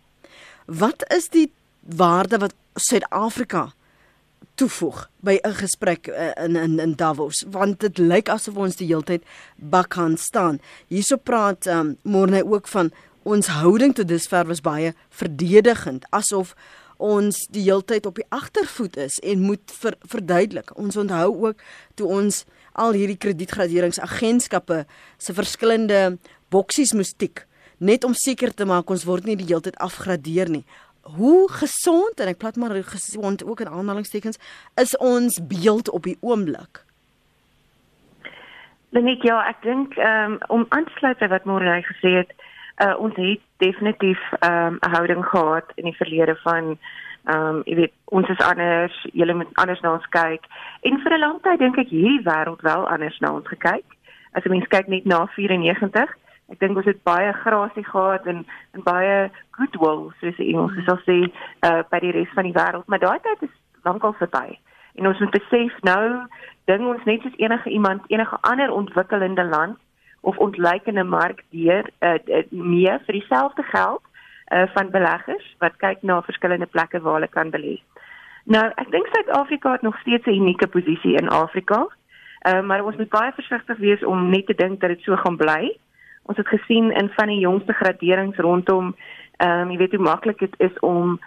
Wat 0.66 1.06
is 1.14 1.30
die 1.34 1.50
waarde 1.82 2.40
wat 2.42 2.56
Suid-Afrika 2.76 3.70
toevoeg 4.56 5.10
by 5.20 5.40
'n 5.44 5.54
gesprek 5.54 6.08
eh, 6.08 6.44
in 6.44 6.56
in 6.56 6.80
in 6.80 6.96
Davos 6.96 7.44
want 7.50 7.80
dit 7.80 7.98
lyk 7.98 8.30
asof 8.30 8.56
ons 8.56 8.76
die 8.76 8.88
heeltyd 8.88 9.24
bakhand 9.56 10.20
staan. 10.20 10.60
Hierso 10.88 11.18
praat 11.18 11.66
um, 11.66 11.98
Morne 12.04 12.46
ook 12.46 12.68
van 12.68 12.92
ons 13.24 13.48
houding 13.48 13.96
tot 13.96 14.08
dusver 14.08 14.48
was 14.48 14.62
baie 14.62 14.94
verdedigend 15.10 16.06
asof 16.10 16.56
ons 16.98 17.48
die 17.52 17.66
heeltyd 17.66 18.06
op 18.06 18.20
die 18.20 18.28
agtervoet 18.30 18.98
is 18.98 19.18
en 19.24 19.44
moet 19.46 19.74
ver, 19.82 19.98
verduidelik. 20.08 20.72
Ons 20.80 20.98
onthou 20.98 21.32
ook 21.48 21.66
toe 21.96 22.08
ons 22.08 22.46
al 22.74 22.96
hierdie 22.96 23.20
kredietgraderingsagentskappe 23.20 24.86
se 25.18 25.36
verskillende 25.36 26.18
boksies 26.54 26.94
moes 26.94 27.14
tik 27.14 27.46
net 27.78 28.04
om 28.04 28.14
seker 28.16 28.54
te 28.54 28.66
maak 28.66 28.90
ons 28.90 29.06
word 29.08 29.26
nie 29.28 29.38
die 29.40 29.50
heeltyd 29.50 29.78
afgradeer 29.84 30.50
nie. 30.52 30.64
Hoe 31.18 31.46
gesond 31.52 32.20
en 32.22 32.32
ek 32.32 32.40
plat 32.42 32.58
maar 32.58 32.74
gesond 32.88 33.44
ook 33.46 33.62
in 33.62 33.70
aanhalingstekens 33.70 34.40
is 34.82 34.96
ons 34.98 35.40
beeld 35.44 35.90
op 35.90 36.04
die 36.08 36.18
oomblik. 36.22 36.82
Lenet 38.96 39.24
ja, 39.28 39.42
ek 39.50 39.62
dink 39.62 39.98
um, 40.00 40.38
om 40.50 40.66
aan 40.70 40.88
te 40.88 40.98
sluit 41.00 41.20
by 41.20 41.28
wat 41.34 41.46
Morey 41.46 41.84
gesê 41.84 42.16
het, 42.22 42.32
uh, 42.84 42.96
ons 43.00 43.16
het 43.16 43.42
definitief 43.58 44.20
'n 44.40 44.52
um, 44.52 44.78
houding 44.80 45.26
gehad 45.26 45.72
in 45.76 45.84
die 45.84 45.96
verlede 45.96 46.36
van 46.44 46.78
ehm 47.24 47.56
um, 47.56 47.62
jy 47.66 47.76
weet 47.76 47.94
ons 48.06 48.30
is 48.30 48.42
anders, 48.46 49.08
julle 49.14 49.34
moet 49.34 49.50
anders 49.54 49.80
na 49.80 49.94
ons 49.94 50.10
kyk. 50.10 50.44
En 50.82 51.00
vir 51.00 51.14
'n 51.14 51.20
lang 51.20 51.42
tyd 51.42 51.60
dink 51.60 51.78
ek 51.78 51.90
hierdie 51.90 52.22
wêreld 52.24 52.62
wel 52.62 52.90
anders 52.90 53.20
na 53.20 53.34
ons 53.34 53.48
gekyk. 53.48 53.86
As 54.32 54.44
'n 54.46 54.50
mens 54.50 54.68
kyk 54.68 54.88
net 54.88 55.06
na 55.06 55.26
94, 55.26 56.18
ek 56.50 56.60
dink 56.60 56.78
ons 56.78 56.86
het 56.86 57.04
baie 57.04 57.34
grasie 57.34 57.84
gehad 57.84 58.26
en 58.26 58.46
en 58.74 58.84
baie 58.84 59.32
goodwill 59.52 60.12
soos 60.20 60.36
die 60.36 60.54
Engels 60.54 60.86
sal 60.86 61.00
sê 61.06 61.18
uh, 61.66 61.82
by 61.90 62.00
die 62.00 62.12
res 62.12 62.34
van 62.34 62.44
die 62.44 62.54
wêreld, 62.54 62.88
maar 62.88 63.00
daai 63.00 63.20
tyd 63.20 63.42
is 63.42 63.56
lankal 63.84 64.14
verby. 64.14 64.60
En 64.96 65.08
ons 65.08 65.20
moet 65.20 65.32
besef 65.32 65.74
nou 65.82 66.28
ding 66.66 66.86
ons 66.88 67.04
net 67.04 67.22
soos 67.22 67.38
enige 67.38 67.70
iemand, 67.70 68.02
enige 68.08 68.38
ander 68.42 68.72
ontwikkelende 68.72 69.44
land 69.44 69.78
of 70.26 70.38
ontleikende 70.38 71.04
mark 71.04 71.44
deur 71.50 71.90
uh, 72.00 72.18
meer 72.50 73.02
vir 73.06 73.20
dieselfde 73.20 73.64
geld 73.64 74.02
uh, 74.06 74.64
van 74.74 74.90
beleggers 74.90 75.46
wat 75.64 75.78
kyk 75.78 76.02
na 76.02 76.22
verskillende 76.26 76.66
plekke 76.66 77.02
waar 77.02 77.20
hulle 77.20 77.30
kan 77.38 77.52
belê. 77.54 77.76
Nou, 78.46 78.66
ek 78.82 78.90
dink 78.94 79.10
Suid-Afrika 79.14 79.72
het 79.78 79.86
nog 79.86 80.00
steeds 80.02 80.26
'n 80.26 80.40
unieke 80.42 80.68
posisie 80.68 81.14
in 81.22 81.30
Afrika. 81.30 81.86
Uh, 82.46 82.62
maar 82.62 82.84
ons 82.86 82.96
moet 82.96 83.10
baie 83.10 83.32
versigtig 83.34 83.78
wees 83.78 84.06
om 84.06 84.30
net 84.30 84.46
te 84.46 84.54
dink 84.54 84.82
dat 84.82 84.90
dit 84.90 85.02
so 85.02 85.16
gaan 85.16 85.38
bly. 85.38 85.78
Ons 86.30 86.38
het 86.38 86.48
gesien 86.48 86.92
in 86.92 87.10
van 87.16 87.28
die 87.28 87.40
jongste 87.40 87.74
graderings 87.74 88.38
rondom 88.38 88.96
ehm 89.38 89.62
um, 89.62 89.72
jy 89.72 89.78
weet 89.78 89.92
hoe 89.92 90.04
maklik 90.04 90.40
dit 90.40 90.54
is 90.58 90.80
om 90.80 91.20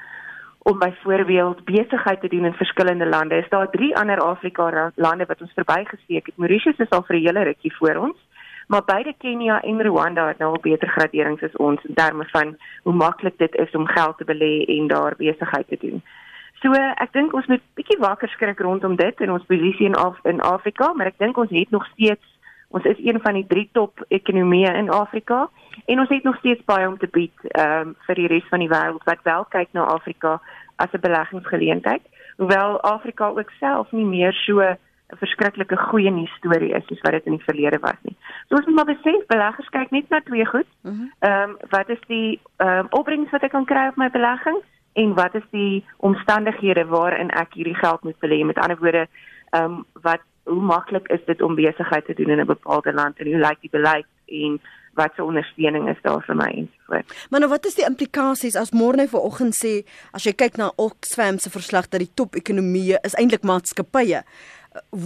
om 0.59 0.79
byvoorbeeld 0.79 1.65
besigheid 1.65 2.21
te 2.21 2.29
doen 2.29 2.45
in 2.45 2.53
verskillende 2.53 3.07
lande. 3.07 3.37
Is 3.37 3.49
daar 3.49 3.71
drie 3.71 3.97
ander 3.97 4.21
Afrika 4.21 4.93
lande 4.95 5.25
wat 5.27 5.41
ons 5.41 5.53
verbygesteek 5.55 6.27
het. 6.27 6.37
Mauritius 6.37 6.79
is 6.79 6.91
al 6.91 7.03
vir 7.03 7.17
'n 7.17 7.27
hele 7.27 7.43
rukkie 7.43 7.77
voor 7.77 7.97
ons 7.97 8.19
maar 8.69 8.85
beide 8.85 9.15
Kenia 9.19 9.61
en 9.63 9.83
Rwanda 9.83 10.27
het 10.29 10.39
nou 10.39 10.53
al 10.53 10.61
beter 10.61 10.89
graderings 10.89 11.43
as 11.43 11.57
ons 11.57 11.85
in 11.89 11.95
terme 11.95 12.25
van 12.33 12.57
hoe 12.83 12.95
maklik 12.95 13.39
dit 13.39 13.55
is 13.55 13.75
om 13.75 13.87
geld 13.87 14.17
te 14.19 14.25
belê 14.25 14.65
en 14.79 14.87
daar 14.87 15.17
besigheid 15.17 15.69
te 15.69 15.79
doen. 15.81 16.03
So 16.63 16.75
ek 16.75 17.13
dink 17.15 17.35
ons 17.39 17.47
moet 17.47 17.63
bietjie 17.79 18.01
wakker 18.03 18.29
skrik 18.29 18.61
rondom 18.61 18.97
dit 18.99 19.21
in 19.25 19.31
ons 19.31 19.47
posisie 19.47 19.87
in 19.87 19.97
Af 19.97 20.19
in 20.27 20.41
Afrika, 20.41 20.93
maar 20.93 21.13
ek 21.13 21.21
dink 21.23 21.39
ons 21.39 21.55
het 21.55 21.71
nog 21.71 21.87
steeds 21.95 22.37
ons 22.69 22.85
is 22.85 22.99
een 23.01 23.21
van 23.25 23.39
die 23.39 23.47
drie 23.49 23.69
top 23.73 24.03
ekonomieë 24.13 24.75
in 24.77 24.91
Afrika 24.93 25.47
en 25.87 26.03
ons 26.03 26.11
het 26.13 26.27
nog 26.27 26.37
steeds 26.43 26.65
baie 26.69 26.89
om 26.89 26.99
te 26.99 27.09
bied 27.13 27.47
ehm 27.55 27.89
um, 27.89 27.95
vir 28.07 28.21
die 28.21 28.29
res 28.35 28.49
van 28.51 28.61
die 28.61 28.69
wêreld 28.69 29.07
wat 29.09 29.23
wel 29.25 29.47
kyk 29.55 29.73
na 29.73 29.87
Afrika 29.95 30.41
as 30.77 30.93
'n 30.93 31.01
beleggingsgeleentheid. 31.01 32.03
Hoewel 32.37 32.81
Afrika 32.81 33.29
ook 33.29 33.51
self 33.61 33.93
nie 33.93 34.05
meer 34.05 34.33
so 34.33 34.61
'n 35.09 35.17
verskriklike 35.17 35.77
goeie 35.89 36.11
nuus 36.11 36.33
storie 36.37 36.73
is 36.77 36.85
soos 36.87 37.01
wat 37.01 37.13
dit 37.17 37.27
in 37.27 37.37
die 37.37 37.45
verlede 37.45 37.79
was 37.81 38.01
nie. 38.03 38.17
So 38.49 38.57
ons 38.57 38.67
moet 38.67 38.75
maar 38.75 38.95
besef 38.95 39.27
beleggers 39.27 39.69
kyk 39.69 39.91
net 39.91 40.09
na 40.09 40.21
twee 40.21 40.47
goed. 40.47 40.69
Mhm. 40.83 41.07
Ehm 41.19 41.51
um, 41.51 41.57
wat 41.71 41.89
is 41.89 42.03
die 42.07 42.41
ehm 42.57 42.79
um, 42.79 42.87
opbrengs 42.91 43.31
wat 43.31 43.43
ek 43.43 43.51
kan 43.51 43.65
kry 43.65 43.87
op 43.89 43.97
my 43.97 44.11
belegging 44.11 44.61
en 44.93 45.15
wat 45.15 45.35
is 45.35 45.49
die 45.51 45.85
omstandighede 45.97 46.85
waarin 46.87 47.31
ek 47.31 47.55
hierdie 47.55 47.79
geld 47.85 48.03
moet 48.03 48.19
belê? 48.21 48.45
Met 48.45 48.59
ander 48.59 48.79
woorde, 48.79 49.07
ehm 49.51 49.65
um, 49.65 49.85
wat 50.03 50.21
hoe 50.49 50.63
maklik 50.63 51.09
is 51.09 51.25
dit 51.27 51.43
om 51.43 51.55
besigheid 51.55 52.05
te 52.05 52.15
doen 52.15 52.31
in 52.31 52.41
'n 52.41 52.53
bepaalde 52.55 52.93
land 52.93 53.19
en 53.19 53.27
hoe 53.27 53.41
lyk 53.47 53.61
die 53.61 53.77
beleid 53.79 54.07
en 54.27 54.61
wat 54.95 55.13
se 55.17 55.25
ondersteuning 55.25 55.89
is 55.89 56.01
daar 56.03 56.23
vir 56.27 56.37
my 56.37 56.49
ensovoorts. 56.63 57.27
Maar 57.31 57.41
nou 57.41 57.51
wat 57.51 57.67
is 57.67 57.75
die 57.79 57.87
implikasies 57.87 58.57
as 58.57 58.75
môre 58.75 58.97
nou 58.97 59.09
vanoggend 59.09 59.55
sê 59.55 59.73
as 60.17 60.27
jy 60.27 60.33
kyk 60.33 60.59
na 60.61 60.73
Oxfam 60.77 61.39
se 61.39 61.53
verslag 61.55 61.89
dat 61.89 62.03
die 62.03 62.15
top-ekonomieë 62.15 63.03
is 63.07 63.15
eintlik 63.15 63.47
maatskappye. 63.47 64.25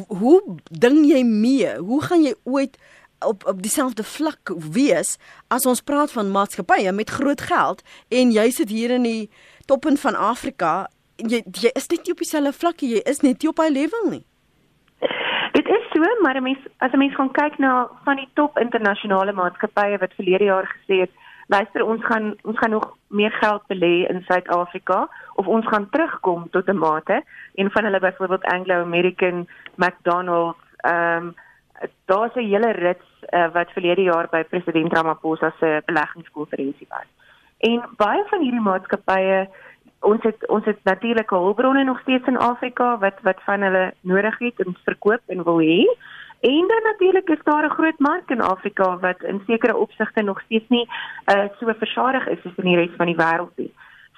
Hoe 0.09 0.43
ding 0.71 1.07
jy 1.07 1.23
mee? 1.25 1.77
Hoe 1.77 2.03
gaan 2.03 2.23
jy 2.23 2.35
ooit 2.45 2.79
op 3.27 3.47
op 3.47 3.63
dieselfde 3.63 4.05
vlak 4.05 4.53
wees 4.73 5.19
as 5.49 5.67
ons 5.67 5.83
praat 5.83 6.13
van 6.13 6.31
maatskappye 6.31 6.93
met 6.93 7.11
groot 7.11 7.41
geld 7.41 7.83
en 8.09 8.33
jy 8.35 8.51
sit 8.51 8.69
hier 8.69 8.91
in 8.91 9.07
die 9.07 9.31
toppen 9.67 9.97
van 9.97 10.19
Afrika 10.19 10.89
jy 11.17 11.43
jy 11.63 11.71
is 11.79 11.89
net 11.89 12.05
nie 12.05 12.15
op 12.15 12.23
dieselfde 12.25 12.53
vlak 12.59 12.83
jy 12.83 13.03
is 13.07 13.23
net 13.23 13.43
nie 13.43 13.51
op 13.51 13.63
hy 13.63 13.69
level 13.71 14.11
nie. 14.11 14.25
Dit 15.53 15.69
is 15.69 15.89
so, 15.93 16.01
maar 16.23 16.37
'n 16.37 16.43
mens 16.43 16.59
as 16.79 16.93
'n 16.93 16.99
mens 16.99 17.15
gaan 17.15 17.33
kyk 17.33 17.59
na 17.59 17.89
van 18.05 18.17
die 18.17 18.29
top 18.35 18.59
internasionale 18.59 19.33
maatskappye 19.33 19.99
wat 19.99 20.15
verlede 20.17 20.45
jaar 20.45 20.67
gesê 20.67 21.01
het, 21.01 21.11
luister 21.55 21.85
ons 21.85 22.05
gaan 22.05 22.35
ons 22.49 22.59
gaan 22.59 22.71
nog 22.71 22.87
meer 23.07 23.33
geld 23.43 23.63
belê 23.73 23.95
in 24.09 24.23
Suid-Afrika 24.29 25.09
of 25.41 25.47
ons 25.47 25.67
gaan 25.69 25.89
terugkom 25.91 26.49
tot 26.51 26.69
'n 26.69 26.79
mate. 26.79 27.23
Een 27.55 27.71
van 27.71 27.85
hulle 27.85 28.01
byvoorbeeld 28.01 28.45
Anglo 28.45 28.81
American, 28.81 29.49
McDonald's, 29.75 30.59
ehm 30.77 31.27
um, 31.27 31.35
daar's 32.05 32.35
'n 32.35 32.51
hele 32.53 32.71
rits 32.71 33.09
uh, 33.31 33.53
wat 33.53 33.73
verlede 33.73 34.03
jaar 34.03 34.29
by 34.31 34.43
president 34.45 34.93
Ramaphosa 34.93 35.53
se 35.59 35.83
beleggingskonferensie 35.85 36.87
was. 36.89 37.09
En 37.59 37.83
baie 37.97 38.25
van 38.31 38.41
hierdie 38.41 38.61
maatskappye 38.61 39.49
ons 40.01 40.23
het 40.23 40.49
ons 40.49 40.65
het 40.65 40.79
natuurlike 40.83 41.35
hulpbronne 41.35 41.85
nog 41.85 42.01
steeds 42.01 42.27
in 42.27 42.39
Afrika 42.39 42.99
wat 42.99 43.21
wat 43.23 43.43
van 43.45 43.61
hulle 43.61 43.95
nodig 44.01 44.39
het 44.39 44.61
en 44.65 44.77
verkoop 44.85 45.23
en 45.27 45.45
wil 45.45 45.61
hê. 45.61 45.87
En 46.43 46.65
dan 46.69 46.83
natuurlik 46.83 47.29
is 47.29 47.43
daar 47.43 47.65
'n 47.65 47.77
groot 47.79 47.99
mark 47.99 48.31
in 48.31 48.41
Afrika 48.41 48.99
wat 48.99 49.23
in 49.23 49.43
sekere 49.47 49.77
opsigte 49.77 50.23
nog 50.23 50.41
steeds 50.41 50.69
nie 50.69 50.89
uh, 51.27 51.45
so 51.59 51.73
versadig 51.79 52.27
is 52.27 52.45
as 52.45 52.57
in 52.57 52.65
die 52.65 52.77
res 52.77 52.97
van 52.97 53.07
die 53.07 53.17
wêreld 53.17 53.55
nie. 53.57 53.73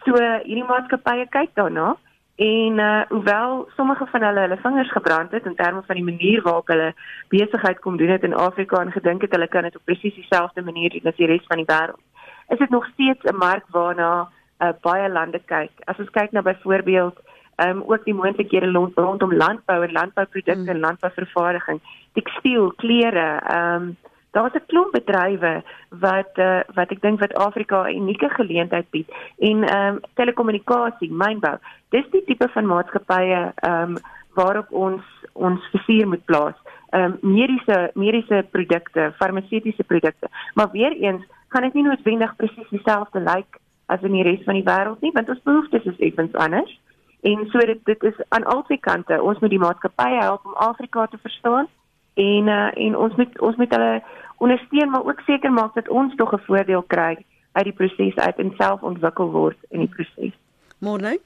So 0.05 0.13
hierdie 0.17 0.65
maatskappye 0.65 1.27
kyk 1.29 1.51
daarna 1.55 1.97
en 2.37 2.79
uh, 2.79 3.03
hoewel 3.09 3.69
sommige 3.77 4.07
van 4.07 4.23
hulle 4.23 4.41
hulle 4.41 4.57
vingers 4.57 4.91
gebrand 4.91 5.31
het 5.31 5.45
in 5.45 5.55
terme 5.55 5.83
van 5.87 5.95
die 5.95 6.05
manier 6.05 6.43
waarop 6.43 6.67
hulle 6.67 6.95
besigheid 7.29 7.79
kom 7.79 7.97
doen 7.97 8.09
het 8.09 8.23
in 8.23 8.35
Afrika 8.35 8.81
en 8.81 8.93
gedink 8.93 9.21
het 9.21 9.33
hulle 9.33 9.49
kan 9.49 9.63
dit 9.63 9.77
op 9.77 9.85
presies 9.85 10.15
dieselfde 10.15 10.63
manier 10.63 10.91
doen 10.91 11.13
as 11.13 11.17
die 11.17 11.27
res 11.27 11.47
van 11.47 11.57
die 11.57 11.71
wêreld. 11.73 12.03
Is 12.49 12.59
dit 12.59 12.71
nog 12.71 12.87
steeds 12.87 13.23
'n 13.25 13.37
mark 13.37 13.65
waarna 13.69 14.29
uh, 14.61 14.73
baie 14.81 15.09
lande 15.09 15.41
kyk. 15.45 15.71
As 15.85 15.99
ons 15.99 16.11
kyk 16.11 16.33
na 16.33 16.43
byvoorbeeld 16.43 17.21
ehm 17.57 17.77
um, 17.77 17.83
ook 17.87 18.05
die 18.05 18.15
moontlikhede 18.15 18.71
rondom 18.95 19.35
landbou 19.35 19.83
en 19.85 19.93
landbouprodukte 19.93 20.61
mm. 20.61 20.69
en 20.69 20.79
landbouvervaardiging, 20.79 21.81
tekstiel, 22.13 22.73
klere, 22.77 23.41
ehm 23.41 23.83
um, 23.83 23.97
daar's 24.35 24.55
'n 24.55 24.67
klomp 24.67 24.93
bedrywe 24.93 25.63
wat 25.89 26.33
uh, 26.35 26.61
wat 26.75 26.91
ek 26.91 27.01
dink 27.01 27.21
wat 27.21 27.35
Afrika 27.35 27.83
'n 27.83 27.97
unieke 27.97 28.29
geleentheid 28.29 28.91
bied 28.91 29.09
en 29.39 29.65
ehm 29.65 29.95
um, 29.95 30.01
telekommunikasie, 30.15 31.13
mynbou. 31.13 31.57
Dis 31.89 32.11
die 32.11 32.25
tipe 32.25 32.49
van 32.49 32.67
maatskappye 32.67 33.53
ehm 33.55 33.83
um, 33.83 33.97
waarop 34.35 34.71
ons 34.71 35.03
ons 35.33 35.61
visie 35.71 36.07
moet 36.07 36.25
plaas. 36.25 36.57
Ehm 36.91 37.05
um, 37.05 37.19
mediese 37.35 37.91
mediese 37.95 38.47
produkte, 38.51 39.13
farmaseutiese 39.17 39.85
produkte. 39.85 40.29
Maar 40.55 40.71
weer 40.71 40.93
eens 40.93 41.23
gaan 41.49 41.63
dit 41.63 41.75
nie 41.75 41.85
noodwendig 41.85 42.37
presies 42.37 42.69
dieselfde 42.69 43.21
lyk 43.21 43.35
like 43.35 43.59
as 43.87 44.03
in 44.03 44.13
die 44.13 44.23
res 44.23 44.45
van 44.45 44.55
die 44.55 44.67
wêreld 44.67 45.01
nie, 45.01 45.13
want 45.13 45.29
ons 45.29 45.43
behoeftes 45.43 45.85
is 45.85 45.99
effens 45.99 46.35
anders. 46.35 46.81
En 47.25 47.47
so 47.53 47.59
dit 47.59 47.81
dit 47.85 48.03
is 48.03 48.19
aan 48.29 48.45
albei 48.45 48.79
kante. 48.81 49.23
Ons 49.23 49.39
moet 49.41 49.51
die 49.51 49.63
maatskappye 49.63 50.21
help 50.21 50.45
om 50.45 50.55
Afrika 50.55 51.07
te 51.07 51.19
verstaan 51.23 51.69
en 52.15 52.47
uh, 52.47 52.71
en 52.87 52.97
ons 52.97 53.15
moet 53.17 53.41
ons 53.41 53.57
moet 53.57 53.77
hulle 53.77 54.03
ondersteun 54.45 54.91
maar 54.91 55.07
ook 55.07 55.21
seker 55.27 55.53
maak 55.53 55.75
dat 55.75 55.89
ons 55.89 56.15
tog 56.15 56.33
'n 56.33 56.45
voordeel 56.47 56.83
kry 56.83 57.17
uit 57.53 57.65
die 57.65 57.73
proses 57.73 58.17
uit 58.17 58.39
en 58.39 58.53
self 58.59 58.83
ontwikkel 58.83 59.31
word 59.31 59.57
in 59.71 59.79
die 59.79 59.89
proses. 59.89 60.35
Môre 60.79 61.19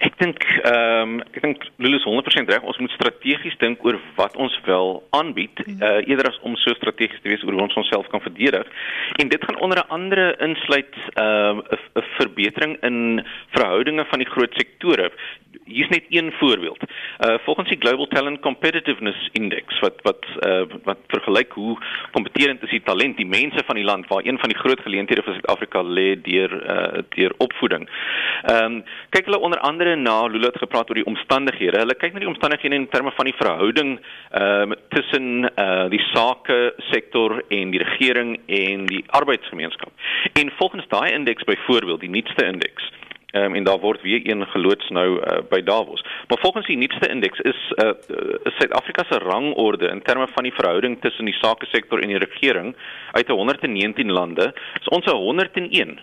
Ek 0.00 0.09
dink 0.20 0.44
ehm 0.44 1.16
um, 1.16 1.20
ek 1.32 1.40
dink 1.44 1.66
Lulu 1.82 1.96
is 1.96 2.06
100% 2.08 2.52
reg. 2.52 2.66
Ons 2.68 2.78
moet 2.82 2.92
strategies 2.94 3.56
dink 3.62 3.84
oor 3.86 3.98
wat 4.18 4.36
ons 4.36 4.54
wil 4.66 5.02
aanbied, 5.16 5.62
uh, 5.66 6.00
eerder 6.04 6.30
as 6.30 6.38
om 6.46 6.56
so 6.60 6.74
strategies 6.78 7.22
te 7.24 7.32
wees 7.32 7.44
oor 7.46 7.56
hoe 7.56 7.66
ons 7.66 7.78
onsself 7.82 8.08
kan 8.12 8.22
verdedig. 8.24 8.68
En 9.22 9.32
dit 9.32 9.44
gaan 9.44 9.60
onder 9.64 9.84
andere 9.88 10.34
insluit 10.48 10.94
ehm, 11.14 11.62
'n 11.64 11.78
uh, 11.96 12.04
verbetering 12.18 12.76
in 12.82 13.24
verhoudinge 13.56 14.04
van 14.12 14.18
die 14.18 14.30
groot 14.30 14.54
sektore 14.54 15.10
hier's 15.64 15.88
net 15.88 16.04
een 16.08 16.32
voorbeeld. 16.32 16.82
Uh 17.18 17.38
volgens 17.44 17.68
die 17.68 17.78
Global 17.80 18.06
Talent 18.06 18.40
Competitiveness 18.40 19.28
Index 19.32 19.78
wat 19.80 19.94
wat 20.02 20.26
uh 20.46 20.62
wat 20.84 20.98
vergelyk 21.06 21.52
hoe 21.52 21.78
kompeterend 22.10 22.62
is 22.62 22.70
die 22.70 22.82
talent, 22.82 23.16
die 23.16 23.26
mense 23.26 23.62
van 23.66 23.74
die 23.74 23.84
land 23.84 24.08
waar 24.08 24.24
een 24.24 24.38
van 24.38 24.48
die 24.48 24.58
groot 24.58 24.80
geleenthede 24.80 25.22
vir 25.22 25.32
Suid-Afrika 25.32 25.82
lê 25.82 26.08
deur 26.22 26.52
uh 26.76 27.02
deur 27.16 27.34
opvoeding. 27.38 27.88
Ehm 28.42 28.64
um, 28.64 28.84
kyk 29.10 29.30
hulle 29.30 29.40
onder 29.46 29.60
andere 29.60 29.96
na 29.96 30.09
Lula 30.30 30.50
het 30.50 30.58
gepraat 30.62 30.88
oor 30.90 31.00
die 31.00 31.06
omstandighede. 31.06 31.82
Hulle 31.82 31.96
kyk 31.98 32.14
na 32.14 32.22
die 32.24 32.30
omstandighede 32.30 32.78
in 32.78 32.88
terme 32.92 33.12
van 33.16 33.28
die 33.30 33.36
verhouding 33.38 33.98
ehm 34.30 34.72
um, 34.72 34.78
tussen 34.94 35.28
uh 35.54 35.88
die 35.90 36.02
sake 36.12 36.58
sektor 36.90 37.42
en 37.48 37.70
die 37.74 37.82
regering 37.82 38.36
en 38.46 38.86
die 38.86 39.04
arbeidsgemeenskap. 39.06 39.92
En 40.32 40.52
volgens 40.58 40.88
daai 40.88 41.12
indeks 41.12 41.44
byvoorbeeld, 41.44 42.00
die 42.00 42.14
nuutste 42.16 42.46
indeks 42.46 42.90
um, 43.32 43.54
en 43.54 43.64
daar 43.64 43.78
word 43.78 44.02
weer 44.02 44.20
een 44.24 44.46
geloods 44.46 44.88
nou 44.88 45.08
uh, 45.18 45.38
by 45.48 45.62
Davos. 45.62 46.04
Maar 46.28 46.38
volgens 46.40 46.66
die 46.66 46.76
nuutste 46.76 47.08
indeks 47.08 47.38
is 47.38 47.72
uh, 47.84 47.90
Suid-Afrika 48.58 49.04
se 49.08 49.18
rangorde 49.18 49.88
in 49.88 50.02
terme 50.02 50.28
van 50.32 50.42
die 50.42 50.54
verhouding 50.54 51.00
tussen 51.00 51.24
die 51.24 51.38
sake 51.40 51.66
sektor 51.66 52.00
en 52.00 52.08
die 52.08 52.18
regering 52.18 52.76
uit 53.12 53.28
119 53.28 54.12
lande, 54.12 54.52
is 54.80 54.88
ons 54.88 55.06
101. 55.06 56.00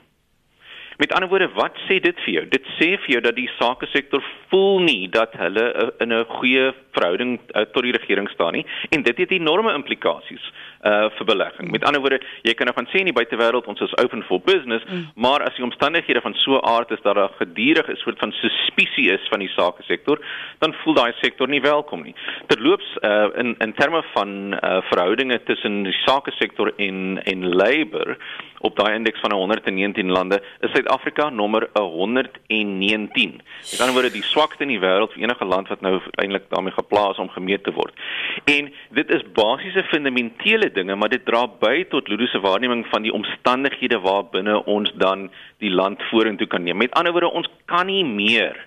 Met 0.98 1.14
ander 1.14 1.30
woorde, 1.30 1.50
wat 1.54 1.76
sê 1.86 2.00
dit 2.02 2.20
vir 2.26 2.34
jou? 2.34 2.44
Dit 2.50 2.66
sê 2.80 2.88
vir 3.04 3.12
jou 3.12 3.20
dat 3.22 3.36
die 3.38 3.50
sake 3.60 3.86
sektor 3.92 4.24
voel 4.50 4.80
nie 4.82 5.10
dat 5.14 5.36
hulle 5.38 5.66
uh, 5.70 5.90
in 6.02 6.14
'n 6.14 6.26
goeie 6.40 6.72
verhouding 6.98 7.38
uh, 7.38 7.66
tot 7.74 7.86
die 7.86 7.94
regering 7.94 8.30
staan 8.30 8.58
nie 8.58 8.66
en 8.90 9.04
dit 9.06 9.18
het 9.18 9.32
enorme 9.32 9.74
implikasies 9.74 10.52
uh 10.84 11.10
vir 11.18 11.26
belegging. 11.26 11.72
Met 11.72 11.86
ander 11.86 12.02
woorde, 12.02 12.22
jy 12.44 12.54
kan 12.54 12.70
nou 12.70 12.76
van 12.78 12.88
sê 12.92 13.02
in 13.02 13.10
die 13.10 13.16
buitewêreld 13.16 13.68
ons 13.68 13.82
is 13.82 13.96
open 14.04 14.24
for 14.28 14.40
business, 14.40 14.84
mm. 14.86 15.08
maar 15.16 15.44
as 15.44 15.56
die 15.56 15.66
omstandighede 15.66 16.22
van 16.22 16.34
so 16.44 16.58
'n 16.58 16.66
aard 16.66 16.92
is 16.92 17.02
dat 17.02 17.16
daar 17.16 17.34
gedurig 17.38 17.88
'n 17.90 17.96
soort 17.96 18.20
van 18.20 18.32
suspisie 18.32 19.12
is 19.12 19.28
van 19.30 19.40
die 19.40 19.54
sake 19.56 19.84
sektor, 19.84 20.20
dan 20.60 20.74
voel 20.84 20.94
daai 20.94 21.14
sektor 21.22 21.48
nie 21.48 21.62
welkom 21.62 22.04
nie. 22.04 22.16
Terloops 22.48 22.98
uh 23.02 23.30
in 23.36 23.56
in 23.60 23.74
terme 23.74 24.04
van 24.14 24.54
uh 24.54 24.82
verhoudinge 24.90 25.44
tussen 25.44 25.84
die 25.84 25.98
sake 26.06 26.32
sektor 26.32 26.74
en 26.78 27.22
en 27.24 27.56
labor 27.56 28.18
op 28.60 28.76
daai 28.76 28.96
indeks 28.96 29.20
van 29.20 29.34
119 29.34 30.10
lande 30.12 30.42
is 30.60 30.72
Suid-Afrika 30.72 31.30
nommer 31.30 31.70
119. 31.74 33.42
Met 33.72 33.80
ander 33.80 33.94
woorde, 33.94 34.12
die 34.12 34.24
swakste 34.24 34.66
in 34.66 34.74
die 34.74 34.82
wêreld 34.82 35.14
vir 35.14 35.24
enige 35.28 35.46
land 35.46 35.70
wat 35.72 35.82
nou 35.86 36.00
eintlik 36.22 36.50
daarmee 36.50 36.74
geplaas 36.74 37.18
om 37.22 37.30
gemeet 37.30 37.64
te 37.64 37.74
word. 37.74 37.94
En 38.46 38.72
dit 38.98 39.14
is 39.14 39.26
basiese 39.38 39.84
fundamentele 39.92 40.67
dinge, 40.76 40.96
maar 40.96 41.10
dit 41.10 41.26
dra 41.26 41.46
by 41.48 41.84
tot 41.90 42.08
Ludo 42.08 42.26
se 42.26 42.40
waarneming 42.40 42.86
van 42.92 43.06
die 43.06 43.14
omstandighede 43.14 44.00
waarbinne 44.00 44.64
ons 44.66 44.92
dan 44.96 45.30
die 45.64 45.72
land 45.72 46.02
vorentoe 46.12 46.48
kan 46.48 46.64
neem. 46.64 46.78
Met 46.78 46.94
ander 46.94 47.12
woorde, 47.12 47.32
ons 47.32 47.50
kan 47.66 47.86
nie 47.86 48.06
meer 48.06 48.58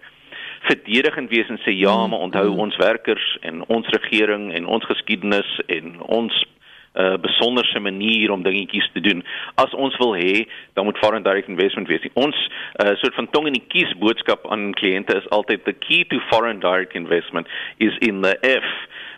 verdedigend 0.69 1.31
wees 1.31 1.49
en 1.49 1.61
sê 1.65 1.73
ja, 1.73 2.07
maar 2.07 2.19
onthou 2.27 2.51
mm. 2.53 2.59
ons 2.67 2.77
werkers 2.77 3.27
en 3.41 3.65
ons 3.67 3.89
regering 3.97 4.51
en 4.55 4.67
ons 4.67 4.85
geskiedenis 4.85 5.61
en 5.67 6.01
ons 6.01 6.45
'n 6.91 7.03
uh, 7.03 7.17
besonderse 7.23 7.79
manier 7.79 8.31
om 8.31 8.43
dingetjies 8.43 8.91
te 8.93 9.01
doen. 9.01 9.25
As 9.55 9.75
ons 9.75 9.97
wil 9.97 10.17
hê, 10.17 10.49
dan 10.75 10.85
moet 10.85 10.99
foreign 10.99 11.23
direct 11.23 11.49
investment 11.49 11.89
wees. 11.89 12.03
Ons 12.13 12.37
uh, 12.83 12.95
soort 12.99 13.15
van 13.15 13.31
tong 13.31 13.47
in 13.47 13.53
die 13.53 13.67
kies 13.69 13.93
boodskap 13.99 14.51
aan 14.51 14.73
kliënte 14.75 15.17
is 15.17 15.29
altyd 15.29 15.65
the 15.65 15.73
key 15.73 16.05
to 16.05 16.19
foreign 16.33 16.59
direct 16.59 16.95
investment 16.95 17.47
is 17.79 17.97
in 17.99 18.23
the 18.23 18.35
F. 18.43 18.67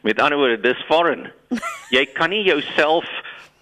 Met 0.02 0.20
ander 0.20 0.38
woorde, 0.38 0.60
dis 0.60 0.84
foreign. 0.88 1.30
Jy 1.96 2.06
kan 2.16 2.30
nie 2.30 2.42
jouself 2.46 3.06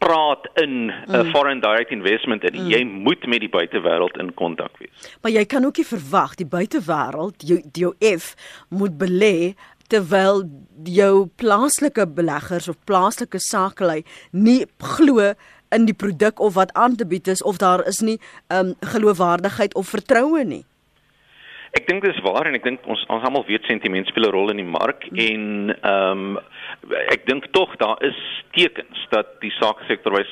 praat 0.00 0.48
in 0.54 0.88
'n 0.88 0.92
mm. 1.06 1.30
foreign 1.30 1.60
direct 1.60 1.90
investment 1.90 2.44
en 2.44 2.54
mm. 2.56 2.70
jy 2.72 2.84
moet 2.84 3.26
met 3.26 3.40
die 3.40 3.50
buitewêreld 3.52 4.16
in 4.16 4.34
kontak 4.34 4.78
wees. 4.78 5.10
Maar 5.20 5.32
jy 5.32 5.44
kan 5.44 5.64
ook 5.64 5.76
nie 5.76 5.86
verwag 5.86 6.34
die 6.40 6.48
buitewêreld 6.48 7.44
jou 7.44 7.60
jou 7.72 7.92
F 8.18 8.34
moet 8.68 8.96
belê 8.96 9.54
terwyl 9.92 10.46
jou 10.84 11.26
plaaslike 11.36 12.06
beleggers 12.16 12.68
of 12.68 12.80
plaaslike 12.88 13.38
sakelei 13.38 14.00
nie 14.30 14.64
glo 14.96 15.34
in 15.70 15.84
die 15.86 15.94
produk 15.94 16.40
of 16.40 16.54
wat 16.54 16.72
aan 16.72 16.96
te 16.96 17.06
bied 17.06 17.28
is 17.28 17.42
of 17.42 17.60
daar 17.60 17.84
is 17.86 18.00
nie 18.00 18.18
um 18.48 18.74
geloofwaardigheid 18.80 19.74
of 19.74 19.92
vertroue 19.92 20.44
nie. 20.44 20.64
Ek 21.70 21.86
dink 21.86 22.02
dis 22.02 22.18
waar 22.26 22.48
en 22.48 22.56
ek 22.58 22.64
dink 22.66 22.86
ons 22.90 23.02
ons 23.14 23.24
almal 23.26 23.44
weet 23.46 23.66
sentiment 23.68 24.06
speel 24.10 24.26
'n 24.26 24.34
rol 24.34 24.50
in 24.50 24.58
die 24.58 24.66
mark 24.66 25.06
mm. 25.10 25.18
en 25.26 25.44
ehm 25.70 26.24
um, 26.34 26.38
ek 27.14 27.26
dink 27.26 27.46
tog 27.54 27.76
daar 27.78 27.98
is 28.02 28.18
tekens 28.56 28.98
dat 29.10 29.38
die 29.44 29.52
sakesektor 29.54 30.12
wys 30.16 30.30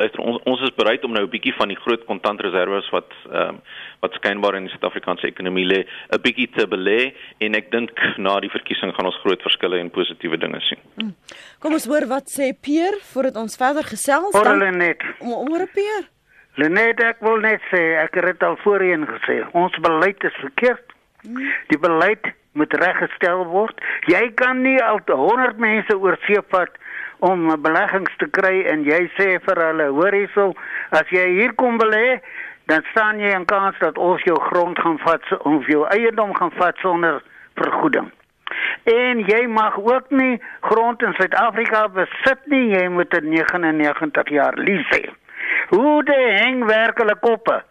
luister 0.00 0.20
ons 0.24 0.40
ons 0.48 0.64
is 0.64 0.72
bereid 0.80 1.04
om 1.04 1.12
nou 1.12 1.24
'n 1.26 1.34
bietjie 1.34 1.52
van 1.60 1.68
die 1.68 1.76
groot 1.84 2.04
kontantreserwes 2.08 2.88
wat 2.96 3.12
ehm 3.28 3.60
um, 3.60 3.60
wat 4.00 4.14
skynbaar 4.14 4.56
in 4.56 4.64
die 4.64 4.72
Suid-Afrikaanse 4.72 5.26
ekonomie 5.28 5.66
lê 5.66 5.84
'n 5.84 6.22
bietjie 6.24 6.48
te 6.56 6.64
belê 6.66 7.12
en 7.38 7.54
ek 7.54 7.70
dink 7.70 7.92
na 8.16 8.40
die 8.40 8.54
verkiesing 8.56 8.94
gaan 8.94 9.10
ons 9.12 9.20
groot 9.24 9.42
verskille 9.42 9.78
en 9.78 9.90
positiewe 9.90 10.38
dinge 10.38 10.60
sien. 10.60 10.80
Mm. 10.96 11.14
Kom 11.60 11.72
ons 11.72 11.86
hoor 11.86 12.06
wat 12.08 12.32
sê 12.32 12.54
Peer 12.56 12.96
voordat 13.12 13.36
ons 13.36 13.56
verder 13.56 13.84
gesels 13.84 14.32
dan. 14.32 14.40
Hoor 14.40 14.54
hulle 14.56 14.72
net. 14.72 15.02
Môre 15.20 15.68
Peer. 15.68 16.08
Lenet 16.58 16.98
ek 17.06 17.20
wil 17.22 17.38
net 17.44 17.62
sê 17.70 17.80
ek 18.02 18.16
het 18.18 18.24
dit 18.32 18.42
al 18.42 18.56
voorheen 18.64 19.06
gesê 19.06 19.38
ons 19.54 19.74
beleid 19.84 20.24
is 20.26 20.38
verkeerd. 20.42 20.94
Die 21.70 21.78
beleid 21.78 22.26
moet 22.58 22.74
reggestel 22.82 23.44
word. 23.52 23.78
Jy 24.10 24.24
kan 24.40 24.64
nie 24.64 24.78
al 24.82 24.98
100 25.06 25.60
mense 25.62 25.94
oor 25.94 26.18
see 26.26 26.42
vat 26.50 26.74
om 27.22 27.46
beleggings 27.62 28.14
te 28.18 28.26
kry 28.34 28.64
en 28.72 28.82
jy 28.86 29.04
sê 29.14 29.28
vir 29.44 29.62
hulle 29.68 29.86
hoor 29.94 30.16
hierso 30.18 30.48
as 30.98 31.14
jy 31.14 31.24
hier 31.36 31.54
kom 31.62 31.78
belê 31.78 32.18
dan 32.70 32.82
staan 32.90 33.22
jy 33.22 33.30
'n 33.38 33.46
kans 33.46 33.78
dat 33.78 33.98
ons 33.98 34.22
jou 34.22 34.38
grond 34.50 34.78
gaan 34.78 34.98
vat 35.06 35.22
of 35.38 35.66
jou 35.66 35.86
eiendom 35.94 36.34
gaan 36.34 36.52
vat 36.58 36.76
sonder 36.82 37.22
vergoeding. 37.54 38.10
En 38.84 39.22
jy 39.30 39.46
mag 39.46 39.78
ook 39.78 40.10
nie 40.10 40.40
grond 40.60 41.02
in 41.02 41.14
Suid-Afrika 41.14 41.88
besit 41.88 42.46
nie, 42.46 42.74
jy 42.74 42.88
moet 42.88 43.14
'n 43.14 43.28
99 43.28 44.28
jaar 44.28 44.54
hê. 44.56 45.10
Hoe 45.68 46.04
de 46.04 46.18
hang 46.42 46.64
werk 46.64 46.98
hulle 46.98 47.16
koppe? 47.20 47.62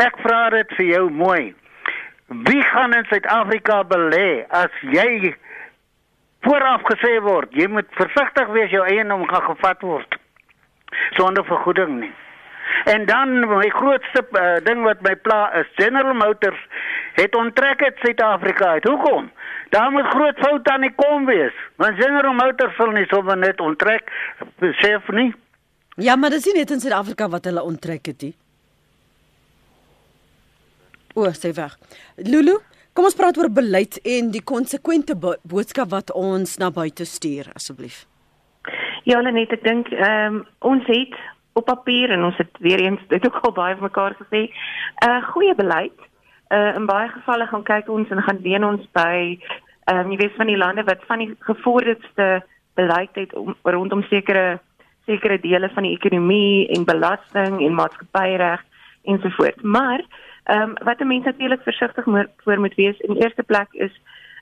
Ek 0.00 0.16
vra 0.24 0.48
dit 0.50 0.72
vir 0.78 0.86
jou 0.86 1.04
mooi. 1.10 1.54
Wie 2.48 2.62
gaan 2.62 2.94
in 2.94 3.04
Suid-Afrika 3.10 3.82
belê 3.90 4.44
as 4.48 4.74
jy 4.94 5.34
vooraf 6.46 6.86
gesê 6.88 7.18
word 7.24 7.52
jy 7.52 7.66
moet 7.68 7.88
versigtig 7.98 8.48
wees 8.54 8.72
jou 8.72 8.84
eiendom 8.86 9.26
gaan 9.28 9.44
gevat 9.50 9.82
word 9.84 10.16
sonder 11.18 11.44
vergoeding 11.44 11.98
nie. 12.00 12.12
En 12.84 13.04
dan 13.06 13.40
my 13.48 13.68
grootste 13.74 14.22
uh, 14.32 14.56
ding 14.64 14.82
wat 14.86 15.02
my 15.04 15.14
pla 15.26 15.42
is 15.58 15.68
General 15.76 16.14
Motors 16.14 16.60
het 17.18 17.34
onttrek 17.36 17.82
uit 17.82 17.98
Suid-Afrika 18.00 18.70
uit. 18.78 18.84
Hoekom? 18.84 19.30
Daar 19.74 19.90
moet 19.90 20.06
groot 20.06 20.38
fout 20.38 20.68
aan 20.68 20.86
die 20.86 20.92
kom 20.94 21.26
wees. 21.26 21.54
Want 21.76 21.98
General 22.00 22.32
Motors 22.32 22.74
sal 22.76 22.94
nie 22.96 23.06
sommer 23.10 23.36
net 23.36 23.60
onttrek 23.60 24.10
besef 24.62 25.08
nie. 25.08 25.34
Ja, 26.00 26.16
maar 26.16 26.32
dis 26.32 26.46
nie 26.48 26.54
net 26.56 26.70
in 26.72 26.80
Suid-Afrika 26.80 27.28
wat 27.28 27.44
hulle 27.44 27.62
onttrek 27.62 28.06
het 28.08 28.22
nie. 28.24 28.34
O, 31.12 31.26
sê 31.36 31.50
weg. 31.52 31.74
Lulu, 32.24 32.54
kom 32.96 33.04
ons 33.04 33.16
praat 33.18 33.36
oor 33.36 33.50
beleid 33.52 33.98
en 34.08 34.30
die 34.32 34.40
konsekwente 34.40 35.16
bo 35.18 35.34
boodskap 35.50 35.90
wat 35.92 36.12
ons 36.16 36.56
na 36.62 36.70
buite 36.72 37.04
stuur 37.04 37.50
asseblief. 37.52 38.06
Ja, 39.04 39.20
net 39.20 39.52
ek 39.52 39.66
dink 39.66 39.90
ehm 39.92 40.40
um, 40.40 40.40
ons 40.72 40.88
het 40.88 41.18
op 41.58 41.66
papier 41.68 42.14
en 42.14 42.24
ons 42.30 42.38
het 42.38 42.62
weer 42.64 42.80
eens 42.80 43.02
dit 43.10 43.26
ook 43.26 43.36
al 43.44 43.52
baie 43.56 43.76
vir 43.76 43.88
mekaar 43.88 44.16
gesê, 44.22 44.46
'n 44.48 45.10
uh, 45.10 45.20
goeie 45.34 45.54
beleid. 45.54 45.98
Uh, 46.48 46.74
in 46.76 46.86
baie 46.86 47.08
gevalle 47.08 47.46
gaan 47.46 47.62
kyk 47.62 47.88
ons 47.88 48.08
en 48.10 48.22
gaan 48.22 48.40
leen 48.42 48.64
ons 48.64 48.88
by 48.92 49.36
ehm 49.84 49.98
um, 49.98 50.10
jy 50.12 50.16
weet 50.16 50.36
van 50.36 50.46
die 50.46 50.56
lande 50.56 50.84
wat 50.84 51.04
van 51.06 51.18
die 51.18 51.34
gevorderde 51.40 52.42
beleid 52.74 53.14
het 53.14 53.34
om 53.34 53.56
rondom 53.62 54.02
sekere 54.02 54.60
sekere 55.10 55.38
dele 55.42 55.70
van 55.74 55.86
die 55.86 55.96
ekonomie 55.98 56.68
en 56.76 56.86
belasting 56.88 57.60
en 57.66 57.78
maatskappyreg 57.78 58.62
ensovoorts. 59.12 59.62
Maar 59.62 60.04
ehm 60.44 60.62
um, 60.62 60.74
wat 60.84 61.00
'n 61.00 61.06
mens 61.06 61.24
natuurlik 61.24 61.62
versigtig 61.62 62.04
voor 62.44 62.60
moet 62.60 62.74
wees 62.74 62.98
in 62.98 63.16
eerste 63.16 63.42
plek 63.42 63.68
is 63.72 63.94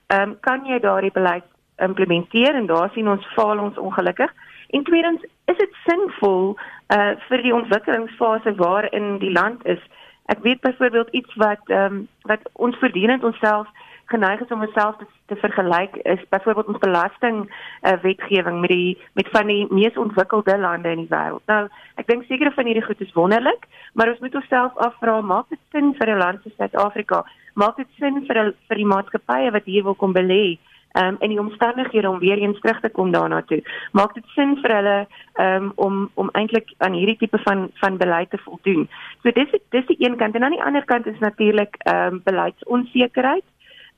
ehm 0.07 0.29
um, 0.29 0.37
kan 0.39 0.65
jy 0.65 0.79
daardie 0.79 1.11
beleid 1.11 1.43
implementeer 1.77 2.55
en 2.55 2.65
daar 2.65 2.89
sien 2.93 3.09
ons 3.09 3.25
faal 3.33 3.59
ons 3.59 3.77
ongelukkig. 3.77 4.31
En 4.69 4.83
tweedens 4.83 5.21
is 5.45 5.57
dit 5.57 5.73
sinvol 5.87 6.57
uh 6.95 7.11
vir 7.27 7.41
die 7.41 7.53
ontwikkelingsfase 7.53 8.55
waarin 8.55 9.17
die 9.17 9.31
land 9.31 9.65
is. 9.65 9.81
Ek 10.25 10.41
weet 10.41 10.61
byvoorbeeld 10.61 11.09
iets 11.09 11.35
wat 11.35 11.61
ehm 11.65 11.93
um, 11.93 12.07
wat 12.21 12.49
ons 12.53 12.77
voortdurend 12.79 13.23
onsself 13.23 13.67
geneig 14.09 14.41
is 14.43 14.51
om 14.53 14.61
onsself 14.65 14.97
te, 14.97 15.05
te 15.31 15.35
vergelyk 15.35 15.95
is 16.13 16.21
byvoorbeeld 16.29 16.71
ons 16.73 16.81
belasting 16.83 17.37
uh, 17.47 17.95
wetgewing 18.01 18.59
met 18.63 18.73
die 18.73 18.97
met 19.13 19.29
van 19.35 19.51
die 19.51 19.67
mees 19.69 19.97
ontwikkelde 19.97 20.57
lande 20.57 20.89
in 20.95 21.03
die 21.03 21.11
wêreld. 21.11 21.45
Nou, 21.51 21.67
ek 22.01 22.07
dink 22.07 22.25
seker 22.27 22.51
van 22.55 22.69
hierdie 22.69 22.85
goed 22.85 23.01
is 23.05 23.13
wonderlik, 23.17 23.67
maar 23.93 24.11
ons 24.13 24.23
moet 24.25 24.35
onsself 24.41 24.77
afvra, 24.87 25.19
maak 25.21 25.49
dit 25.53 25.61
sin 25.71 25.93
vir 25.99 26.15
'n 26.15 26.23
land 26.23 26.41
soos 26.43 26.57
Suid-Afrika? 26.57 27.23
Maak 27.53 27.77
dit 27.77 27.87
sin 27.99 28.25
vir 28.27 28.37
a, 28.37 28.43
vir 28.67 28.77
die 28.77 28.91
maatskappye 28.93 29.51
wat 29.51 29.65
hier 29.65 29.83
wil 29.83 29.95
kom 29.95 30.13
belê? 30.13 30.57
Um, 30.97 31.17
en 31.19 31.29
die 31.29 31.39
omstandighede 31.39 32.09
om 32.09 32.19
weer 32.19 32.37
eens 32.37 32.59
terug 32.59 32.79
te 32.81 32.89
kom 32.89 33.11
daarna 33.11 33.41
toe. 33.41 33.61
Maak 33.91 34.13
dit 34.13 34.25
sin 34.33 34.55
vir 34.57 34.73
hulle 34.73 35.07
um, 35.37 35.71
om 35.75 36.09
om 36.13 36.31
eintlik 36.33 36.73
aan 36.77 36.97
hierdie 36.97 37.17
tipe 37.17 37.37
van 37.45 37.69
van 37.81 37.97
beleid 37.97 38.29
te 38.29 38.37
voldoen. 38.37 38.87
So 39.21 39.31
dis 39.31 39.53
dis 39.69 39.85
die 39.85 39.99
een 39.99 40.17
kant 40.17 40.35
en 40.35 40.43
aan 40.43 40.57
die 40.57 40.63
ander 40.63 40.85
kant 40.85 41.05
is 41.05 41.19
natuurlik 41.19 41.77
ehm 41.77 42.13
um, 42.13 42.21
beleidsonsekerheid. 42.23 43.45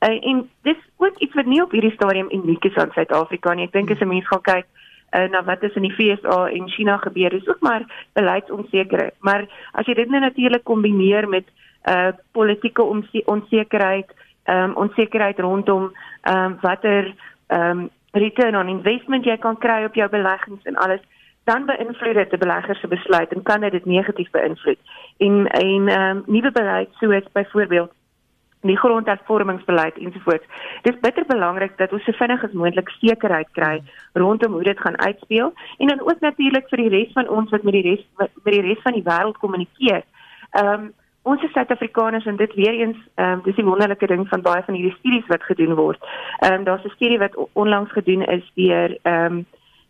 Uh, 0.01 0.17
en 0.25 0.49
dis 0.61 0.77
ook 0.97 1.17
iets 1.17 1.33
wat 1.33 1.45
nie 1.45 1.61
op 1.61 1.71
hierdie 1.71 1.93
stadium 1.93 2.31
uniek 2.31 2.63
is 2.65 2.75
aan 2.75 2.91
Suid-Afrika 2.91 3.53
nie. 3.53 3.67
Ek 3.69 3.75
dink 3.75 3.91
as 3.91 3.99
'n 4.01 4.07
mens 4.07 4.27
gaan 4.27 4.41
kyk 4.41 4.65
uh, 5.11 5.27
na 5.29 5.43
wat 5.43 5.63
is 5.63 5.75
in 5.75 5.85
die 5.85 5.93
FSA 5.93 6.47
en 6.49 6.69
China 6.69 6.97
gebeur, 6.97 7.33
is 7.33 7.47
ook 7.47 7.59
maar 7.59 7.85
beleidsonsekerheid. 8.13 9.13
Maar 9.19 9.45
as 9.71 9.85
jy 9.85 9.93
dit 9.93 10.09
nou 10.09 10.21
natuurlik 10.21 10.63
kombineer 10.63 11.29
met 11.29 11.45
uh 11.89 12.11
politieke 12.31 12.83
onsekerheid, 13.25 14.09
um 14.45 14.75
onsekerheid 14.75 15.39
rondom 15.39 15.91
um 16.29 16.57
watter 16.61 17.13
um 17.47 17.89
return 18.11 18.55
on 18.55 18.67
investment 18.67 19.25
jy 19.25 19.37
kan 19.37 19.57
kry 19.57 19.83
op 19.85 19.95
jou 19.95 20.09
beleggings 20.09 20.63
en 20.63 20.75
alles 20.75 21.01
dan 21.43 21.65
beïnvloed 21.65 22.13
dit 22.13 22.29
die 22.29 22.37
beleggers 22.37 22.79
se 22.79 22.87
besluit 22.87 23.33
en 23.33 23.43
kan 23.43 23.61
dit 23.61 23.85
negatief 23.85 24.29
beïnvloed. 24.31 24.77
En 25.17 25.47
en 25.47 25.89
um 26.01 26.23
nuwe 26.25 26.51
beleid 26.51 26.89
soos 26.99 27.31
byvoorbeeld 27.33 27.91
die 28.61 28.77
grondhervormingsbeleid 28.77 29.97
ensovoorts. 29.97 30.45
Dis 30.81 30.99
bitter 31.01 31.25
belangrik 31.27 31.77
dat 31.77 31.93
ons 31.93 32.03
so 32.05 32.13
vinnig 32.17 32.43
as 32.43 32.55
moontlik 32.57 32.89
sekerheid 32.99 33.49
kry 33.57 33.81
rondom 34.13 34.53
hoe 34.53 34.63
dit 34.63 34.79
gaan 34.79 34.99
uitspeel 34.99 35.53
en 35.77 35.87
dan 35.87 36.01
ook 36.01 36.19
natuurlik 36.19 36.69
vir 36.69 36.83
die 36.83 36.89
res 36.89 37.13
van 37.13 37.29
ons 37.29 37.49
wat 37.49 37.63
met 37.63 37.73
die 37.73 37.85
res 37.89 38.03
met 38.17 38.53
die 38.53 38.65
res 38.65 38.81
van 38.83 38.97
die 38.97 39.05
wêreld 39.07 39.37
kommunikeer. 39.37 40.03
Ehm 40.51 40.73
um, 40.73 40.91
ons 41.23 41.43
is 41.45 41.51
Suid-Afrikaners 41.53 42.25
en 42.25 42.35
dit 42.35 42.53
weer 42.53 42.73
eens 42.73 42.97
ehm 43.15 43.31
um, 43.31 43.41
dis 43.45 43.55
die 43.55 43.65
wonderlike 43.65 44.07
ding 44.07 44.27
van 44.29 44.41
baie 44.41 44.63
van 44.65 44.77
hierdie 44.77 44.97
studies 44.99 45.27
wat 45.27 45.43
gedoen 45.43 45.75
word. 45.75 46.05
Ehm 46.39 46.53
um, 46.53 46.63
daar's 46.63 46.85
'n 46.85 46.95
studie 46.95 47.19
wat 47.19 47.37
onlangs 47.53 47.91
gedoen 47.91 48.23
is 48.25 48.51
deur 48.55 48.97
ehm 49.01 49.25
um, 49.25 49.45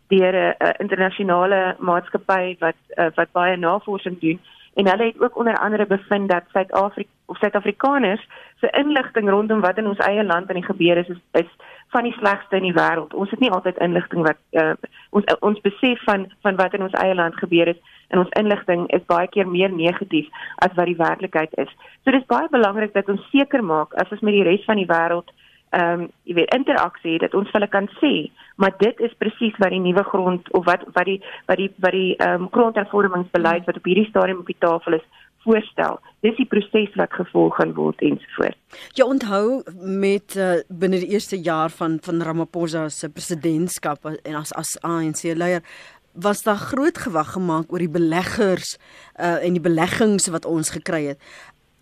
deur 0.08 0.32
'n 0.32 0.54
uh, 0.58 0.72
internasionale 0.78 1.76
maatskappy 1.78 2.56
wat 2.58 2.80
uh, 2.96 3.06
wat 3.14 3.32
baie 3.32 3.56
navorsing 3.56 4.20
doen 4.20 4.40
en 4.74 4.88
hulle 4.88 5.04
het 5.04 5.20
ook 5.20 5.36
onder 5.36 5.58
andere 5.58 5.86
bevind 5.86 6.28
dat 6.28 6.42
Suid-Afrika 6.52 7.10
of 7.26 7.38
Suid-Afrikaners 7.38 8.28
se 8.60 8.70
inligting 8.70 9.28
rondom 9.28 9.60
wat 9.60 9.78
in 9.78 9.86
ons 9.86 9.98
eie 9.98 10.24
land 10.24 10.48
aan 10.48 10.60
die 10.60 10.64
gebeur 10.64 10.96
is, 10.96 11.08
is 11.08 11.20
is 11.32 11.50
van 11.88 12.02
die 12.02 12.12
slegste 12.12 12.56
in 12.56 12.62
die 12.62 12.76
wêreld. 12.76 13.14
Ons 13.14 13.30
het 13.30 13.40
nie 13.40 13.50
altyd 13.50 13.78
inligting 13.84 14.24
wat 14.24 14.38
uh, 14.50 14.72
ons 15.10 15.24
uh, 15.32 15.36
ons 15.40 15.60
besef 15.60 16.04
van 16.08 16.26
van 16.42 16.56
wat 16.56 16.74
in 16.74 16.82
ons 16.88 16.98
eie 17.04 17.14
land 17.14 17.36
gebeur 17.36 17.68
is 17.68 17.80
en 18.08 18.18
ons 18.18 18.34
inligting 18.40 18.86
is 18.96 19.04
baie 19.08 19.28
keer 19.28 19.48
meer 19.48 19.72
negatief 19.72 20.28
as 20.66 20.74
wat 20.76 20.88
die 20.88 20.96
werklikheid 20.96 21.52
is. 21.64 21.72
So 22.04 22.16
dis 22.16 22.28
baie 22.32 22.48
belangrik 22.50 22.92
dat 22.96 23.08
ons 23.08 23.28
seker 23.30 23.64
maak 23.64 23.94
as 24.00 24.12
ons 24.12 24.20
met 24.20 24.36
die 24.36 24.46
res 24.48 24.64
van 24.68 24.80
die 24.80 24.88
wêreld 24.88 25.32
ehm 25.72 26.00
um, 26.00 26.08
jy 26.28 26.34
weet 26.36 26.54
interaksie 26.54 27.18
dat 27.18 27.34
ons 27.34 27.50
hulle 27.52 27.68
kan 27.68 27.88
sê 28.00 28.30
maar 28.60 28.74
dit 28.78 29.00
is 29.00 29.14
presies 29.18 29.56
wat 29.62 29.72
die 29.72 29.80
nuwe 29.80 30.04
grond 30.04 30.52
of 30.52 30.64
wat 30.68 30.84
wat 30.92 31.08
die 31.08 31.20
wat 31.48 31.56
die 31.56 31.70
wat 31.84 31.96
die 31.96 32.16
ehm 32.16 32.46
um, 32.46 32.48
grondhervormingsbeleid 32.56 33.68
wat 33.68 33.80
op 33.80 33.90
hierdie 33.90 34.08
stadium 34.10 34.44
op 34.44 34.50
die 34.52 34.60
tafel 34.66 35.00
is 35.00 35.06
voorstel. 35.44 35.98
Dis 36.22 36.36
die 36.38 36.46
proses 36.46 36.92
wat 36.98 37.14
gevolg 37.18 37.56
gaan 37.58 37.74
word 37.74 38.02
ensovoorts. 38.06 38.58
Jy 38.98 39.06
onthou 39.06 39.62
met 39.80 40.36
uh, 40.38 40.60
binne 40.68 41.00
die 41.02 41.10
eerste 41.16 41.38
jaar 41.40 41.72
van 41.74 41.98
van 42.04 42.22
Ramaphosa 42.22 42.86
se 42.88 43.10
presidentskap 43.10 44.06
en 44.12 44.38
as 44.38 44.54
as 44.58 44.76
ANC 44.86 45.24
leier 45.34 45.64
was 46.12 46.42
daar 46.44 46.60
groot 46.60 46.98
gewag 46.98 47.32
gemaak 47.32 47.72
oor 47.72 47.80
die 47.80 47.92
beleggers 47.92 48.76
uh, 49.16 49.40
en 49.40 49.56
die 49.56 49.64
beleggings 49.64 50.28
wat 50.28 50.44
ons 50.44 50.74
gekry 50.76 51.06
het. 51.14 51.30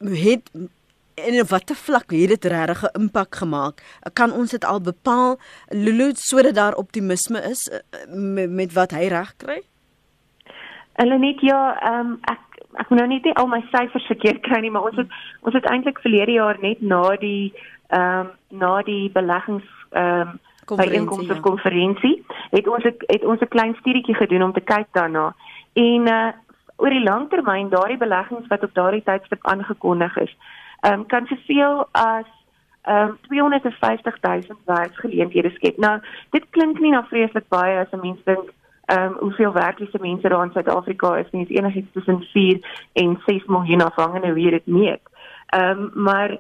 Het 0.01 0.47
en 1.27 1.41
op 1.41 1.49
watter 1.49 1.77
vlak 1.77 2.11
het 2.11 2.29
dit 2.29 2.45
regtig 2.45 2.83
'n 2.83 3.01
impak 3.01 3.35
gemaak? 3.35 3.83
Kan 4.13 4.33
ons 4.33 4.51
dit 4.51 4.65
al 4.65 4.81
bepaal 4.81 5.39
Lulu 5.69 6.11
sodat 6.15 6.55
daar 6.55 6.75
optimisme 6.75 7.39
is 7.39 7.69
eh, 7.69 7.81
met, 8.09 8.51
met 8.51 8.73
wat 8.73 8.91
hy 8.91 9.07
reg 9.09 9.37
kry? 9.37 9.61
Hulle 10.93 11.19
net 11.19 11.41
ja, 11.41 11.79
ehm 11.81 12.07
um, 12.07 12.19
ek 12.23 12.39
ek 12.75 12.89
moet 12.89 12.99
nou 12.99 13.09
net 13.09 13.25
nie 13.25 13.35
al 13.35 13.47
my 13.47 13.61
syfers 13.71 14.07
verkeerd 14.07 14.41
kry 14.41 14.61
nie, 14.61 14.71
maar 14.71 14.83
ons 14.83 14.97
het 14.97 15.09
ons 15.41 15.55
het 15.55 15.65
eintlik 15.65 15.99
verlede 15.99 16.33
jaar 16.33 16.59
net 16.61 16.81
na 16.81 17.17
die 17.17 17.53
ehm 17.89 18.21
um, 18.21 18.31
na 18.49 18.83
die 18.83 19.11
beleggings 19.11 19.65
ehm 19.91 20.21
um, 20.21 20.39
konferensie 20.65 21.27
ja. 21.27 21.41
konferensie 21.41 22.25
het 22.51 22.69
ons 22.69 22.85
het 22.85 23.25
ons 23.25 23.41
'n 23.41 23.49
klein 23.49 23.75
studietjie 23.81 24.15
gedoen 24.15 24.43
om 24.43 24.53
te 24.53 24.61
kyk 24.61 24.87
daarna. 24.93 25.35
En 25.73 26.07
uh 26.09 26.31
oor 26.81 26.91
die 26.91 27.05
langtermyn 27.05 27.69
daardie 27.69 28.01
beleggings 28.01 28.47
wat 28.49 28.63
op 28.63 28.75
daardie 28.75 29.03
tydstip 29.05 29.47
aangekondig 29.47 30.17
is, 30.17 30.37
um, 30.81 31.07
kan 31.07 31.27
soveel 31.27 31.87
as 31.93 32.29
um, 32.89 33.19
250 33.29 34.15
000 34.21 34.59
werksgeleenthede 34.65 35.51
skep. 35.51 35.77
Nou, 35.77 36.01
dit 36.31 36.47
klink 36.51 36.81
nie 36.81 36.91
na 36.91 37.05
vreeslik 37.09 37.49
baie 37.49 37.79
as 37.79 37.93
'n 37.93 38.01
mens 38.03 38.25
dink 38.25 38.53
ehm 38.91 39.13
um, 39.13 39.17
hoeveel 39.19 39.53
werklose 39.53 39.99
mense 40.01 40.29
daar 40.29 40.45
in 40.45 40.51
Suid-Afrika 40.53 41.17
is, 41.17 41.31
nie 41.31 41.47
is 41.47 41.57
enigiets 41.57 41.93
tussen 41.93 42.23
4 42.23 42.59
en 42.93 43.21
6 43.27 43.45
miljoen 43.45 43.81
afhangende 43.81 44.33
wie 44.33 44.51
dit 44.51 44.67
meet. 44.67 45.01
Ehm 45.47 45.79
um, 45.79 45.91
maar 45.95 46.39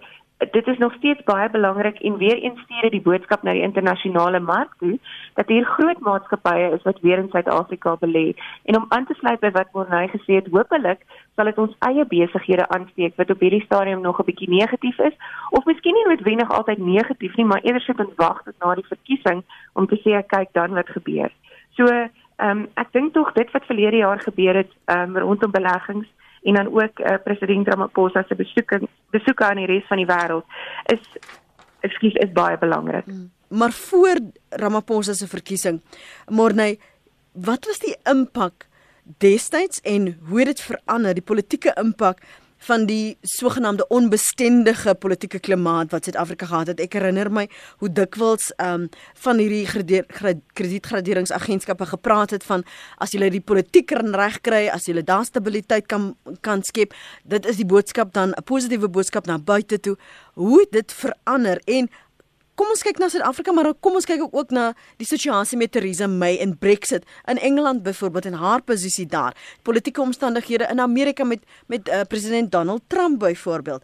dit 0.50 0.66
is 0.66 0.78
nog 0.78 0.92
steeds 0.92 1.22
baie 1.24 1.50
belangrik 1.50 1.98
en 1.98 2.16
weer 2.16 2.38
eens 2.38 2.60
stuur 2.60 2.90
die 2.90 3.00
boodskap 3.00 3.42
na 3.42 3.52
die 3.52 3.62
internasionale 3.62 4.40
mark 4.40 4.72
toe 4.78 4.98
dat 5.34 5.48
hier 5.48 5.64
groot 5.64 6.00
maatskappye 6.00 6.70
is 6.76 6.82
wat 6.82 7.00
weer 7.00 7.18
in 7.18 7.28
Suid-Afrika 7.28 7.96
belê. 8.00 8.32
En 8.64 8.76
om 8.76 8.86
aan 8.88 9.06
te 9.06 9.14
sluit 9.14 9.40
by 9.40 9.50
wat 9.50 9.72
Morney 9.72 10.08
gesê 10.08 10.40
het, 10.40 10.48
hopelik 10.50 11.04
sal 11.40 11.48
dit 11.48 11.60
ons 11.62 11.76
eie 11.88 12.04
besighede 12.04 12.66
aansteek 12.74 13.16
wat 13.16 13.30
op 13.32 13.40
hierdie 13.40 13.64
stadium 13.64 14.02
nog 14.04 14.20
'n 14.20 14.28
bietjie 14.28 14.50
negatief 14.50 14.98
is 15.08 15.16
of 15.56 15.64
miskien 15.64 15.94
nie 15.94 16.08
noodwendig 16.08 16.50
altyd 16.50 16.78
negatief 16.78 17.36
nie, 17.36 17.46
maar 17.46 17.62
eerder 17.64 17.80
sit 17.80 17.98
en 17.98 18.12
wag 18.16 18.42
tot 18.44 18.54
na 18.60 18.74
die 18.74 18.92
verkiesing 18.92 19.42
om 19.72 19.86
te 19.86 19.96
sê 20.04 20.20
kyk 20.26 20.52
dan 20.52 20.74
wat 20.74 20.88
gebeur. 20.88 21.30
So, 21.76 21.86
ehm 21.86 22.10
um, 22.50 22.68
ek 22.74 22.92
dink 22.92 23.14
tog 23.14 23.32
dit 23.32 23.50
wat 23.52 23.64
verlede 23.64 23.96
jaar 23.96 24.20
gebeur 24.20 24.54
het 24.54 24.72
ehm 24.84 25.16
um, 25.16 25.18
rondom 25.18 25.50
beleggings 25.50 26.08
en 26.42 26.54
dan 26.54 26.68
ook 26.68 27.00
uh, 27.00 27.16
president 27.24 27.68
Ramaphosa 27.68 28.24
se 28.28 28.34
besoeke 28.34 28.80
besoeke 29.10 29.44
aan 29.44 29.56
die 29.56 29.66
res 29.66 29.86
van 29.86 29.96
die 29.96 30.06
wêreld 30.06 30.44
is 30.86 31.04
ekskuus 31.80 32.14
is 32.14 32.32
baie 32.32 32.58
belangrik. 32.58 33.04
Hmm. 33.04 33.30
Maar 33.48 33.72
voor 33.72 34.16
Ramaphosa 34.48 35.12
se 35.12 35.26
verkiesing, 35.26 35.80
Morney, 36.28 36.78
wat 37.32 37.66
was 37.66 37.78
die 37.78 37.96
impak 38.04 38.69
destyds 39.18 39.80
en 39.82 40.18
hoe 40.28 40.44
dit 40.44 40.60
verander 40.60 41.14
die 41.14 41.22
politieke 41.24 41.74
impak 41.76 42.22
van 42.60 42.84
die 42.86 43.16
sogenaamde 43.22 43.86
onbestendige 43.88 44.94
politieke 44.94 45.38
klimaat 45.38 45.90
wat 45.90 46.04
Suid-Afrika 46.04 46.46
gehad 46.46 46.66
het. 46.66 46.80
Ek 46.80 46.92
herinner 46.98 47.30
my 47.32 47.46
hoe 47.80 47.88
dikwels 47.92 48.50
ehm 48.56 48.82
um, 48.82 48.88
van 49.22 49.40
hierdie 49.40 49.64
kredietgraderingsagentskappe 50.56 51.86
gepraat 51.86 52.30
het 52.36 52.44
van 52.44 52.64
as 52.98 53.12
jy 53.16 53.30
die 53.32 53.40
politiek 53.40 53.90
reg 53.90 54.40
kry, 54.44 54.68
as 54.68 54.86
jy 54.88 55.02
daar 55.02 55.24
stabiliteit 55.24 55.86
kan 55.88 56.14
kan 56.40 56.62
skep, 56.62 56.94
dit 57.24 57.46
is 57.46 57.56
die 57.56 57.66
boodskap 57.66 58.12
dan 58.12 58.34
'n 58.36 58.44
positiewe 58.44 58.88
boodskap 58.88 59.26
na 59.26 59.38
buite 59.38 59.80
toe. 59.80 59.96
Hoe 60.34 60.66
dit 60.70 60.92
verander 60.92 61.60
en 61.64 61.88
Kom 62.60 62.74
ons 62.74 62.82
kyk 62.84 62.98
na 63.00 63.06
Suid-Afrika, 63.08 63.54
maar 63.56 63.70
kom 63.80 63.94
ons 63.96 64.04
kyk 64.04 64.20
ook 64.26 64.50
na 64.52 64.66
die 65.00 65.06
situasie 65.08 65.56
met 65.56 65.70
Theresa 65.72 66.04
May 66.12 66.36
en 66.44 66.50
Brexit 66.60 67.06
in 67.32 67.38
Engeland 67.40 67.80
byvoorbeeld 67.86 68.26
en 68.28 68.36
haar 68.36 68.60
posisie 68.60 69.06
daar. 69.08 69.32
Politieke 69.64 70.02
omstandighede 70.04 70.68
in 70.68 70.84
Amerika 70.84 71.24
met 71.24 71.46
met 71.72 71.88
uh, 71.88 72.02
president 72.04 72.52
Donald 72.52 72.84
Trump 72.92 73.18
byvoorbeeld. 73.24 73.80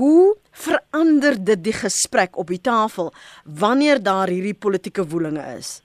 Hoe 0.00 0.36
verander 0.50 1.36
dit 1.44 1.64
die 1.64 1.76
gesprek 1.76 2.38
op 2.40 2.48
die 2.48 2.60
tafel 2.60 3.12
wanneer 3.44 4.00
daar 4.02 4.32
hierdie 4.32 4.56
politieke 4.56 5.04
woelinge 5.04 5.44
is? 5.58 5.82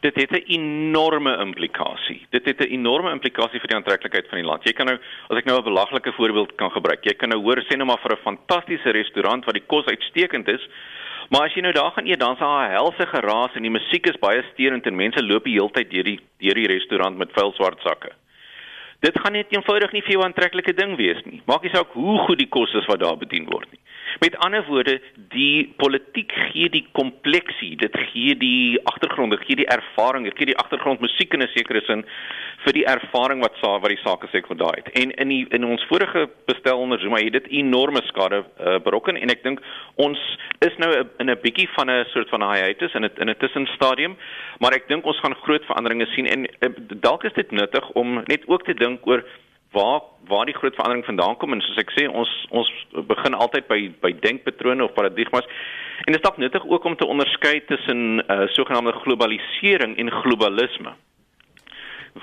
Dit 0.00 0.16
het 0.16 0.30
'n 0.30 0.42
enorme 0.50 1.38
implikasie. 1.38 2.26
Dit 2.30 2.44
het 2.44 2.60
'n 2.60 2.72
enorme 2.74 3.10
implikasie 3.10 3.60
vir 3.60 3.68
die 3.68 3.76
aantreklikheid 3.76 4.28
van 4.28 4.38
die 4.38 4.46
land. 4.46 4.64
Jy 4.64 4.72
kan 4.72 4.86
nou, 4.86 4.98
as 5.28 5.38
ek 5.38 5.44
nou 5.44 5.58
'n 5.58 5.64
belaglike 5.64 6.12
voorbeeld 6.12 6.54
kan 6.54 6.70
gebruik, 6.70 7.04
jy 7.04 7.14
kan 7.14 7.28
nou 7.28 7.40
hoor 7.42 7.62
sê 7.62 7.76
nou 7.76 7.86
maar 7.86 8.02
vir 8.02 8.12
'n 8.12 8.24
fantastiese 8.24 8.90
restaurant 8.90 9.44
waar 9.44 9.54
die 9.54 9.66
kos 9.66 9.86
uitstekend 9.86 10.48
is, 10.48 10.68
Maar 11.30 11.46
as 11.46 11.54
jy 11.54 11.62
nou 11.62 11.70
daar 11.72 11.92
gaan 11.94 12.08
eet, 12.10 12.18
dan's 12.18 12.38
daar 12.42 12.66
'n 12.68 12.74
helse 12.74 13.06
geraas 13.06 13.54
en 13.54 13.62
die 13.62 13.70
musiek 13.70 14.06
is 14.06 14.18
baie 14.18 14.42
steurend 14.52 14.86
en 14.86 14.96
mense 14.96 15.22
loop 15.22 15.44
die 15.44 15.54
hele 15.54 15.70
tyd 15.70 15.90
deur 15.90 16.04
die 16.04 16.18
deur 16.38 16.54
die 16.54 16.66
restaurant 16.66 17.16
met 17.18 17.32
vuil 17.32 17.52
swart 17.52 17.80
sakke. 17.80 18.10
Dit 19.00 19.20
gaan 19.20 19.32
net 19.32 19.46
eenvoudig 19.48 19.92
nie 19.92 20.02
vir 20.02 20.12
jou 20.12 20.24
aantreklike 20.24 20.74
ding 20.74 20.96
wees 20.96 21.22
nie. 21.24 21.42
Maak 21.46 21.62
nie 21.62 21.70
saak 21.70 21.92
hoe 21.92 22.18
goed 22.18 22.38
die 22.38 22.48
kos 22.48 22.74
is 22.74 22.86
wat 22.86 23.00
daar 23.00 23.16
bedien 23.16 23.46
word 23.46 23.70
nie. 23.70 23.80
Met 24.18 24.36
ander 24.36 24.64
woorde, 24.66 25.00
die 25.30 25.72
politiek 25.76 26.32
gee 26.50 26.68
die 26.68 26.86
kompleksie, 26.92 27.76
dit 27.76 27.96
gee 28.10 28.36
die 28.36 28.80
agtergrond, 28.84 29.30
dit 29.30 29.44
gee 29.46 29.56
die 29.62 29.68
ervaring, 29.70 30.26
gee 30.36 30.50
die 30.50 30.58
agtergrondmusiek 30.58 31.34
in 31.34 31.42
'n 31.42 31.52
sekere 31.54 31.80
sin 31.86 32.04
vir 32.64 32.72
die 32.72 32.84
ervaring 32.84 33.40
wat 33.40 33.54
sa 33.62 33.78
wat 33.78 33.90
die 33.90 34.02
sake 34.04 34.28
van 34.46 34.56
daai 34.56 34.82
het. 34.82 34.88
En 34.92 35.10
in 35.10 35.28
die 35.28 35.46
in 35.50 35.64
ons 35.64 35.84
vorige 35.88 36.28
bestel 36.46 36.78
ondersoek, 36.78 37.10
maar 37.10 37.20
het 37.20 37.32
dit 37.32 37.48
enorme 37.48 38.02
skade 38.04 38.44
uh, 38.44 38.78
berokken 38.78 39.16
en 39.16 39.30
ek 39.30 39.42
dink 39.42 39.60
ons 39.94 40.18
is 40.58 40.76
nou 40.78 40.90
in 41.18 41.30
'n 41.30 41.38
bietjie 41.42 41.68
van 41.76 41.90
'n 41.90 42.04
soort 42.12 42.28
van 42.28 42.42
hiatus 42.42 42.94
in 42.94 43.04
'n 43.04 43.10
in 43.20 43.30
'n 43.30 43.38
tussenstadium, 43.38 44.16
maar 44.58 44.72
ek 44.72 44.88
dink 44.88 45.04
ons 45.06 45.20
gaan 45.20 45.34
groot 45.34 45.64
veranderinge 45.64 46.06
sien 46.06 46.26
en 46.26 46.46
uh, 46.46 46.68
dalk 47.00 47.24
is 47.24 47.32
dit 47.32 47.50
nuttig 47.50 47.90
om 47.90 48.22
net 48.26 48.42
ook 48.46 48.64
te 48.64 48.74
dink 48.74 49.06
oor 49.06 49.24
waar 49.72 50.00
waar 50.26 50.46
die 50.46 50.54
groot 50.54 50.74
verandering 50.74 51.04
vandaan 51.04 51.36
kom 51.36 51.52
en 51.52 51.60
soos 51.60 51.78
ek 51.82 51.92
sê 51.94 52.06
ons 52.08 52.30
ons 52.50 52.70
begin 53.12 53.34
altyd 53.34 53.68
by 53.70 53.80
by 54.02 54.12
denkpatrone 54.22 54.84
of 54.84 54.96
paradigmas 54.96 55.46
en 56.06 56.12
dit 56.12 56.18
is 56.18 56.26
dalk 56.26 56.40
nuttig 56.42 56.66
ook 56.66 56.84
om 56.84 56.96
te 56.96 57.06
onderskei 57.06 57.60
tussen 57.68 58.24
uh, 58.24 58.46
sogenaamde 58.56 58.92
globalisering 59.04 59.96
en 59.98 60.10
globalisme. 60.10 60.94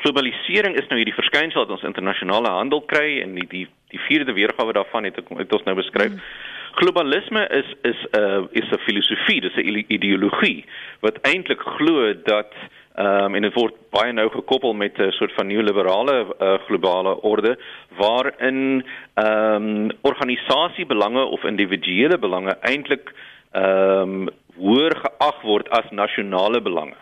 Globalisering 0.03 0.75
is 0.75 0.87
nou 0.89 0.97
hierdie 0.99 1.15
verskynsel 1.15 1.63
wat 1.63 1.75
ons 1.77 1.85
internasionale 1.87 2.51
handel 2.51 2.81
kry 2.91 3.21
en 3.23 3.35
die 3.39 3.47
die 3.53 3.65
die 3.93 4.01
vierde 4.09 4.33
weergawe 4.35 4.73
daarvan 4.75 5.07
het 5.07 5.19
ek 5.21 5.29
het 5.39 5.53
ons 5.55 5.63
nou 5.63 5.75
beskryf. 5.77 6.11
Mm. 6.11 6.23
Globalisme 6.81 7.45
is 7.59 7.69
is 7.91 8.01
'n 8.11 8.19
uh, 8.19 8.41
is 8.51 8.67
'n 8.71 8.83
filosofie, 8.87 9.41
dis 9.41 9.55
'n 9.55 9.85
ideologie 9.87 10.65
wat 10.99 11.21
eintlik 11.21 11.61
glo 11.77 12.13
dat 12.13 12.53
Ehm 12.97 13.23
um, 13.23 13.35
en 13.35 13.41
dit 13.45 13.53
word 13.53 13.75
baie 13.93 14.13
nou 14.13 14.25
gekoppel 14.33 14.73
met 14.73 14.97
'n 14.97 15.11
soort 15.11 15.33
van 15.37 15.47
neoliberale 15.47 16.15
uh, 16.41 16.53
globale 16.65 17.21
orde 17.21 17.57
waarin 17.97 18.85
ehm 19.13 19.65
um, 19.65 19.91
organisasiebelange 20.01 21.23
of 21.23 21.43
individuele 21.43 22.17
belange 22.17 22.57
eintlik 22.61 23.13
ehm 23.51 24.01
um, 24.01 24.27
hoër 24.55 24.95
geag 24.95 25.41
word 25.41 25.69
as 25.69 25.91
nasionale 25.91 26.61
belange. 26.61 26.97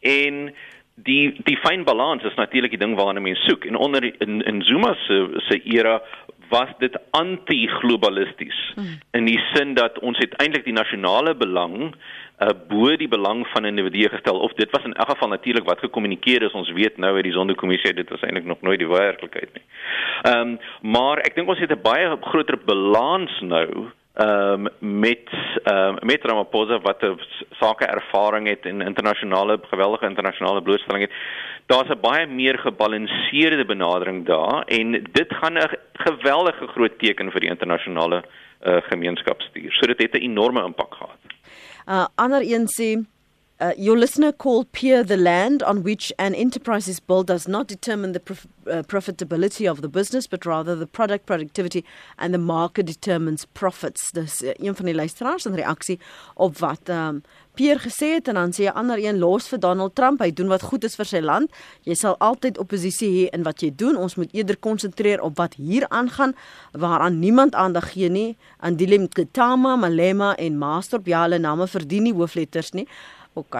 En 0.00 0.54
die 0.94 1.34
die 1.44 1.58
fyn 1.66 1.84
balans 1.84 2.22
is 2.22 2.34
natuurlik 2.34 2.70
die 2.70 2.84
ding 2.84 2.94
waarna 2.94 3.20
mense 3.20 3.42
soek 3.42 3.64
en 3.64 3.76
onder 3.76 4.04
in 4.04 4.40
in 4.42 4.62
Zuma 4.62 4.94
se 5.06 5.18
se 5.48 5.60
era 5.64 6.00
was 6.48 6.70
dit 6.78 6.96
anti-globalisties 7.10 8.72
hmm. 8.74 8.98
in 9.10 9.24
die 9.24 9.40
sin 9.52 9.74
dat 9.74 9.98
ons 9.98 10.18
het 10.18 10.34
eintlik 10.42 10.64
die 10.64 10.78
nasionale 10.78 11.34
belang 11.34 11.94
uh, 12.40 12.48
bo 12.68 12.96
die 12.96 13.08
belang 13.08 13.46
van 13.52 13.66
individue 13.66 14.08
gestel 14.08 14.38
of 14.38 14.52
dit 14.52 14.70
was 14.70 14.84
in 14.84 14.94
elk 14.94 15.10
geval 15.10 15.28
natuurlik 15.28 15.64
wat 15.64 15.78
gekommunikeer 15.78 16.42
is 16.42 16.52
ons 16.52 16.70
weet 16.72 16.96
nou 16.96 17.14
uit 17.14 17.26
die 17.26 17.36
sondekommissie 17.36 17.94
dit 17.94 18.10
was 18.10 18.22
eintlik 18.22 18.44
nog 18.44 18.60
nooit 18.60 18.78
die 18.78 18.88
werklikheid 18.88 19.54
nie. 19.54 19.64
Ehm 20.22 20.40
um, 20.40 20.58
maar 20.82 21.18
ek 21.18 21.34
dink 21.34 21.48
ons 21.48 21.58
het 21.58 21.72
'n 21.72 21.82
baie 21.82 22.16
groter 22.20 22.58
balans 22.64 23.40
nou 23.40 23.90
ehm 24.18 24.66
um, 24.66 24.68
met 25.00 25.30
ehm 25.64 25.98
um, 25.98 25.98
met 26.02 26.24
Ramaphosa 26.24 26.78
wat 26.82 27.04
sake 27.60 27.86
ervaring 27.86 28.48
het 28.48 28.66
en 28.66 28.80
internasionale 28.80 29.60
geweldige 29.70 30.06
internasionale 30.06 30.62
blootstelling 30.62 31.06
het. 31.06 31.16
Daar's 31.66 31.88
'n 31.88 32.00
baie 32.00 32.26
meer 32.26 32.58
gebalanseerde 32.58 33.64
benadering 33.64 34.26
daar 34.26 34.62
en 34.66 34.92
dit 35.12 35.34
gaan 35.40 35.58
'n 35.58 35.78
geweldige 35.92 36.66
groot 36.66 36.98
teken 36.98 37.30
vir 37.30 37.40
die 37.40 37.50
internasionale 37.50 38.24
uh, 38.66 38.76
gemeenskap 38.90 39.40
stuur. 39.40 39.72
So 39.72 39.86
dit 39.86 40.02
het 40.02 40.14
'n 40.14 40.24
enorme 40.30 40.64
impak 40.64 40.94
gehad. 40.94 41.18
Uh 41.88 42.06
ander 42.16 42.42
een 42.44 42.66
sê 42.76 42.88
Uh, 43.60 43.72
your 43.76 43.98
listener 43.98 44.30
called 44.30 44.70
peer 44.70 45.02
the 45.02 45.16
land 45.16 45.64
on 45.64 45.82
which 45.82 46.12
an 46.16 46.32
enterprise 46.32 46.86
is 46.86 47.00
built 47.00 47.26
does 47.26 47.48
not 47.48 47.66
determine 47.66 48.12
the 48.12 48.20
prof- 48.20 48.46
uh, 48.70 48.82
profitability 48.84 49.68
of 49.68 49.82
the 49.82 49.88
business, 49.88 50.28
but 50.28 50.46
rather 50.46 50.76
the 50.76 50.86
product 50.86 51.26
productivity 51.26 51.84
and 52.18 52.32
the 52.32 52.38
market 52.38 52.86
determines 52.86 53.44
profits. 53.44 54.12
Dis 54.12 54.42
uh, 54.42 54.52
een 54.58 54.76
van 54.76 54.86
die 54.86 54.94
luisteraars 54.94 55.46
in 55.46 55.54
reaksie 55.54 55.98
op 56.34 56.58
wat 56.58 56.88
um, 56.88 57.22
Pierre 57.58 57.80
gesê 57.82 58.12
het 58.14 58.28
en 58.28 58.34
dan 58.34 58.54
sê 58.54 58.70
'n 58.70 58.78
ander 58.78 58.98
een 58.98 59.18
los 59.18 59.48
vir 59.48 59.58
Donald 59.58 59.94
Trump. 59.94 60.20
Hy 60.20 60.30
doen 60.32 60.48
wat 60.48 60.62
goed 60.62 60.84
is 60.84 60.94
vir 60.94 61.06
sy 61.06 61.18
land. 61.20 61.50
Jy 61.82 61.94
sal 61.94 62.14
altyd 62.18 62.58
oppositie 62.58 63.10
hê 63.10 63.34
in 63.34 63.42
wat 63.42 63.60
jy 63.60 63.74
doen. 63.74 63.96
Ons 63.96 64.14
moet 64.14 64.30
eerder 64.32 64.56
konsentreer 64.56 65.20
op 65.20 65.36
wat 65.36 65.54
hier 65.54 65.88
aangaan 65.88 66.34
waaraan 66.72 67.18
niemand 67.18 67.54
aandag 67.54 67.92
gee 67.92 68.08
nie. 68.08 68.36
Andile 68.58 68.98
Mketama, 68.98 69.76
Malema 69.76 70.36
en 70.36 70.58
Master 70.58 70.98
op 70.98 71.06
julle 71.06 71.38
name 71.38 71.66
verdien 71.66 72.02
nie 72.02 72.14
hoofletters 72.14 72.70
nie. 72.70 72.86
OK. 73.38 73.56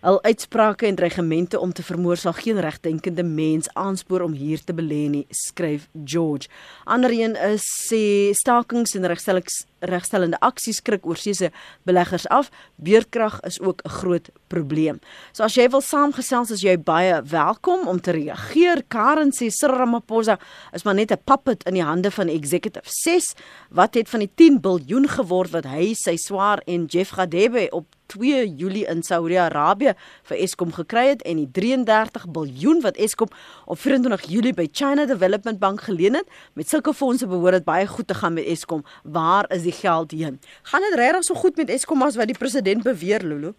Al 0.00 0.22
uitsprake 0.22 0.86
en 0.86 0.94
dreigemente 0.94 1.60
om 1.60 1.72
te 1.72 1.82
vermoor 1.82 2.18
sal 2.18 2.32
geen 2.32 2.60
regdenkende 2.60 3.22
mens 3.22 3.68
aanspoor 3.78 4.24
om 4.26 4.32
hier 4.34 4.62
te 4.64 4.74
belê 4.74 5.06
nie, 5.12 5.26
skryf 5.30 5.88
George. 6.04 6.48
Ander 6.84 7.14
een 7.14 7.36
is 7.52 7.66
sê 7.86 8.34
stakings 8.34 8.96
en 8.98 9.06
regstellings 9.10 9.64
regstellende 9.80 10.36
aksies 10.44 10.80
skrik 10.80 11.06
oorsese 11.08 11.50
beleggers 11.88 12.26
af. 12.28 12.50
Beurtkrag 12.76 13.40
is 13.48 13.60
ook 13.60 13.80
'n 13.84 13.88
groot 13.88 14.30
probleem. 14.48 15.00
So 15.32 15.42
as 15.42 15.54
jy 15.54 15.68
wil 15.68 15.80
saamgesels, 15.80 16.50
is 16.50 16.60
jy 16.60 16.76
baie 16.76 17.22
welkom 17.22 17.88
om 17.88 18.00
te 18.00 18.10
reageer. 18.10 18.82
Karen 18.88 19.32
sê 19.32 19.48
Cyril 19.48 19.76
Ramaphosa 19.76 20.38
is 20.72 20.82
maar 20.82 20.94
net 20.94 21.12
'n 21.12 21.22
puppet 21.24 21.64
in 21.66 21.74
die 21.74 21.82
hande 21.82 22.10
van 22.10 22.28
Executive 22.28 22.88
6. 22.88 23.34
Wat 23.70 23.94
het 23.94 24.08
van 24.08 24.20
die 24.20 24.30
10 24.34 24.58
miljard 24.62 25.10
geword 25.10 25.50
wat 25.50 25.64
hy 25.64 25.94
sy 25.94 26.16
swaar 26.16 26.62
en 26.66 26.84
Jeff 26.86 27.10
Gadebe 27.10 27.68
op 27.70 27.86
2 28.12 28.42
Julie 28.60 28.84
in 28.90 29.02
Saudi-Arabië 29.06 29.94
vir 30.30 30.42
Eskom 30.44 30.72
gekry 30.74 31.06
het 31.12 31.22
en 31.28 31.40
die 31.40 31.48
33 31.58 32.26
biljoen 32.34 32.82
wat 32.84 32.98
Eskom 32.98 33.30
op 33.66 33.78
24 33.78 34.26
Julie 34.32 34.54
by 34.56 34.66
China 34.72 35.06
Development 35.06 35.58
Bank 35.62 35.80
geleen 35.86 36.18
het. 36.18 36.28
Met 36.54 36.68
sulke 36.68 36.94
fondse 36.94 37.26
behoort 37.30 37.60
dit 37.60 37.64
baie 37.64 37.86
goed 37.86 38.06
te 38.06 38.14
gaan 38.14 38.34
met 38.34 38.44
Eskom. 38.44 38.84
Waar 39.04 39.50
is 39.54 39.62
die 39.62 39.76
geld 39.76 40.10
heen? 40.10 40.40
Gaan 40.62 40.86
dit 40.88 40.98
regtig 40.98 41.24
so 41.24 41.34
goed 41.34 41.56
met 41.56 41.70
Eskom 41.70 42.02
as 42.02 42.16
wat 42.16 42.26
die 42.26 42.38
president 42.38 42.82
beweer, 42.82 43.22
Lulu? 43.22 43.54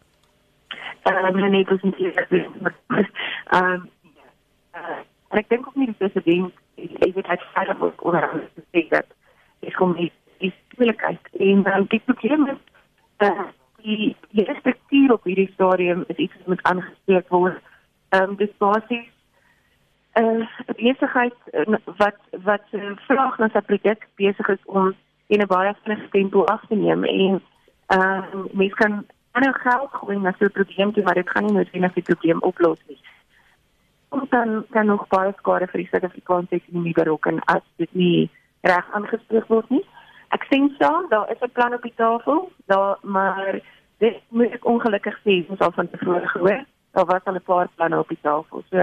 Ehm 1.03 1.37
uh, 1.37 1.49
nee, 1.49 1.65
dis 1.65 1.81
nie 1.81 2.13
Ehm 3.55 3.89
ek 5.31 5.47
dink 5.49 5.67
ook 5.67 5.75
nie 5.79 5.87
die 5.87 5.95
president 5.95 6.51
is 6.75 7.13
dit 7.15 7.27
uit 7.27 7.43
verder 7.53 7.77
oor 8.03 8.25
te 8.55 8.63
sê 8.73 8.83
dat 8.89 9.07
Eskom 9.59 9.93
nie 9.95 10.11
is 10.43 10.55
moeilikheid 10.77 11.29
en 11.47 11.63
dan 11.63 11.87
die 11.89 12.01
probleem 12.05 12.47
is 12.53 12.59
die 13.83 14.15
die 14.31 14.47
struktuur 14.59 15.13
op 15.13 15.23
hierdie 15.23 15.51
stadium 15.53 16.03
is 16.07 16.15
iets 16.15 16.37
wat 16.37 16.47
moet 16.47 16.63
aangespreek 16.63 17.29
word. 17.29 17.59
Ehm 18.09 18.29
um, 18.29 18.35
dis 18.35 18.57
basies 18.57 19.09
'n 20.13 20.23
uh, 20.23 20.47
besigheid 20.75 21.37
uh, 21.53 21.75
wat 21.97 22.19
wat 22.43 22.65
uh, 22.71 22.91
vraag 23.07 23.37
na 23.37 23.47
sy 23.53 23.61
produk 23.61 24.07
besig 24.15 24.47
is 24.47 24.63
om 24.65 24.95
in 25.27 25.41
'n 25.41 25.47
baie 25.47 25.73
vinnige 25.83 26.09
tempo 26.09 26.43
af 26.43 26.61
te 26.67 26.75
neem 26.75 27.03
en 27.03 27.41
ehm 27.87 28.23
uh, 28.33 28.45
mens 28.51 28.73
kan 28.73 29.05
ander 29.31 29.53
geld 29.53 29.89
gooi 29.91 30.17
na 30.17 30.33
so 30.39 30.45
'n 30.45 30.51
probleem 30.51 30.93
toe 30.93 31.03
maar 31.03 31.19
dit 31.19 31.29
gaan 31.29 31.45
nie 31.45 31.53
noodwendig 31.53 31.93
die 31.93 32.09
probleem 32.09 32.41
oplos 32.41 32.79
nie. 32.87 32.99
Ons 34.09 34.29
dan 34.29 34.65
kan 34.69 34.85
nog 34.85 35.07
baie 35.07 35.33
skade 35.37 35.67
vir 35.67 35.79
die 35.79 35.87
Suid-Afrikaanse 35.91 36.55
ekonomie 36.55 36.93
berokken 36.93 37.39
as 37.39 37.63
dit 37.75 37.93
nie 37.93 38.29
reg 38.61 38.91
aangespreek 38.91 39.47
word 39.47 39.69
nie. 39.69 39.85
Ek 40.31 40.45
sien 40.47 40.69
saam, 40.79 41.07
daar 41.09 41.29
is 41.31 41.41
'n 41.41 41.51
plan 41.51 41.73
op 41.73 41.81
die 41.81 41.93
tafel, 41.95 42.51
daar 42.65 42.97
maar 43.01 43.59
dit 43.97 44.21
moet 44.29 44.53
ek 44.53 44.65
ongelukkig 44.65 45.17
sê, 45.23 45.49
ons 45.49 45.59
al 45.59 45.71
van 45.71 45.89
tevore 45.89 46.27
gehoor, 46.27 46.63
daar 46.91 47.05
was 47.05 47.23
al 47.23 47.35
'n 47.35 47.41
paar 47.41 47.67
planne 47.75 47.99
op 47.99 48.07
die 48.07 48.21
tafel. 48.21 48.63
So 48.69 48.77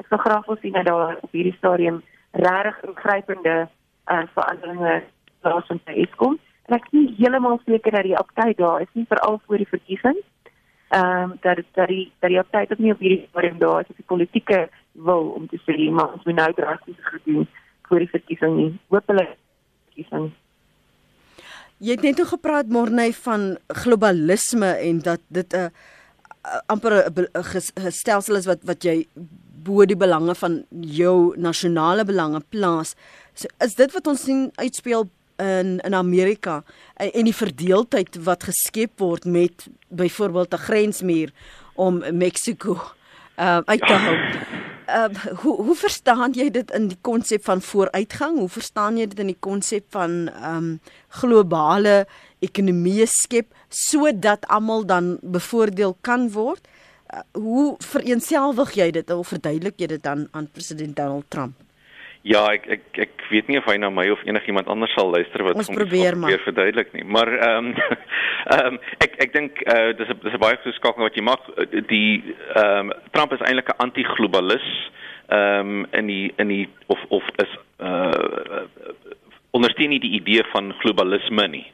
ek 0.00 0.06
sou 0.08 0.20
graag 0.20 0.46
wil 0.46 0.56
sien 0.60 0.72
dat 0.72 0.86
daar 0.86 1.16
op 1.20 1.30
hierdie 1.30 1.56
stadium 1.56 2.02
regtig 2.30 2.82
ingrypende 2.82 3.68
uh, 4.06 4.22
veranderinge 4.34 5.02
plaasvind 5.40 5.84
by 5.84 5.92
Eskom. 5.92 6.38
En 6.66 6.74
ek 6.74 6.84
is 6.84 6.92
nie 6.92 7.14
heeltemal 7.18 7.60
seker 7.66 7.90
dat 7.92 8.02
die 8.02 8.16
aptyd 8.16 8.56
daar 8.56 8.80
is 8.80 8.92
nie 8.92 9.06
veral 9.08 9.40
voor 9.46 9.56
die 9.56 9.68
verkiesing. 9.68 10.18
Ehm 10.88 11.30
um, 11.30 11.36
dat 11.40 11.58
dat 11.72 11.88
die 11.88 12.12
dat 12.18 12.30
die 12.30 12.38
aptyd 12.38 12.70
op 12.70 12.78
nie 12.78 12.92
op 12.92 12.98
hierdie 12.98 13.26
stadium 13.28 13.58
daar 13.58 13.80
is, 13.80 13.96
die 13.96 14.04
politieke 14.06 14.68
wil 14.92 15.28
om 15.28 15.48
te 15.48 15.58
sê 15.66 15.90
maar 15.90 16.12
ons 16.12 16.24
moet 16.24 16.34
nou 16.34 16.52
drasties 16.52 17.00
gedoen 17.00 17.48
voor 17.82 17.98
die 17.98 18.14
verkiesing 18.16 18.56
nie. 18.56 18.78
Hoopelik 18.88 19.36
verkiesing 19.84 20.32
Jy 21.78 21.96
het 21.96 22.02
net 22.02 22.16
toe 22.16 22.26
gepraat 22.26 22.70
Morney 22.70 23.12
van 23.12 23.56
globalisme 23.66 24.66
en 24.66 25.00
dat 25.02 25.20
dit 25.28 25.52
'n 25.52 25.56
uh, 25.56 26.60
amper 26.66 27.10
'n 27.10 27.90
stelsel 27.90 28.36
is 28.36 28.46
wat 28.46 28.62
wat 28.62 28.82
jy 28.82 29.06
bo 29.64 29.84
die 29.84 29.96
belange 29.96 30.34
van 30.34 30.64
jou 30.70 31.34
nasionale 31.36 32.04
belange 32.04 32.40
plaas. 32.48 32.94
So, 33.34 33.48
is 33.58 33.74
dit 33.74 33.92
wat 33.92 34.06
ons 34.06 34.22
sien 34.22 34.50
uitspeel 34.54 35.08
in 35.36 35.80
in 35.80 35.94
Amerika 35.94 36.62
en, 36.96 37.12
en 37.12 37.24
die 37.24 37.34
verdeeldheid 37.34 38.22
wat 38.24 38.44
geskep 38.44 38.98
word 38.98 39.24
met 39.24 39.66
byvoorbeeld 39.88 40.54
'n 40.54 40.64
grensmuur 40.66 41.32
om 41.74 42.02
Mexiko 42.12 42.78
uh, 43.38 43.60
uit 43.64 43.86
te 43.86 43.96
hou. 44.06 44.16
Uh, 44.84 45.08
hoe 45.40 45.54
hoe 45.62 45.76
verstaan 45.76 46.36
jy 46.36 46.50
dit 46.52 46.70
in 46.76 46.88
die 46.92 46.98
konsep 47.00 47.44
van 47.44 47.62
vooruitgang? 47.64 48.38
Hoe 48.38 48.52
verstaan 48.52 48.98
jy 49.00 49.08
dit 49.12 49.24
in 49.24 49.32
die 49.32 49.40
konsep 49.40 49.86
van 49.96 50.28
ehm 50.28 50.56
um, 50.56 50.70
globale 51.20 52.04
ekonomie 52.44 53.06
skep 53.08 53.54
sodat 53.68 54.46
almal 54.52 54.84
dan 54.86 55.18
bevoordeel 55.22 55.96
kan 56.00 56.30
word? 56.30 56.68
Uh, 57.14 57.24
hoe 57.32 57.74
vereenselwig 57.78 58.74
jy 58.76 58.90
dit 58.90 59.10
of 59.10 59.28
verduidelik 59.32 59.80
jy 59.80 59.94
dit 59.96 60.02
dan 60.02 60.28
aan 60.32 60.50
president 60.52 60.96
Donald 60.96 61.30
Trump? 61.30 61.63
Ja, 62.24 62.40
ek 62.54 62.64
ek 62.72 62.98
ek 63.04 63.24
weet 63.28 63.50
nie 63.52 63.58
of 63.60 63.66
hy 63.68 63.74
na 63.76 63.90
my 63.92 64.06
of 64.08 64.22
enigiemand 64.24 64.68
anders 64.72 64.94
sal 64.96 65.10
luister 65.12 65.42
wat 65.44 65.58
ons 65.60 65.68
probeer 65.68 66.16
maar 66.16 66.32
verduidelik 66.40 66.94
nie. 66.96 67.04
Maar 67.04 67.28
ehm 67.36 67.66
um, 67.66 67.98
ehm 68.54 68.70
um, 68.70 68.78
ek 69.04 69.18
ek 69.26 69.34
dink 69.34 69.60
uh, 69.68 69.92
dis 69.98 70.08
'n 70.08 70.22
dis 70.22 70.32
'n 70.32 70.40
baie 70.40 70.56
goeie 70.62 70.76
skakel 70.78 71.04
wat 71.04 71.18
jy 71.20 71.24
maak 71.26 71.44
die 71.90 72.24
ehm 72.56 72.88
um, 72.88 72.94
Trump 73.12 73.36
is 73.36 73.44
eintlik 73.44 73.68
'n 73.74 73.82
anti-globalis 73.86 74.68
ehm 75.28 75.84
um, 75.84 75.86
in 75.92 76.08
die 76.08 76.32
in 76.40 76.48
die 76.48 76.64
of 76.88 77.04
of 77.08 77.28
is 77.44 77.52
uh 77.84 78.64
ondersteun 79.52 79.92
nie 79.92 80.00
die 80.00 80.16
idee 80.16 80.48
van 80.56 80.72
globalisme 80.80 81.48
nie. 81.48 81.66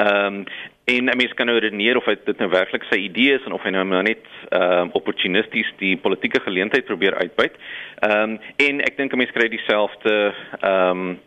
Ehm 0.00 0.40
um, 0.40 0.44
en 0.84 1.04
'n 1.04 1.16
mens 1.16 1.34
kan 1.34 1.46
nou 1.46 1.58
redeneer 1.58 1.96
of 1.96 2.04
dit 2.04 2.38
nou 2.38 2.50
werklik 2.50 2.82
sy 2.90 2.98
idee 2.98 3.34
is 3.34 3.44
en 3.44 3.52
of 3.52 3.62
hy 3.62 3.70
nou 3.70 4.02
net 4.02 4.24
ehm 4.50 4.78
um, 4.78 4.90
opportunisties 4.92 5.72
die 5.78 5.96
politieke 5.96 6.40
geleentheid 6.40 6.84
probeer 6.84 7.14
uitbuit. 7.14 7.54
Ehm 8.00 8.30
um, 8.30 8.38
en 8.56 8.80
ek 8.80 8.96
dink 8.96 9.12
'n 9.12 9.16
mens 9.18 9.30
kry 9.30 9.48
dieselfde 9.48 10.34
ehm 10.60 10.90
um, 10.90 11.20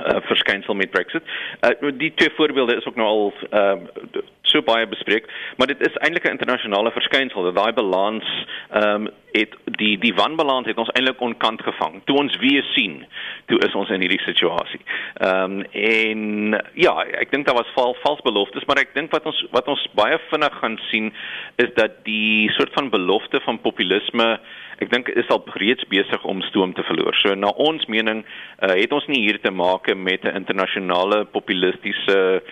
uh, 0.00 0.20
verskynsel 0.30 0.74
met 0.74 0.90
Brexit. 0.90 1.22
Uh, 1.60 1.92
die 1.98 2.12
twee 2.14 2.30
voorbeelde 2.36 2.76
is 2.76 2.86
ook 2.86 2.96
nou 2.96 3.08
al 3.08 3.34
uh, 3.52 4.22
so 4.42 4.62
baie 4.62 4.86
bespreek, 4.86 5.28
maar 5.56 5.66
dit 5.66 5.80
is 5.80 5.96
eintlik 6.02 6.24
'n 6.24 6.36
internasionale 6.36 6.90
verskynsel 6.90 7.42
dat 7.42 7.56
daai 7.56 7.72
balans 7.72 8.24
ehm 8.70 9.06
um, 9.06 9.08
het 9.32 9.52
die 9.64 9.98
die 9.98 10.14
wanbalans 10.14 10.66
het 10.66 10.78
ons 10.78 10.90
eintlik 10.90 11.20
onkant 11.20 11.62
gevang. 11.62 12.00
Toe 12.04 12.16
ons 12.16 12.36
weer 12.36 12.64
sien, 12.74 13.04
toe 13.46 13.58
is 13.58 13.74
ons 13.74 13.90
in 13.90 14.00
hierdie 14.00 14.22
situasie. 14.22 14.80
Ehm 15.14 15.60
um, 15.60 15.62
en 15.72 16.20
ja, 16.74 16.94
ek 17.22 17.30
dink 17.30 17.46
daar 17.46 17.60
was 17.60 17.72
val 17.74 17.96
vals 18.02 18.20
beloftes, 18.20 18.64
maar 18.66 18.78
ek 18.82 18.94
dink 18.94 19.10
wat 19.10 19.26
ons 19.26 19.46
wat 19.50 19.68
ons 19.68 19.88
baie 19.94 20.18
vinnig 20.30 20.58
gaan 20.58 20.78
sien 20.90 21.12
is 21.56 21.70
dat 21.74 22.04
die 22.04 22.50
soort 22.50 22.72
van 22.72 22.90
belofte 22.90 23.40
van 23.40 23.60
populisme 23.60 24.40
ek 24.80 24.90
dink 24.90 25.08
is 25.08 25.28
al 25.28 25.44
reeds 25.60 25.84
besig 25.88 26.24
om 26.24 26.42
stoom 26.42 26.72
te 26.72 26.82
verloor. 26.82 27.14
So 27.20 27.34
na 27.34 27.52
ons 27.56 27.86
mening 27.86 28.24
uh, 28.24 28.74
het 28.74 28.92
ons 28.92 29.06
nie 29.06 29.22
hier 29.26 29.40
te 29.40 29.50
maak 29.50 29.94
met 29.94 30.24
'n 30.24 30.36
internasionale 30.36 31.24
populistiese 31.24 32.42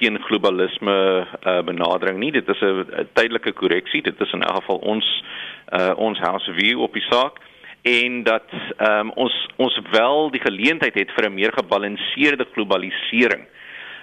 teen 0.00 0.18
globalisme 0.18 1.26
uh, 1.46 1.62
benadering 1.62 2.18
nie. 2.18 2.32
Dit 2.32 2.48
is 2.48 2.60
'n 2.60 3.08
tydelike 3.12 3.52
korreksie. 3.52 4.02
Dit 4.02 4.20
is 4.20 4.32
in 4.32 4.42
elk 4.42 4.64
geval 4.64 4.78
ons 4.78 5.06
uh, 5.72 5.92
ons 5.96 6.18
house 6.18 6.52
view 6.52 6.80
op 6.80 6.92
die 6.92 7.06
saak 7.10 7.38
en 7.84 8.22
dat 8.22 8.48
um, 8.80 9.10
ons 9.20 9.34
ons 9.56 9.80
wel 9.92 10.30
die 10.30 10.40
geleentheid 10.40 10.94
het 10.94 11.10
vir 11.12 11.28
'n 11.28 11.34
meer 11.34 11.52
gebalanseerde 11.52 12.46
globalisering. 12.52 13.44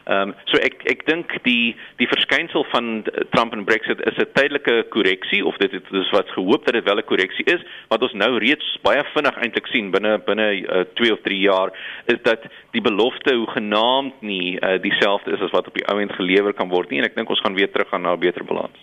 Ehm 0.06 0.30
um, 0.30 0.36
so 0.50 0.58
ek 0.58 0.82
ek 0.90 1.04
dink 1.06 1.34
die 1.46 1.76
die 2.02 2.08
verskynsel 2.10 2.64
van 2.72 3.04
Trump 3.34 3.54
en 3.54 3.66
Brexit 3.66 4.02
is 4.10 4.18
'n 4.18 4.32
tydelike 4.34 4.90
korreksie 4.90 5.46
of 5.46 5.58
dit 5.58 5.74
is 5.74 6.10
wat 6.10 6.30
gehoop 6.34 6.66
dat 6.66 6.74
dit 6.74 6.84
wel 6.84 6.98
'n 6.98 7.06
korreksie 7.06 7.46
is 7.46 7.62
wat 7.90 8.02
ons 8.02 8.14
nou 8.14 8.38
reeds 8.38 8.80
baie 8.82 9.04
vinnig 9.14 9.38
eintlik 9.38 9.68
sien 9.68 9.92
binne 9.92 10.18
binne 10.26 10.48
2 10.96 11.08
uh, 11.08 11.14
of 11.14 11.22
3 11.22 11.40
jaar 11.40 11.70
is 12.06 12.18
dat 12.24 12.42
die 12.72 12.82
belofte 12.82 13.36
hoe 13.36 13.48
genaamd 13.48 14.22
nie 14.22 14.58
uh, 14.58 14.82
dieselfde 14.82 15.32
is 15.32 15.42
as 15.42 15.52
wat 15.52 15.68
op 15.68 15.74
die 15.74 15.86
ou 15.86 16.00
end 16.02 16.14
gelewer 16.14 16.54
kan 16.54 16.70
word 16.70 16.90
nie 16.90 17.00
en 17.00 17.06
ek 17.06 17.16
dink 17.16 17.30
ons 17.30 17.42
gaan 17.42 17.56
weer 17.56 17.72
terug 17.72 17.90
gaan 17.90 18.02
na 18.02 18.14
'n 18.14 18.20
beter 18.20 18.44
balans. 18.44 18.78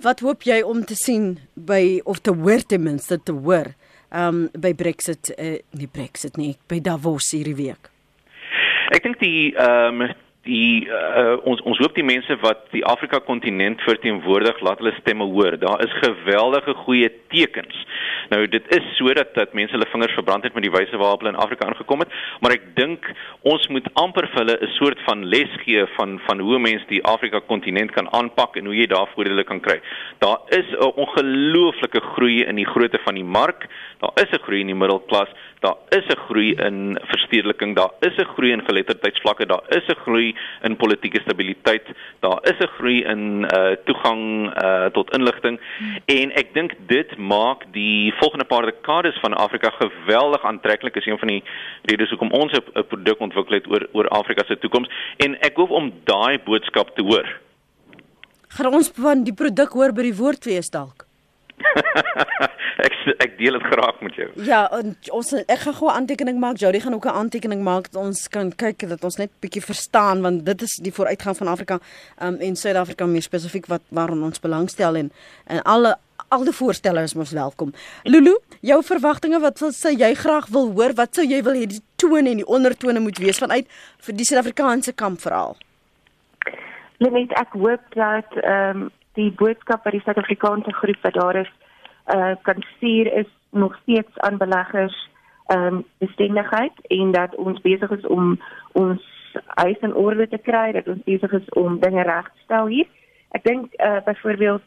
Wat 0.00 0.20
hoop 0.20 0.42
jy 0.42 0.62
om 0.62 0.84
te 0.84 0.94
sien 0.94 1.38
by 1.54 2.00
of 2.04 2.18
te 2.18 2.30
hoor 2.30 2.62
ten 2.66 2.82
minste 2.82 3.18
te 3.22 3.32
hoor 3.32 3.74
ehm 4.12 4.28
um, 4.28 4.48
by 4.60 4.74
Brexit 4.74 5.34
uh, 5.38 5.58
nie 5.70 5.88
Brexit 5.88 6.36
nie 6.36 6.56
by 6.68 6.80
Davos 6.80 7.32
hierdie 7.32 7.56
week? 7.56 7.90
Ek 8.94 9.02
dink 9.02 9.18
die 9.18 9.54
ehm 9.56 10.02
um, 10.02 10.14
die 10.42 10.88
uh, 10.90 11.36
ons 11.46 11.60
ons 11.68 11.78
hoop 11.78 11.94
die 11.94 12.06
mense 12.06 12.34
wat 12.42 12.64
die 12.74 12.82
Afrika 12.88 13.20
kontinent 13.22 13.82
verteenwoordig 13.86 14.58
laat 14.66 14.80
hulle 14.82 14.94
stemme 14.98 15.28
hoor. 15.30 15.54
Daar 15.60 15.84
is 15.84 16.00
geweldige 16.02 16.74
goeie 16.82 17.10
tekens. 17.30 17.76
Nou 18.32 18.40
dit 18.50 18.66
is 18.74 18.88
sodat 18.96 19.34
dat 19.36 19.54
mense 19.54 19.74
hulle 19.76 19.86
vingers 19.92 20.16
verbrand 20.18 20.46
het 20.46 20.54
met 20.56 20.66
die 20.66 20.72
wyse 20.74 20.98
waarop 20.98 21.22
hulle 21.22 21.34
in 21.34 21.42
Afrika 21.42 21.68
aangekom 21.68 22.02
het, 22.02 22.14
maar 22.40 22.54
ek 22.56 22.72
dink 22.78 23.06
ons 23.46 23.68
moet 23.70 23.86
amper 24.02 24.26
vir 24.32 24.42
hulle 24.42 24.58
'n 24.58 24.72
soort 24.78 24.98
van 25.06 25.24
les 25.34 25.52
gee 25.62 25.86
van 25.96 26.18
van 26.26 26.40
hoe 26.40 26.58
mense 26.58 26.86
die 26.88 27.04
Afrika 27.04 27.40
kontinent 27.40 27.92
kan 27.92 28.10
aanpak 28.10 28.56
en 28.56 28.66
hoe 28.66 28.76
jy 28.76 28.86
daar 28.86 29.10
voordele 29.14 29.44
kan 29.44 29.60
kry. 29.60 29.78
Daar 30.18 30.40
is 30.48 30.66
'n 30.72 30.92
ongelooflike 30.96 32.00
groei 32.14 32.42
in 32.42 32.56
die 32.56 32.66
grootte 32.66 32.98
van 33.04 33.14
die 33.14 33.24
mark. 33.24 33.68
Daar 34.00 34.14
is 34.14 34.30
'n 34.30 34.42
groei 34.42 34.60
in 34.60 34.66
die 34.66 34.80
middelklas. 34.82 35.30
Daar 35.60 35.78
is 35.90 36.06
'n 36.06 36.18
groei 36.26 36.54
in 36.54 36.98
verstedeliking. 37.02 37.76
Daar 37.76 37.92
is 38.00 38.16
'n 38.16 38.32
groei 38.34 38.52
in 38.52 38.64
geletterdheidsvlakke. 38.64 39.46
Daar 39.46 39.64
is 39.68 39.86
'n 39.86 40.00
groei 40.04 40.31
in 40.62 40.76
politieke 40.76 41.20
stabiliteit. 41.20 41.86
Daar 42.20 42.38
is 42.42 42.58
'n 42.58 42.72
groei 42.78 43.02
in 43.04 43.22
uh 43.44 43.74
toegang 43.84 44.22
uh 44.64 44.86
tot 44.86 45.14
inligting 45.16 45.60
en 46.06 46.32
ek 46.32 46.54
dink 46.54 46.72
dit 46.86 47.16
maak 47.18 47.64
die 47.72 48.14
volgende 48.20 48.44
paar 48.44 48.64
dekades 48.66 49.18
van 49.20 49.34
Afrika 49.34 49.70
geweldig 49.70 50.44
aantreklik. 50.44 50.96
Is 50.96 51.06
een 51.06 51.18
van 51.18 51.28
die 51.28 51.42
redes 51.82 52.10
hoekom 52.10 52.30
ons 52.30 52.52
'n 52.52 52.84
produk 52.88 53.20
ontwikkel 53.20 53.54
het 53.54 53.66
oor 53.66 53.86
oor 53.92 54.08
Afrika 54.08 54.44
se 54.46 54.58
toekoms 54.58 54.88
en 55.16 55.40
ek 55.40 55.56
hoop 55.56 55.70
om 55.70 55.92
daai 56.04 56.38
boodskap 56.38 56.96
te 56.96 57.02
hoor. 57.02 57.40
Gaan 58.48 58.74
ons 58.74 58.90
van 58.94 59.24
die 59.24 59.34
produk 59.34 59.72
hoor 59.72 59.92
by 59.92 60.02
die 60.02 60.16
woordfees 60.16 60.70
dalk? 60.70 61.11
ek 62.86 62.94
ek 63.24 63.36
deel 63.38 63.58
dit 63.58 63.66
graag 63.72 64.00
met 64.00 64.14
jou. 64.14 64.28
Ja, 64.46 64.62
ons 65.10 65.32
ek 65.32 65.64
gaan 65.64 65.74
gou 65.74 65.88
'n 65.90 65.96
aantekening 66.02 66.38
maak. 66.38 66.56
Jody 66.56 66.80
gaan 66.80 66.94
ook 66.94 67.06
'n 67.06 67.18
aantekening 67.22 67.62
maak 67.62 67.90
dat 67.90 68.02
ons 68.02 68.28
kan 68.28 68.52
kyk 68.54 68.88
dat 68.88 69.04
ons 69.04 69.16
net 69.16 69.30
bietjie 69.40 69.62
verstaan 69.62 70.22
want 70.22 70.46
dit 70.46 70.62
is 70.62 70.78
die 70.82 70.92
vooruitgang 70.92 71.36
van 71.36 71.46
Afrika 71.46 71.78
um, 72.22 72.36
en 72.40 72.56
Suid-Afrika 72.56 73.06
meer 73.06 73.22
spesifiek 73.22 73.66
wat 73.66 73.82
waaraan 73.88 74.22
ons 74.22 74.40
belangstel 74.40 74.96
en 74.96 75.12
en 75.46 75.62
alle 75.62 75.96
al 76.28 76.44
die 76.44 76.54
voorstelle 76.54 77.02
is 77.02 77.14
mos 77.14 77.32
welkom. 77.32 77.72
Lulu, 78.02 78.38
jou 78.60 78.82
verwagtinge 78.84 79.40
wat 79.40 79.58
sou 79.58 79.92
jy 79.92 80.14
graag 80.14 80.46
wil 80.54 80.70
hoor? 80.72 80.94
Wat 80.94 81.14
sou 81.14 81.26
jy 81.26 81.42
wil 81.42 81.58
hê 81.58 81.66
die 81.66 81.82
tone 81.96 82.30
en 82.30 82.40
die 82.40 82.46
ondertone 82.46 83.00
moet 83.00 83.18
wees 83.18 83.38
vanuit 83.42 83.68
vir 84.06 84.16
die 84.16 84.24
Suid-Afrikaanse 84.24 84.92
kamp 84.92 85.20
veral? 85.20 85.56
Net 87.02 87.32
ek 87.36 87.56
hoop 87.58 87.94
dat 87.98 88.42
ehm 88.42 88.82
um, 88.86 88.90
die 89.18 89.30
boodskap 89.30 89.84
wat 89.84 89.92
die 89.92 90.02
Suid-Afrikaanse 90.04 90.72
groep 90.72 91.00
wat 91.02 91.14
daar 91.14 91.36
is 91.36 91.52
uh 92.14 92.34
kan 92.42 92.64
stuur 92.76 93.12
is 93.12 93.30
nog 93.50 93.76
steeds 93.82 94.18
aan 94.18 94.38
beleggers 94.38 95.08
ehm 95.46 95.66
um, 95.66 95.84
bestendigheid 95.98 96.72
en 96.88 97.12
dat 97.12 97.34
ons 97.34 97.60
besig 97.60 97.90
is 97.90 98.06
om 98.06 98.40
ons 98.72 99.02
eis 99.54 99.78
in 99.80 99.94
orde 99.94 100.28
te 100.28 100.38
kry, 100.38 100.72
dat 100.72 100.88
ons 100.88 101.04
besig 101.04 101.32
is 101.32 101.48
om 101.48 101.78
dinge 101.80 102.02
reg 102.02 102.24
te 102.24 102.44
stel 102.44 102.66
hier. 102.66 102.88
Ek 103.36 103.44
dink 103.44 103.74
uh 103.78 104.00
byvoorbeeld 104.04 104.62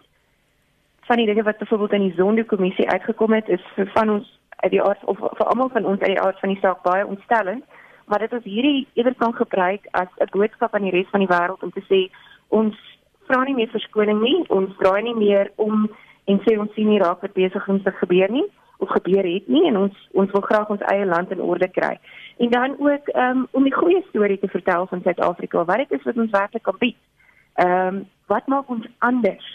van 1.08 1.18
die 1.22 1.26
dinge 1.26 1.44
wat 1.44 1.58
byvoorbeeld 1.58 1.92
in 1.94 2.08
die 2.08 2.18
Zondo-kommissie 2.18 2.90
uitgekom 2.90 3.34
het 3.34 3.50
is 3.50 3.66
vir 3.76 3.90
van 3.94 4.10
ons 4.10 4.40
uit 4.56 4.72
die 4.72 4.82
aard 4.82 5.04
of 5.06 5.18
vir 5.18 5.48
almal 5.48 5.70
van 5.70 5.86
ons 5.86 6.02
uit 6.02 6.14
die 6.16 6.22
aard 6.22 6.40
van 6.40 6.50
die 6.50 6.62
saak 6.62 6.82
baie 6.82 7.06
ontstellend, 7.06 7.64
maar 8.06 8.20
dit 8.20 8.32
is 8.32 8.44
hierdie 8.44 8.88
eerder 8.94 9.16
kan 9.16 9.34
gebruik 9.34 9.88
as 9.92 10.10
'n 10.20 10.32
boodskap 10.32 10.74
aan 10.74 10.88
die 10.88 10.96
res 10.98 11.10
van 11.12 11.20
die 11.20 11.34
wêreld 11.34 11.64
om 11.64 11.72
te 11.72 11.86
sê 11.90 12.10
ons 12.48 12.76
vra 13.28 13.44
nie 13.44 13.56
meer 13.58 13.72
verskoning 13.74 14.22
nie, 14.22 14.38
ons 14.50 14.76
draai 14.82 15.02
nie 15.04 15.16
meer 15.16 15.52
om 15.56 15.88
en 16.26 16.40
sê 16.46 16.58
ons 16.60 16.72
sien 16.74 16.88
nie 16.90 17.02
raak 17.02 17.22
wat 17.22 17.34
besig 17.38 17.68
om 17.70 17.82
te 17.84 17.94
gebeur 18.02 18.32
nie 18.34 18.46
of 18.84 18.90
gebeur 18.90 19.24
het 19.24 19.48
nie 19.48 19.64
en 19.70 19.78
ons 19.78 20.00
ons 20.20 20.32
wil 20.36 20.44
graag 20.46 20.72
ons 20.74 20.88
eie 20.92 21.06
land 21.06 21.32
in 21.32 21.42
orde 21.42 21.68
kry. 21.72 21.94
En 22.44 22.50
dan 22.52 22.76
ook 22.80 23.12
um, 23.16 23.46
om 23.52 23.64
die 23.64 23.76
goeie 23.76 24.02
storie 24.10 24.40
te 24.40 24.52
vertel 24.52 24.88
van 24.92 25.02
Suid-Afrika, 25.04 25.64
wat 25.66 25.84
dit 25.86 25.96
is 26.00 26.04
wat 26.04 26.18
ons 26.18 26.34
werklik 26.34 26.64
kan 26.64 26.80
bied. 26.80 27.00
Ehm 27.56 27.88
um, 27.88 28.04
wat 28.28 28.48
maak 28.48 28.70
ons 28.70 28.88
anders? 28.98 29.48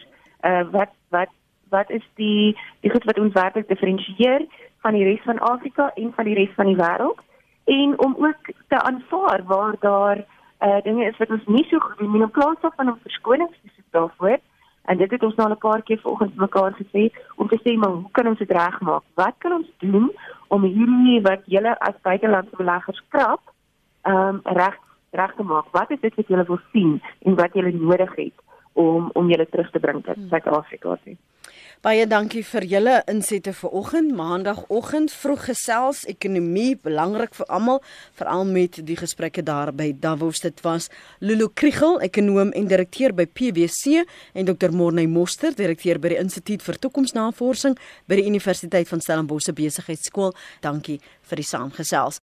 Uh 0.47 0.63
wat 0.71 0.95
wat 1.09 1.33
wat 1.69 1.91
is 1.91 2.07
die 2.15 2.57
die 2.81 2.91
goed 2.91 3.05
wat 3.05 3.19
ons 3.19 3.35
werklik 3.35 3.69
diferensieer 3.69 4.47
van 4.81 4.97
die 4.97 5.05
res 5.05 5.23
van 5.25 5.39
Afrika 5.39 5.91
en 5.95 6.13
van 6.17 6.25
die 6.25 6.35
res 6.35 6.55
van 6.57 6.71
die 6.71 6.79
wêreld? 6.79 7.21
En 7.65 7.99
om 7.99 8.15
ook 8.19 8.53
te 8.69 8.79
aanvaar 8.83 9.43
waar 9.45 9.75
daar 9.81 10.25
uh 10.61 10.81
dinge 10.85 11.05
is 11.09 11.17
wat 11.17 11.31
ons 11.31 11.47
nie 11.47 11.65
so 11.69 11.79
goed 11.79 11.99
doen 11.99 12.13
nie 12.13 12.23
in 12.23 12.31
plaas 12.31 12.57
van 12.61 12.89
om 12.89 12.99
verskonings 13.03 13.59
te 13.63 13.69
soek 13.75 13.91
daarvoor. 13.97 14.39
En 14.91 14.97
dit 14.97 15.11
het 15.11 15.23
ons 15.23 15.35
nou 15.35 15.49
'n 15.51 15.59
paar 15.59 15.83
keer 15.83 16.01
vanoggend 16.03 16.37
mekaar 16.37 16.73
gesê 16.73 17.03
om 17.37 17.49
te 17.49 17.59
sê 17.65 17.77
maar 17.77 17.91
hoe 17.91 18.11
kan 18.11 18.27
ons 18.27 18.39
dit 18.39 18.51
regmaak? 18.51 19.03
Wat 19.15 19.35
kan 19.39 19.53
ons 19.53 19.71
doen 19.79 20.13
om 20.49 20.63
hierdie 20.63 21.21
wat 21.21 21.43
julle 21.45 21.79
as 21.79 22.03
buitelandse 22.03 22.57
beleggers 22.57 23.03
krap, 23.09 23.41
ehm 24.03 24.29
um, 24.29 24.41
reg 24.45 24.77
reg 25.11 25.35
te 25.35 25.43
maak? 25.43 25.67
Wat 25.73 25.91
is 25.91 26.01
dit 26.01 26.15
wat 26.15 26.29
julle 26.29 26.45
wil 26.45 26.61
sien 26.73 27.03
en 27.19 27.35
wat 27.35 27.53
julle 27.53 27.73
nodig 27.73 28.15
het 28.15 28.37
om 28.73 29.11
om 29.13 29.29
julle 29.29 29.49
terug 29.49 29.71
te 29.71 29.81
bring 29.81 30.05
tot 30.05 30.15
hmm. 30.15 30.29
Suid-Afrika 30.29 30.99
toe? 31.05 31.17
Baie 31.81 32.03
dankie 32.05 32.43
vir 32.45 32.67
julle 32.69 32.95
insette 33.09 33.55
vir 33.57 33.73
oggend, 33.79 34.11
maandagooggend 34.13 35.09
vroeg 35.17 35.47
gesels 35.47 36.03
ekonomie 36.13 36.75
belangrik 36.77 37.33
vir 37.39 37.49
almal, 37.57 37.81
veral 38.21 38.45
met 38.45 38.77
die 38.85 38.99
gesprekke 39.01 39.41
daar 39.49 39.73
by 39.73 39.87
Davos 39.97 40.45
dit 40.45 40.61
was 40.61 40.91
Lulu 41.25 41.49
Kriegel, 41.49 41.97
ekonom 42.05 42.53
en 42.53 42.69
direkteur 42.69 43.17
by 43.17 43.25
PwC 43.25 44.05
en 44.37 44.53
Dr 44.53 44.77
Morney 44.77 45.09
Moster, 45.09 45.57
direkteur 45.57 45.97
by 45.97 46.13
die 46.13 46.21
Instituut 46.21 46.69
vir 46.69 46.83
Toekomsnavorsing 46.85 47.81
by 48.05 48.21
die 48.21 48.29
Universiteit 48.29 48.93
van 48.93 49.01
Stellenbosch 49.01 49.49
Besigheidsskool. 49.57 50.37
Dankie 50.61 51.01
vir 51.01 51.41
die 51.41 51.49
saamgesels. 51.49 52.21